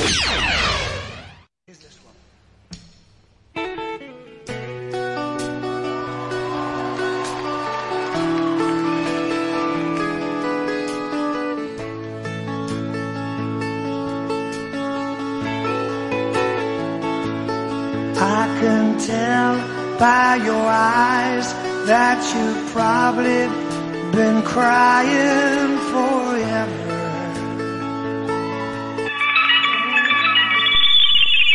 [20.00, 21.52] By your eyes
[21.84, 23.46] that you've probably
[24.16, 26.90] been crying forever.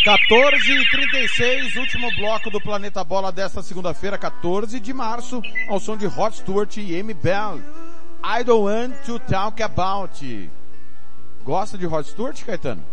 [0.06, 5.98] 14 e 36, último bloco do Planeta Bola desta segunda-feira, 14 de março, ao som
[5.98, 7.60] de Rod Stewart e Amy Bell.
[8.24, 10.24] I don't want to talk about.
[11.44, 12.84] Gosta de Rod Stewart, Caetano?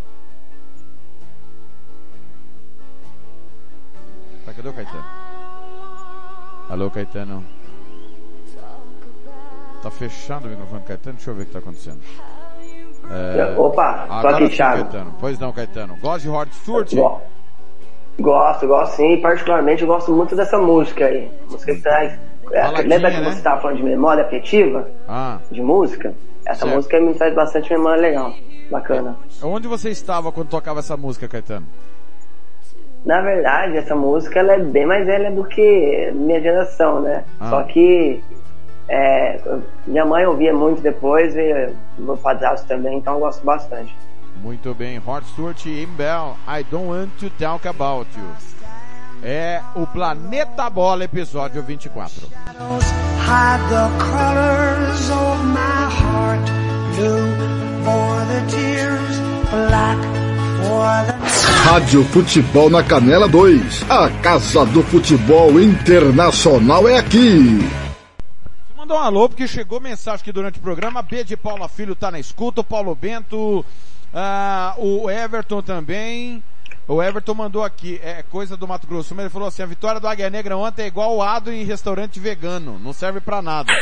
[4.47, 5.22] Tá, cadê o Caetano?
[6.73, 7.45] Alô, Caetano?
[9.83, 11.17] Tá fechado o microfone do Caetano?
[11.17, 12.01] Deixa eu ver o que tá acontecendo.
[13.11, 13.55] É...
[13.59, 14.83] Opa, tô Agora aqui, Thiago.
[14.85, 15.15] Caetano.
[15.21, 15.97] Pois não, Caetano.
[16.01, 16.95] Gosta de Rod Stewart?
[16.95, 17.21] Go-
[18.19, 19.21] Gosto, gosto sim.
[19.21, 21.31] Particularmente eu gosto muito dessa música aí.
[21.51, 22.19] Música que traz.
[22.53, 23.25] é, lembra que né?
[23.31, 24.89] você estava falando de memória afetiva?
[25.07, 25.41] Ah.
[25.51, 26.15] De música?
[26.47, 26.75] Essa Certo.
[26.75, 28.35] música me traz bastante memória legal.
[28.71, 29.15] Bacana.
[29.43, 31.67] Onde você estava quando tocava essa música, Caetano?
[33.05, 37.25] Na verdade, essa música ela é bem mais velha do que minha geração, né?
[37.41, 37.51] Ah.
[37.51, 38.23] Só que
[38.89, 39.41] é,
[39.87, 43.95] minha mãe ouvia muito depois e meu padrasto também, então eu gosto bastante.
[44.43, 48.53] Muito bem, Rod Stewart e Amy Bell, I don't want to talk about you.
[49.25, 52.27] É o Planeta Bola, episódio 24.
[52.27, 56.51] Hide the colors of my heart.
[56.97, 59.21] Blue for the tears,
[59.51, 60.32] black
[61.65, 63.91] Rádio Futebol na Canela 2.
[63.91, 67.59] A Casa do Futebol Internacional é aqui.
[68.77, 71.03] Mandou um alô porque chegou mensagem aqui durante o programa.
[71.03, 73.65] B de Paula Filho tá na escuta, o Paulo Bento,
[74.15, 76.43] ah, o Everton também.
[76.87, 80.01] O Everton mandou aqui, é coisa do Mato Grosso, mas ele falou assim, a vitória
[80.01, 83.73] do Águia Negra ontem é igual o Ado em restaurante vegano, não serve pra nada.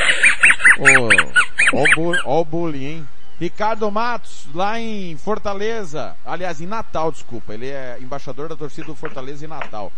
[0.79, 3.09] Ó, o bu- ó o bullying, hein?
[3.41, 8.95] Ricardo Matos, lá em Fortaleza, aliás, em Natal, desculpa, ele é embaixador da torcida do
[8.95, 9.91] Fortaleza em Natal.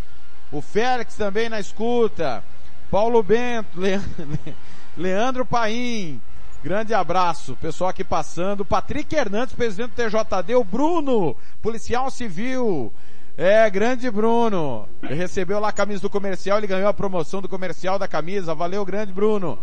[0.53, 2.45] O Félix também na escuta.
[2.91, 4.55] Paulo Bento, Le- Le-
[4.97, 6.21] Leandro Paim,
[6.63, 7.57] grande abraço.
[7.61, 8.65] Pessoal aqui passando.
[8.65, 10.55] Patrick Hernandes, presidente do TJD.
[10.55, 12.93] O Bruno, policial civil.
[13.37, 14.87] É, grande Bruno.
[15.03, 18.55] Recebeu lá a camisa do comercial, ele ganhou a promoção do comercial da camisa.
[18.55, 19.59] Valeu, grande Bruno.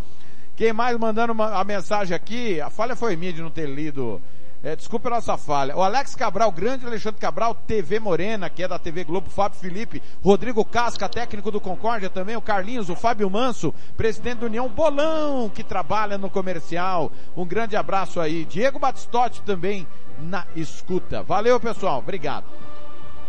[0.60, 2.60] Quem mais mandando uma, a mensagem aqui?
[2.60, 4.22] A falha foi minha de não ter lido.
[4.62, 5.74] É, desculpa a nossa falha.
[5.74, 10.04] O Alex Cabral, grande Alexandre Cabral, TV Morena, que é da TV Globo, Fábio Felipe,
[10.22, 15.48] Rodrigo Casca, técnico do Concórdia também, o Carlinhos, o Fábio Manso, presidente da União Bolão,
[15.48, 17.10] que trabalha no comercial.
[17.38, 18.44] Um grande abraço aí.
[18.44, 19.88] Diego Batistotti também
[20.20, 21.24] na escuta.
[21.24, 22.00] Valeu, pessoal.
[22.00, 22.44] Obrigado.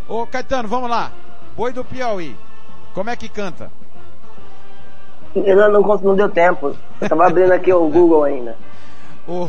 [0.09, 1.13] Ô, Caetano, vamos lá.
[1.57, 2.37] Boi do Piauí.
[2.93, 3.71] Como é que canta?
[5.35, 6.75] Não, não, não deu tempo.
[7.01, 8.57] Eu tava abrindo aqui o Google ainda.
[9.29, 9.49] O,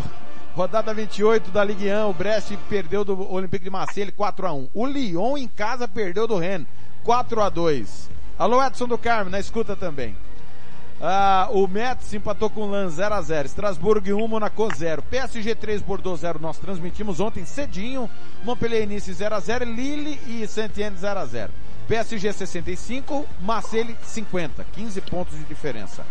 [0.56, 4.68] Rodada 28 da Ligue 1, o Brest perdeu do Olympique de Marseille 4x1.
[4.74, 6.68] O Lyon em casa perdeu do Rennes
[7.06, 8.10] 4x2.
[8.38, 10.16] Alô Edson do Carmo, na escuta também.
[11.04, 13.46] Ah, o Metz empatou com o Lan 0x0.
[13.46, 15.02] Strasbourg 1, Monaco 0.
[15.02, 16.38] PSG 3, Bordeaux 0.
[16.40, 18.08] Nós transmitimos ontem cedinho.
[18.44, 19.64] Montpellier Nice 0x0.
[19.66, 21.50] Lille e Saint-Étienne 0x0.
[21.88, 24.64] PSG 65, Marseille 50.
[24.74, 26.06] 15 pontos de diferença.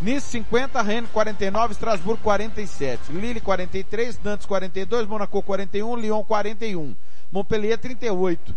[0.00, 6.96] Nice 50, Rennes 49, Strasbourg 47, Lille 43, Nantes 42, Monaco 41, Lyon 41,
[7.30, 8.54] Montpellier 38.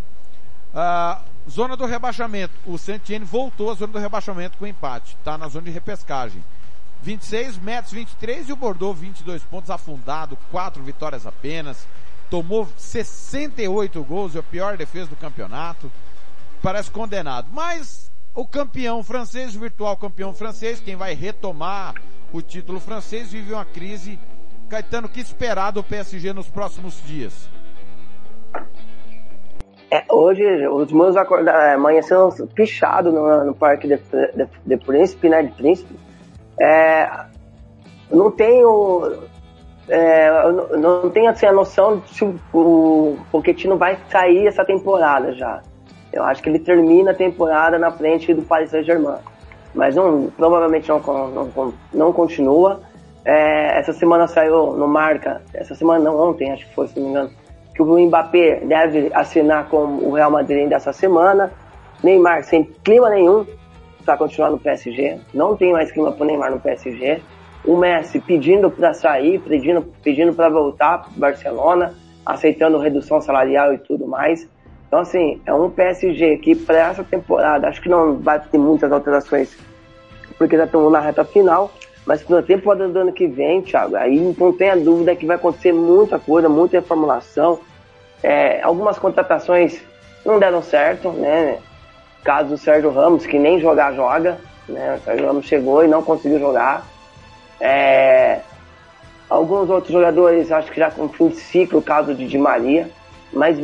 [0.79, 2.53] Ah, zona do rebaixamento.
[2.63, 5.15] O Saint-Étienne voltou à zona do rebaixamento com empate.
[5.17, 6.43] Está na zona de repescagem.
[7.01, 11.87] 26, Metz 23 e o Bordeaux 22 pontos afundado, 4 vitórias apenas.
[12.29, 15.91] Tomou 68 gols, é a pior defesa do campeonato.
[16.61, 17.47] Parece condenado.
[17.51, 21.95] Mas o campeão francês, o virtual campeão francês, quem vai retomar
[22.31, 24.19] o título francês, vive uma crise.
[24.69, 27.49] Caetano, que esperar do PSG nos próximos dias?
[29.89, 35.43] É, hoje, os meus acordaram, amanheceram pichado no, no Parque de, de, de Príncipe, né,
[35.43, 35.95] de Príncipe.
[36.59, 37.09] É,
[38.11, 39.13] não tenho,
[39.87, 40.29] é,
[40.77, 45.61] não tenho assim, a noção de se o, o Pochettino vai sair essa temporada já.
[46.11, 49.19] Eu acho que ele termina a temporada na frente do Paris Saint-Germain.
[49.73, 52.81] Mas não, provavelmente não, não, não continua.
[53.23, 57.05] É, essa semana saiu no Marca, essa semana não, ontem acho que foi, se não
[57.05, 57.31] me engano,
[57.77, 61.51] que o Mbappé deve assinar com o Real Madrid dessa semana.
[62.03, 63.45] Neymar sem clima nenhum
[64.03, 65.19] para continuar no PSG.
[65.31, 67.21] Não tem mais clima para Neymar no PSG.
[67.63, 71.93] O Messi pedindo para sair, pedindo, pedindo para voltar para Barcelona,
[72.25, 74.49] aceitando redução salarial e tudo mais.
[74.87, 78.91] Então, assim, é um PSG que para essa temporada, acho que não vai ter muitas
[78.91, 79.55] alterações,
[80.35, 81.71] porque já estamos na reta final,
[82.07, 85.73] mas na temporada do ano que vem, Thiago, aí não tenha dúvida que vai acontecer
[85.73, 87.59] muita coisa, muita reformulação.
[88.23, 89.81] É, algumas contratações
[90.25, 91.57] não deram certo, né?
[92.23, 94.37] Caso do Sérgio Ramos, que nem jogar joga,
[94.69, 94.95] né?
[94.95, 96.87] O Sérgio Ramos chegou e não conseguiu jogar.
[97.59, 98.39] É,
[99.29, 102.89] alguns outros jogadores, acho que já com fim de ciclo, o caso de Di Maria,
[103.33, 103.59] mas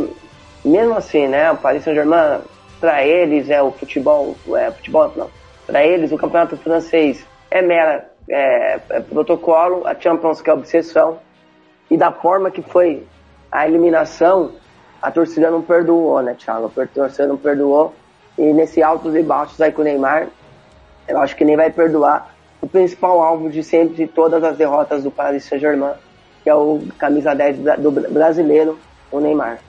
[0.66, 1.50] mesmo assim, né?
[1.50, 2.42] O Paris Saint-Germain,
[2.82, 5.30] para eles é o futebol, é futebol não.
[5.66, 11.20] Para eles o campeonato francês é mera é, é protocolo, a Champions que é obsessão
[11.90, 13.06] e da forma que foi
[13.52, 14.54] a eliminação,
[15.02, 16.72] a torcida não perdoou, né, Thiago?
[16.76, 17.94] A torcida não perdoou
[18.38, 20.28] e nesse altos e baixos aí com o Neymar,
[21.08, 25.04] eu acho que nem vai perdoar o principal alvo de sempre de todas as derrotas
[25.04, 25.94] do Paris Saint-Germain,
[26.42, 28.80] que é o camisa 10 do brasileiro,
[29.12, 29.60] o Neymar.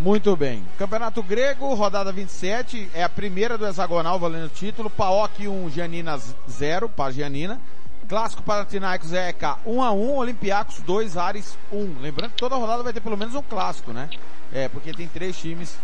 [0.00, 0.62] Muito bem.
[0.76, 4.90] Campeonato Grego, rodada 27, é a primeira do hexagonal valendo título.
[4.90, 6.18] PAOK 1, Gianina
[6.48, 7.60] 0, para Gianina.
[8.08, 12.00] Clássico Panathinaikos EK 1 a 1, Olympiacos 2, Ares 1.
[12.00, 14.10] Lembrando que toda rodada vai ter pelo menos um clássico, né?
[14.52, 15.74] É, porque tem três times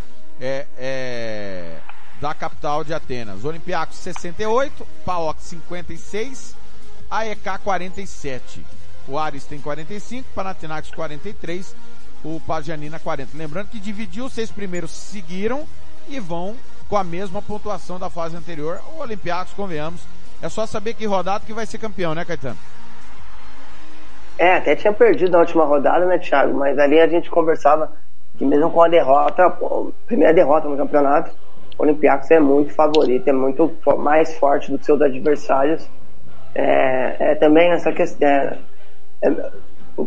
[0.41, 1.79] é, é,
[2.21, 3.45] da capital de Atenas.
[3.45, 6.57] Olympiacos 68, PAOK 56,
[7.11, 8.67] AEK 47.
[9.09, 11.75] O Ares tem 45, Panathinaikos 43,
[12.25, 13.37] o Pagianina 40.
[13.37, 15.65] Lembrando que dividiu, os seis primeiros seguiram
[16.09, 16.57] e vão
[16.89, 18.81] com a mesma pontuação da fase anterior.
[18.97, 20.03] O Olympiacos, convenhamos,
[20.43, 22.59] é só saber que rodada que vai ser campeão, né, Caetano?
[24.39, 26.55] É, até tinha perdido na última rodada, né, Thiago?
[26.55, 27.93] Mas ali a gente conversava
[28.39, 31.31] que mesmo com a derrota, pô, primeira derrota no campeonato,
[31.79, 35.87] o Olympiacos é muito favorito, é muito mais forte do que seus adversários.
[36.55, 38.27] É, é também essa questão.
[38.27, 38.59] É,
[39.23, 39.51] é,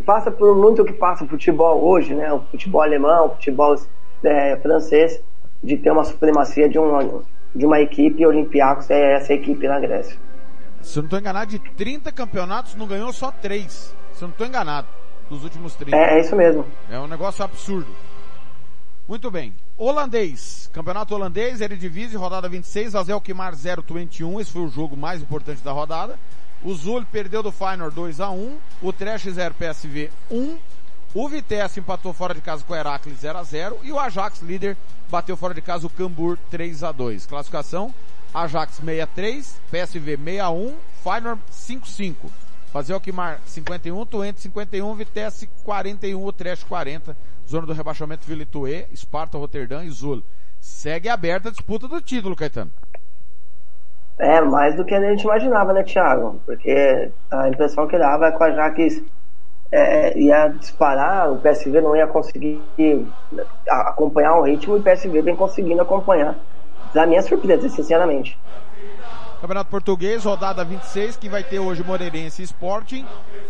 [0.06, 2.32] passa por muito o que passa o futebol hoje, né?
[2.32, 3.76] O futebol alemão, o futebol
[4.24, 5.22] é, francês,
[5.64, 7.24] de ter uma supremacia de uma,
[7.56, 10.18] de uma equipe, Olympiacos é essa equipe na Grécia.
[10.82, 13.72] Se eu não estou enganado, de 30 campeonatos não ganhou só 3.
[13.72, 14.88] Se eu não estou enganado,
[15.30, 15.96] dos últimos 30.
[15.96, 16.66] É, é isso mesmo.
[16.90, 17.88] É um negócio absurdo.
[19.08, 19.54] Muito bem.
[19.78, 20.70] Holandês.
[20.74, 24.42] Campeonato holandês, Eredivisie, rodada 26, Azel Kimar 0-21.
[24.42, 26.18] Esse foi o jogo mais importante da rodada.
[26.64, 30.58] O Zul perdeu do Feyenoord 2 a 1 o Trash 0 PSV 1,
[31.14, 34.42] o Vitesse empatou fora de casa com o Heracles 0 a 0 e o Ajax
[34.42, 34.78] líder
[35.10, 37.26] bateu fora de casa o Cambur 3 a 2.
[37.26, 37.94] Classificação:
[38.34, 42.32] Ajax 63, PSV 61, Feyenoord 55.
[42.72, 47.16] Fazer o Quimar 51, Twente 51, Vitesse 41, o Trash 40.
[47.48, 50.24] Zona do rebaixamento Vila Ituê, Esparta, Roterdã e Zul.
[50.62, 52.72] Segue aberta a disputa do título, Caetano.
[54.20, 56.40] É, mais do que a gente imaginava, né, Thiago?
[56.46, 59.04] Porque a impressão que dava é que o Ajax
[59.72, 63.08] é, ia disparar, o PSV não ia conseguir
[63.68, 66.36] acompanhar o ritmo e o PSV vem conseguindo acompanhar.
[66.94, 68.38] Da minha surpresa, sinceramente.
[69.42, 73.06] Campeonato Português, rodada 26, que vai ter hoje Moreirense Sporting.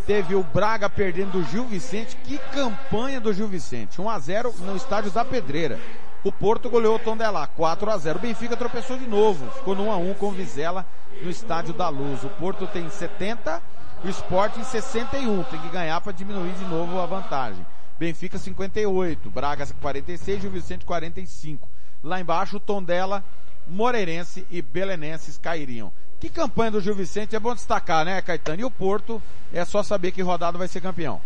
[0.07, 2.15] Teve o Braga perdendo do Gil Vicente.
[2.23, 4.01] Que campanha do Gil Vicente.
[4.01, 5.77] 1 a 0 no estádio da Pedreira.
[6.23, 8.17] O Porto goleou o Tondela 4 a 0.
[8.17, 9.51] O Benfica tropeçou de novo.
[9.51, 10.85] Ficou no 1 a 1 com o Vizela
[11.21, 12.23] no estádio da Luz.
[12.23, 13.61] O Porto tem 70,
[14.05, 15.43] o Sporting 61.
[15.43, 17.65] Tem que ganhar para diminuir de novo a vantagem.
[17.99, 21.67] Benfica 58, Braga 46, Gil Vicente 45.
[22.01, 23.21] Lá embaixo, Tondela,
[23.67, 25.91] Moreirense e Belenenses cairiam.
[26.21, 28.61] Que campanha do Gil Vicente é bom destacar, né, Caetano?
[28.61, 29.21] E o Porto
[29.53, 31.19] é só saber que rodada vai ser campeão.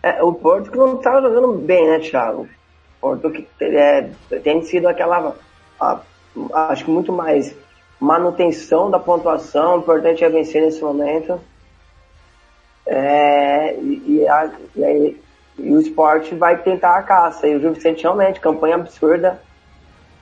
[0.00, 2.48] É, o Porto que não tá jogando bem, né, Thiago?
[3.00, 4.10] Porto que é,
[4.42, 5.36] tem sido aquela,
[5.80, 6.00] a,
[6.68, 7.54] acho que muito mais
[8.00, 11.40] manutenção da pontuação, o importante é vencer nesse momento.
[12.86, 15.22] É, e, e, a, e, aí,
[15.58, 17.46] e o esporte vai tentar a caça.
[17.46, 19.40] E o Gil Vicente realmente, campanha absurda,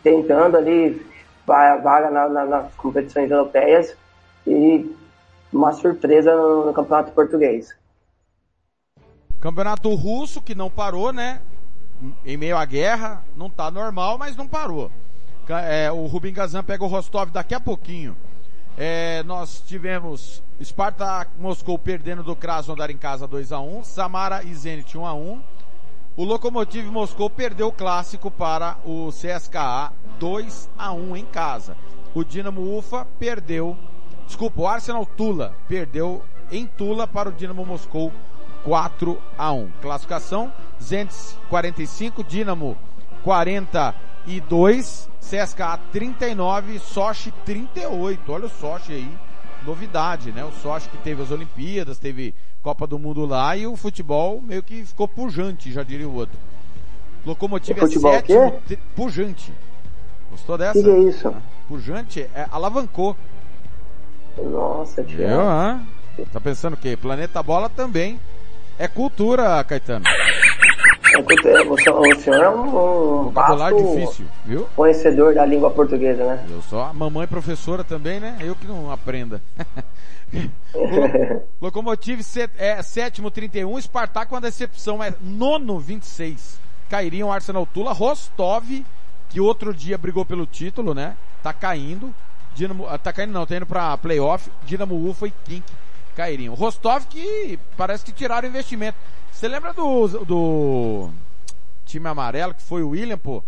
[0.03, 1.05] tentando ali
[1.49, 3.97] a vaga na, na, nas competições europeias
[4.47, 4.95] e
[5.53, 7.77] uma surpresa no, no campeonato português.
[9.41, 11.43] Campeonato russo que não parou, né?
[12.25, 14.91] Em meio à guerra, não tá normal, mas não parou.
[15.49, 18.17] É, o Rubim Gazan pega o Rostov daqui a pouquinho.
[18.77, 24.53] É, nós tivemos Spartak Moscou perdendo do Krasnodar em casa 2 a 1 Samara e
[24.53, 25.43] Zenit 1 a 1
[26.17, 31.77] O Lokomotiv Moscou perdeu o clássico para o CSKA 2 a 1 em casa.
[32.15, 33.77] O Dinamo Ufa perdeu,
[34.27, 38.13] desculpa, o Arsenal Tula perdeu em Tula para o Dinamo Moscou
[38.65, 39.69] 4 a 1.
[39.81, 41.15] Classificação: Zenit
[41.49, 42.77] 45, Dinamo
[43.23, 48.33] 42, CSKA 39, Sochi 38.
[48.33, 49.19] Olha o Sochi aí,
[49.65, 50.45] novidade, né?
[50.45, 54.63] O Sochi que teve as Olimpíadas, teve Copa do Mundo lá e o futebol meio
[54.63, 56.39] que ficou pujante, já diria o outro.
[57.25, 58.61] Locomotiva é sétimo,
[58.97, 59.53] pujante.
[60.31, 60.83] Gostou dessa?
[60.83, 61.35] Que, é isso?
[61.69, 63.17] Pujante é alavancou.
[64.43, 65.23] Nossa, tio.
[65.23, 66.27] Hein?
[66.33, 66.97] Tá pensando o quê?
[66.97, 68.21] Planeta Bola também
[68.79, 70.05] é cultura, Caetano.
[70.07, 71.73] É cultura.
[71.73, 71.79] O
[72.21, 74.67] senhor, é um, vasto difícil, viu?
[74.75, 76.47] conhecedor da língua portuguesa, né?
[76.51, 78.37] Eu sou a mamãe professora também, né?
[78.41, 79.41] Eu que não aprenda.
[81.61, 82.23] Locomotive
[82.59, 86.59] é sétimo 31, Spartak com a decepção é nono 26.
[86.91, 88.65] Cairiam Arsenal Tula, Rostov,
[89.31, 91.17] que outro dia brigou pelo título, né?
[91.43, 92.13] Tá caindo.
[92.55, 94.51] Dinamo, tá caindo não, tá indo pra playoff.
[94.65, 95.65] Dinamo Ufa e Kink
[96.15, 96.55] cairiam.
[96.55, 98.97] Rostov que parece que tiraram investimento.
[99.31, 101.11] Você lembra do, do
[101.85, 103.43] time amarelo que foi o William, pô?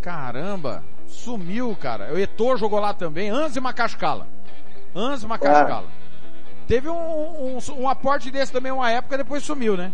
[0.00, 2.12] Caramba, sumiu, cara.
[2.12, 4.26] O Etor jogou lá também, Anze Macascala.
[4.94, 5.86] Anze Macascala.
[5.88, 6.04] Ah.
[6.66, 9.92] Teve um, um, um, aporte desse também uma época, depois sumiu, né?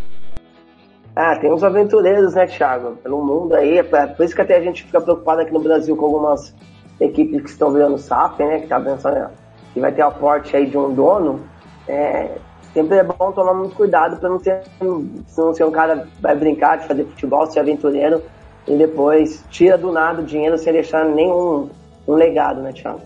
[1.16, 2.96] Ah, tem uns aventureiros, né, Thiago?
[2.96, 3.78] Pelo mundo aí.
[3.78, 6.54] É por isso que até a gente fica preocupado aqui no Brasil com algumas
[7.00, 8.60] equipes que estão virando SAF, né?
[8.60, 9.30] Que tá pensando
[9.72, 11.40] que vai ter aporte aí de um dono.
[11.88, 12.38] É,
[12.72, 16.36] sempre é bom tomar muito cuidado para não ser, não ser um cara que vai
[16.36, 18.22] brincar de fazer futebol, ser aventureiro
[18.66, 21.68] e depois tira do nada o dinheiro sem deixar nenhum
[22.06, 23.02] um legado, né, Thiago?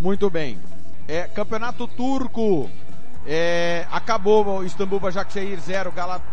[0.00, 0.58] Muito bem.
[1.08, 2.68] É, campeonato Turco.
[3.24, 5.92] É, acabou o Istambul Başakşehir 0,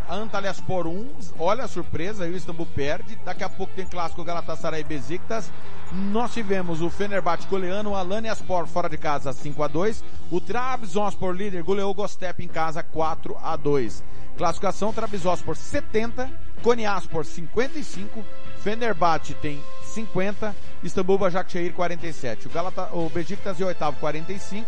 [0.09, 1.11] Antalyaspor 1.
[1.37, 3.15] Olha a surpresa, aí o Istambul perde.
[3.23, 5.51] Daqui a pouco tem clássico Galatasaray Besiktas.
[5.91, 10.03] Nós tivemos o Fenerbahçe goleando o Alanyaspor fora de casa 5 a 2.
[10.31, 14.03] O Trabzonspor líder goleou o Gostep em casa 4 a 2.
[14.37, 16.29] Classificação Trabzonspor 70,
[16.63, 18.23] Konyaspor 55,
[18.63, 22.47] Fenerbahçe tem 50, Istambul Başakşehir 47.
[22.47, 24.65] O, Galata, o Besiktas o oitavo 45.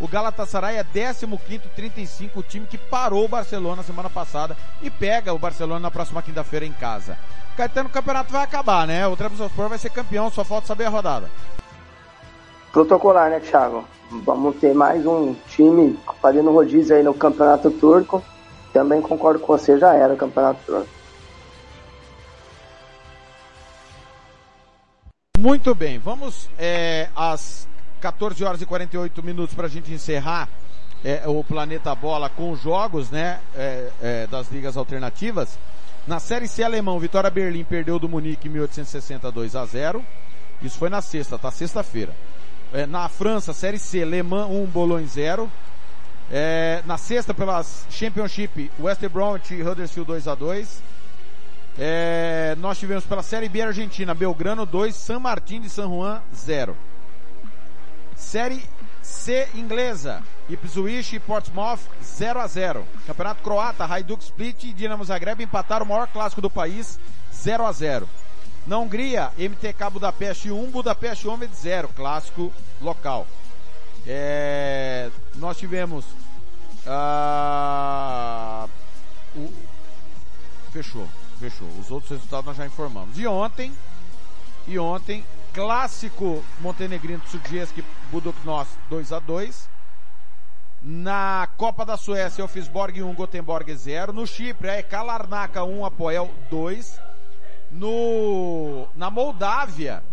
[0.00, 1.26] O Galatasaray é 15
[1.74, 6.22] 35, o time que parou o Barcelona semana passada e pega o Barcelona na próxima
[6.22, 7.16] quinta-feira em casa.
[7.56, 9.06] Caetano, o campeonato vai acabar, né?
[9.06, 11.30] O Trabzonspor vai ser campeão, só falta saber a rodada.
[12.72, 13.84] Protocolar, né, Thiago?
[14.10, 18.22] Vamos ter mais um time fazendo rodízio aí no campeonato turco.
[18.72, 20.88] Também concordo com você, já era o campeonato turco.
[25.38, 27.68] Muito bem, vamos é, às
[28.04, 30.46] 14 horas e 48 minutos para a gente encerrar
[31.02, 35.58] é, o Planeta Bola com os jogos, né, é, é, das ligas alternativas.
[36.06, 40.04] Na Série C alemão, Vitória Berlim perdeu do Munique 1862 a 0.
[40.60, 41.50] Isso foi na sexta, tá?
[41.50, 42.14] Sexta-feira.
[42.74, 45.50] É, na França, Série C, Le Mans 1, Boulogne 0.
[46.30, 50.82] É, na sexta, pela Championship, West Bromwich e Huddersfield 2 a 2
[51.78, 56.76] é, nós tivemos pela Série B Argentina, Belgrano 2, San Martín de San Juan 0.
[58.24, 58.64] Série
[59.02, 62.86] C inglesa, Ipswich e Portsmouth 0 a 0.
[63.06, 66.98] Campeonato croata, Hajduk Split e Dinamo Zagreb empataram o maior clássico do país
[67.32, 68.08] 0 a 0.
[68.66, 73.26] Na Hungria, MTK Budapeste 1, Budapeste Homem 0, clássico local.
[74.06, 76.04] É, nós tivemos
[76.86, 78.66] ah,
[79.36, 79.52] o-
[80.72, 81.68] fechou, fechou.
[81.78, 83.18] Os outros resultados nós já informamos.
[83.18, 83.72] E ontem,
[84.66, 85.24] e ontem,
[85.54, 89.68] clássico montenegrino Sudjeski Budoknos 2 a 2
[90.82, 94.12] Na Copa da Suécia, Elfsborg 1, Gothenburg 0.
[94.12, 97.00] No Chipre, a EK Larnaca 1, Apoel 2.
[97.70, 100.04] No, na Moldávia,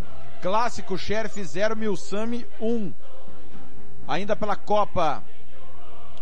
[0.41, 2.93] clássico Sheriff 0, Milsami 1.
[4.07, 5.21] Ainda pela Copa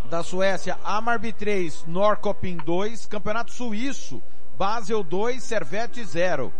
[0.09, 4.19] da Suécia, Amarby 3, Norrköping 2, Campeonato Suíço,
[4.57, 6.51] Basel 2, Servette 0.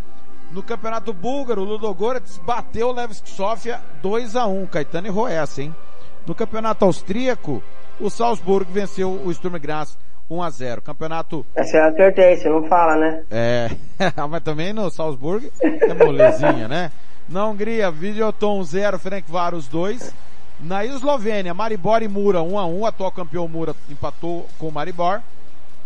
[0.52, 5.74] No Campeonato Búlgaro, Ludogorets bateu o Levski Sofia 2 a 1, Caetano errou essa, hein?
[6.26, 7.62] No Campeonato Austríaco,
[8.00, 9.96] o Salzburg venceu o Sturm Graz
[10.28, 10.82] 1 a 0.
[10.82, 13.22] Campeonato Essa eu acertei, você não fala, né?
[13.30, 13.70] é,
[14.28, 16.90] mas também no Salzburg é molezinha, né?
[17.28, 20.12] Na Hungria, Videoton 0, Ferencváros 2.
[20.58, 25.20] Na Eslovênia, Maribor e Mura 1 a 1, atual campeão Mura empatou com o Maribor.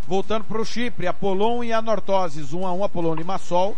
[0.09, 3.77] Voltando para o Chipre, Apolon e Anortoses 1 a 1, Apolon e Limassol.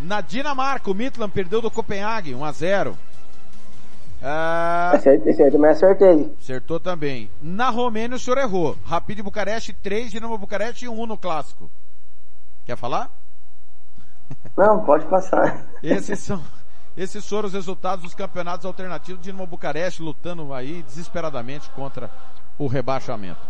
[0.00, 2.98] Na Dinamarca, o Midland perdeu do Copenhague 1 a 0.
[4.22, 6.34] Ah, Esse aí, esse aí também acertei.
[6.40, 7.30] Acertou também.
[7.40, 8.76] Na Romênia o senhor errou.
[8.84, 11.70] Rapid Bucareste 3, Dinamo Bucareste 1 no clássico.
[12.64, 13.10] Quer falar?
[14.56, 15.66] Não, pode passar.
[15.82, 16.42] Esses são,
[16.96, 19.22] esses foram os resultados dos campeonatos alternativos.
[19.22, 22.10] Dinamo Bucareste lutando aí desesperadamente contra
[22.58, 23.40] o rebaixamento.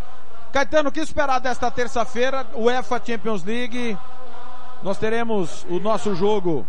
[0.52, 2.46] Caetano, o que esperar desta terça-feira?
[2.54, 3.96] UEFA Champions League.
[4.86, 6.64] Nós teremos o nosso jogo,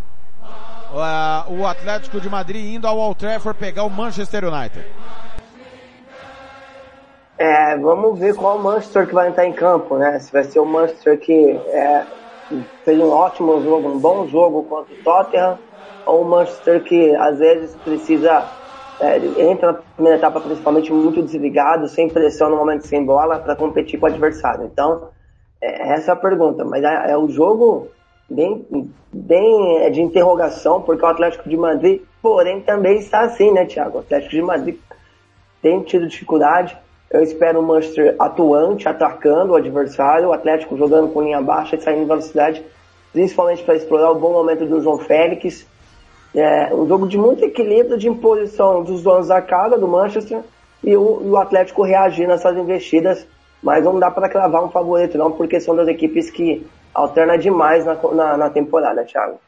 [0.95, 4.84] ah, o Atlético de Madrid indo ao Old Trafford pegar o Manchester United.
[7.38, 10.18] É, vamos ver qual Manchester que vai entrar em campo, né?
[10.18, 12.07] Se vai ser o Manchester que é,
[12.84, 15.60] fez um ótimo jogo, um bom jogo contra o Tottenham,
[16.07, 18.48] ou o Manchester que às vezes precisa,
[18.99, 23.56] é, entra na primeira etapa principalmente muito desligado, sem pressão no momento sem bola, para
[23.56, 24.65] competir com o adversário.
[24.65, 25.10] Então,
[25.61, 26.65] é, essa é a pergunta.
[26.65, 27.95] Mas é, é um jogo
[28.30, 28.66] bem,
[29.12, 33.98] bem é, de interrogação, porque o Atlético de Madrid, porém, também está assim, né, Thiago?
[33.98, 34.78] O Atlético de Madrid
[35.62, 36.78] tem tido dificuldade.
[37.10, 41.82] Eu espero o Manchester atuante, atacando o adversário, o Atlético jogando com linha baixa e
[41.82, 42.64] saindo em velocidade,
[43.14, 45.66] principalmente para explorar o bom momento do João Félix.
[46.36, 50.41] É um jogo de muito equilíbrio, de imposição dos donos da casa, do Manchester,
[50.84, 53.26] e o, e o Atlético reagir nessas investidas,
[53.64, 56.68] mas não dá para cravar um favorito não, porque são das equipes que
[56.98, 59.40] alternam demais na, na, na temporada, Thiago.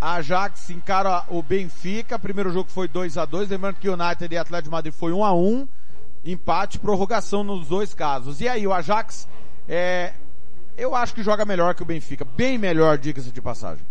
[0.00, 4.38] Ajax encara o Benfica, primeiro jogo foi 2 a 2 lembrando que o United e
[4.38, 5.66] Atlético de Madrid foi 1 a 1
[6.24, 8.40] empate, prorrogação nos dois casos.
[8.40, 9.28] E aí, o Ajax,
[9.68, 10.12] é,
[10.78, 13.84] eu acho que joga melhor que o Benfica, bem melhor, diga-se de passagem.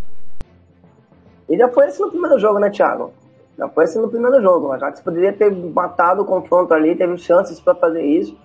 [1.50, 3.14] E já foi esse no primeiro jogo, né, Thiago?
[3.58, 4.68] Já foi esse no primeiro jogo.
[4.68, 8.36] O Ajax poderia ter matado o confronto ali, teve chances para fazer isso.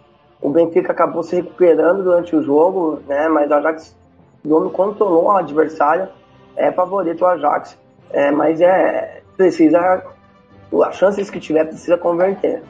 [0.40, 3.28] O Benfica acabou se recuperando durante o jogo, né?
[3.28, 3.96] Mas o Ajax
[4.44, 6.08] o homem controlou o adversário.
[6.56, 7.78] É favorito o Ajax,
[8.10, 10.02] é, mas é precisa
[10.84, 12.62] as chances que tiver precisa converter.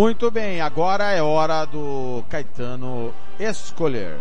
[0.00, 4.16] Muito bem, agora é hora do Caetano escolher.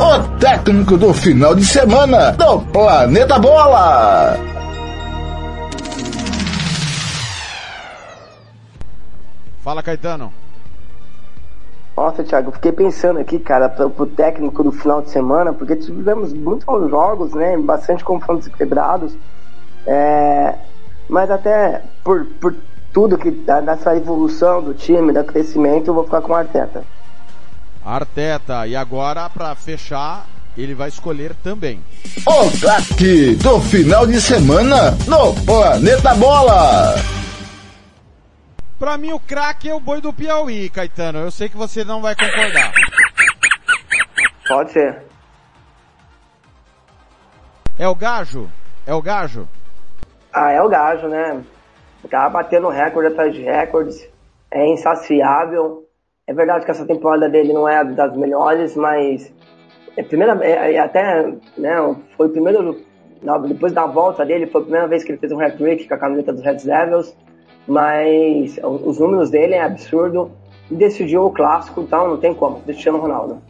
[0.00, 4.36] O técnico do final de semana do Planeta Bola.
[9.62, 10.41] Fala, Caetano.
[11.96, 15.76] Nossa, Thiago, eu fiquei pensando aqui, cara, pro, pro técnico do final de semana, porque
[15.76, 17.56] tivemos muitos bons jogos, né?
[17.58, 19.14] Bastante confrontos quebrados.
[19.86, 20.54] É,
[21.08, 22.54] mas até por, por
[22.92, 26.82] tudo que da- dessa evolução do time, do crescimento, eu vou ficar com o Arteta.
[27.84, 31.80] Arteta, e agora para fechar, ele vai escolher também.
[32.26, 36.94] O craque do final de semana no Planeta Bola.
[38.82, 41.20] Pra mim o craque é o boi do Piauí, Caetano.
[41.20, 42.72] Eu sei que você não vai concordar.
[44.48, 45.02] Pode ser.
[47.78, 48.50] É o Gajo?
[48.84, 49.48] É o Gajo?
[50.32, 51.44] Ah, é o Gajo, né?
[52.10, 54.04] Tá batendo recorde atrás de recordes,
[54.50, 55.86] é insaciável.
[56.26, 59.32] É verdade que essa temporada dele não é das melhores, mas
[59.96, 61.76] é primeira, é, é até, né,
[62.16, 62.84] foi o primeiro,
[63.46, 65.98] depois da volta dele, foi a primeira vez que ele fez um hat-trick com a
[65.98, 67.16] camiseta dos Red Devils,
[67.66, 70.30] mas os números dele é absurdo.
[70.70, 73.42] E decidiu o clássico, então não tem como, Cristiano Ronaldo.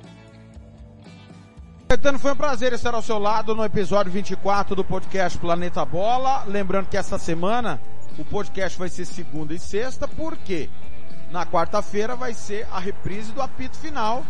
[1.88, 6.42] Caetano, foi um prazer estar ao seu lado no episódio 24 do podcast Planeta Bola.
[6.48, 7.78] Lembrando que essa semana
[8.18, 10.68] o podcast vai ser segunda e sexta, porque
[11.30, 14.24] na quarta-feira vai ser a reprise do apito final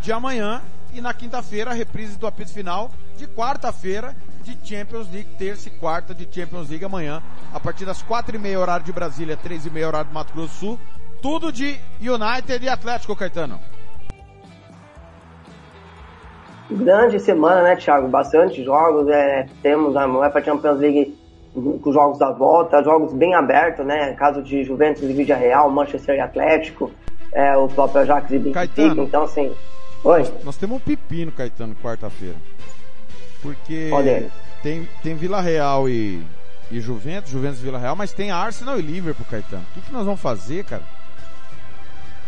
[0.00, 4.14] de amanhã E na quinta-feira, a reprise do apito final de quarta-feira
[4.46, 8.38] de Champions League, terça e quarta de Champions League amanhã, a partir das quatro e
[8.38, 10.78] meia horário de Brasília, três e meia horário do Mato Grosso do Sul.
[11.20, 13.58] Tudo de United e Atlético, Caetano.
[16.70, 18.06] Grande semana, né, Thiago?
[18.08, 19.08] Bastante jogos.
[19.08, 21.16] É, temos a UEFA Champions League
[21.54, 24.12] com jogos da volta, jogos bem abertos, né?
[24.14, 26.90] Caso de Juventus e Vídea Real, Manchester e Atlético,
[27.32, 29.02] é, o próprio Ajax e Benfica.
[29.02, 29.52] Então, assim,
[30.04, 30.18] oi.
[30.18, 32.36] Nós, nós temos um pepino, Caetano, quarta-feira.
[33.54, 34.28] Porque Olha
[34.62, 36.24] tem, tem Vila Real e,
[36.70, 39.64] e Juventus, Juventus e Vila Real, mas tem Arsenal e Liverpool, Caetano.
[39.70, 40.82] O que, que nós vamos fazer, cara?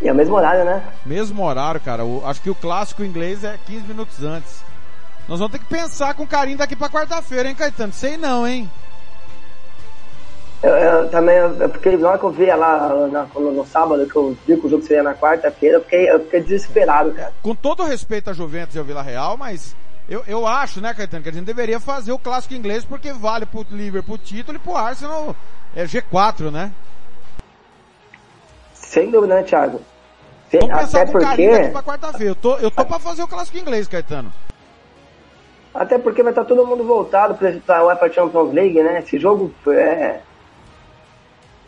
[0.01, 0.83] E é o mesmo horário, né?
[1.05, 2.05] Mesmo horário, cara.
[2.05, 4.63] O- acho que o clássico inglês é 15 minutos antes.
[5.29, 7.93] Nós vamos ter que pensar com carinho daqui pra quarta-feira, hein, Caetano?
[7.93, 8.71] Sei não, hein?
[10.63, 14.09] Eu, eu também, eu, porque na hora que eu vi lá na- no, no sábado,
[14.09, 17.33] que eu vi que o jogo seria na quarta-feira, eu fiquei, eu fiquei desesperado, cara.
[17.43, 19.75] Com todo o respeito a Juventus e ao Vila Real, mas
[20.09, 23.45] eu, eu acho, né, Caetano, que a gente deveria fazer o clássico inglês porque vale
[23.47, 25.35] pro Liverpool o título e pro Arsenal
[25.77, 26.73] é G4, né?
[28.73, 29.81] Sem dúvida, né, Thiago?
[30.51, 32.31] Sem- Vamos pensar até com porque, pra quarta-feira.
[32.31, 34.33] Eu tô, eu tô pra fazer o clássico inglês, Caetano.
[35.75, 39.01] até porque vai estar todo mundo voltado pra, pra UEFA Champions League, né?
[39.01, 40.21] Esse jogo é,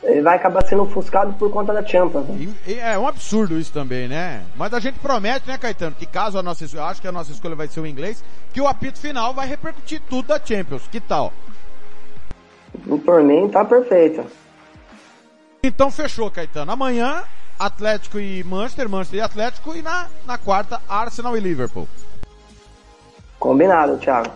[0.03, 2.27] ele vai acabar sendo ofuscado por conta da Champions.
[2.27, 2.53] né?
[2.67, 4.43] E É um absurdo isso também, né?
[4.57, 7.33] Mas a gente promete, né, Caetano, que caso a nossa escolha, acho que a nossa
[7.33, 10.89] escolha vai ser o inglês, que o apito final vai repercutir tudo da Champions.
[10.91, 11.33] Que tal?
[13.05, 14.25] Por mim, tá perfeito.
[15.63, 16.73] Então fechou, Caetano.
[16.73, 17.23] Amanhã,
[17.59, 21.87] Atlético e Manchester, Manchester e Atlético, e na, na quarta, Arsenal e Liverpool.
[23.39, 24.31] Combinado, Thiago.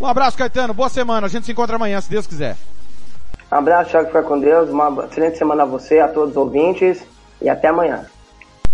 [0.00, 0.74] Um abraço, Caetano.
[0.74, 1.26] Boa semana.
[1.26, 2.56] A gente se encontra amanhã, se Deus quiser.
[3.50, 4.68] Um abraço, Thiago, fica com Deus.
[4.70, 7.02] Uma excelente semana a você, a todos os ouvintes
[7.40, 8.04] e até amanhã.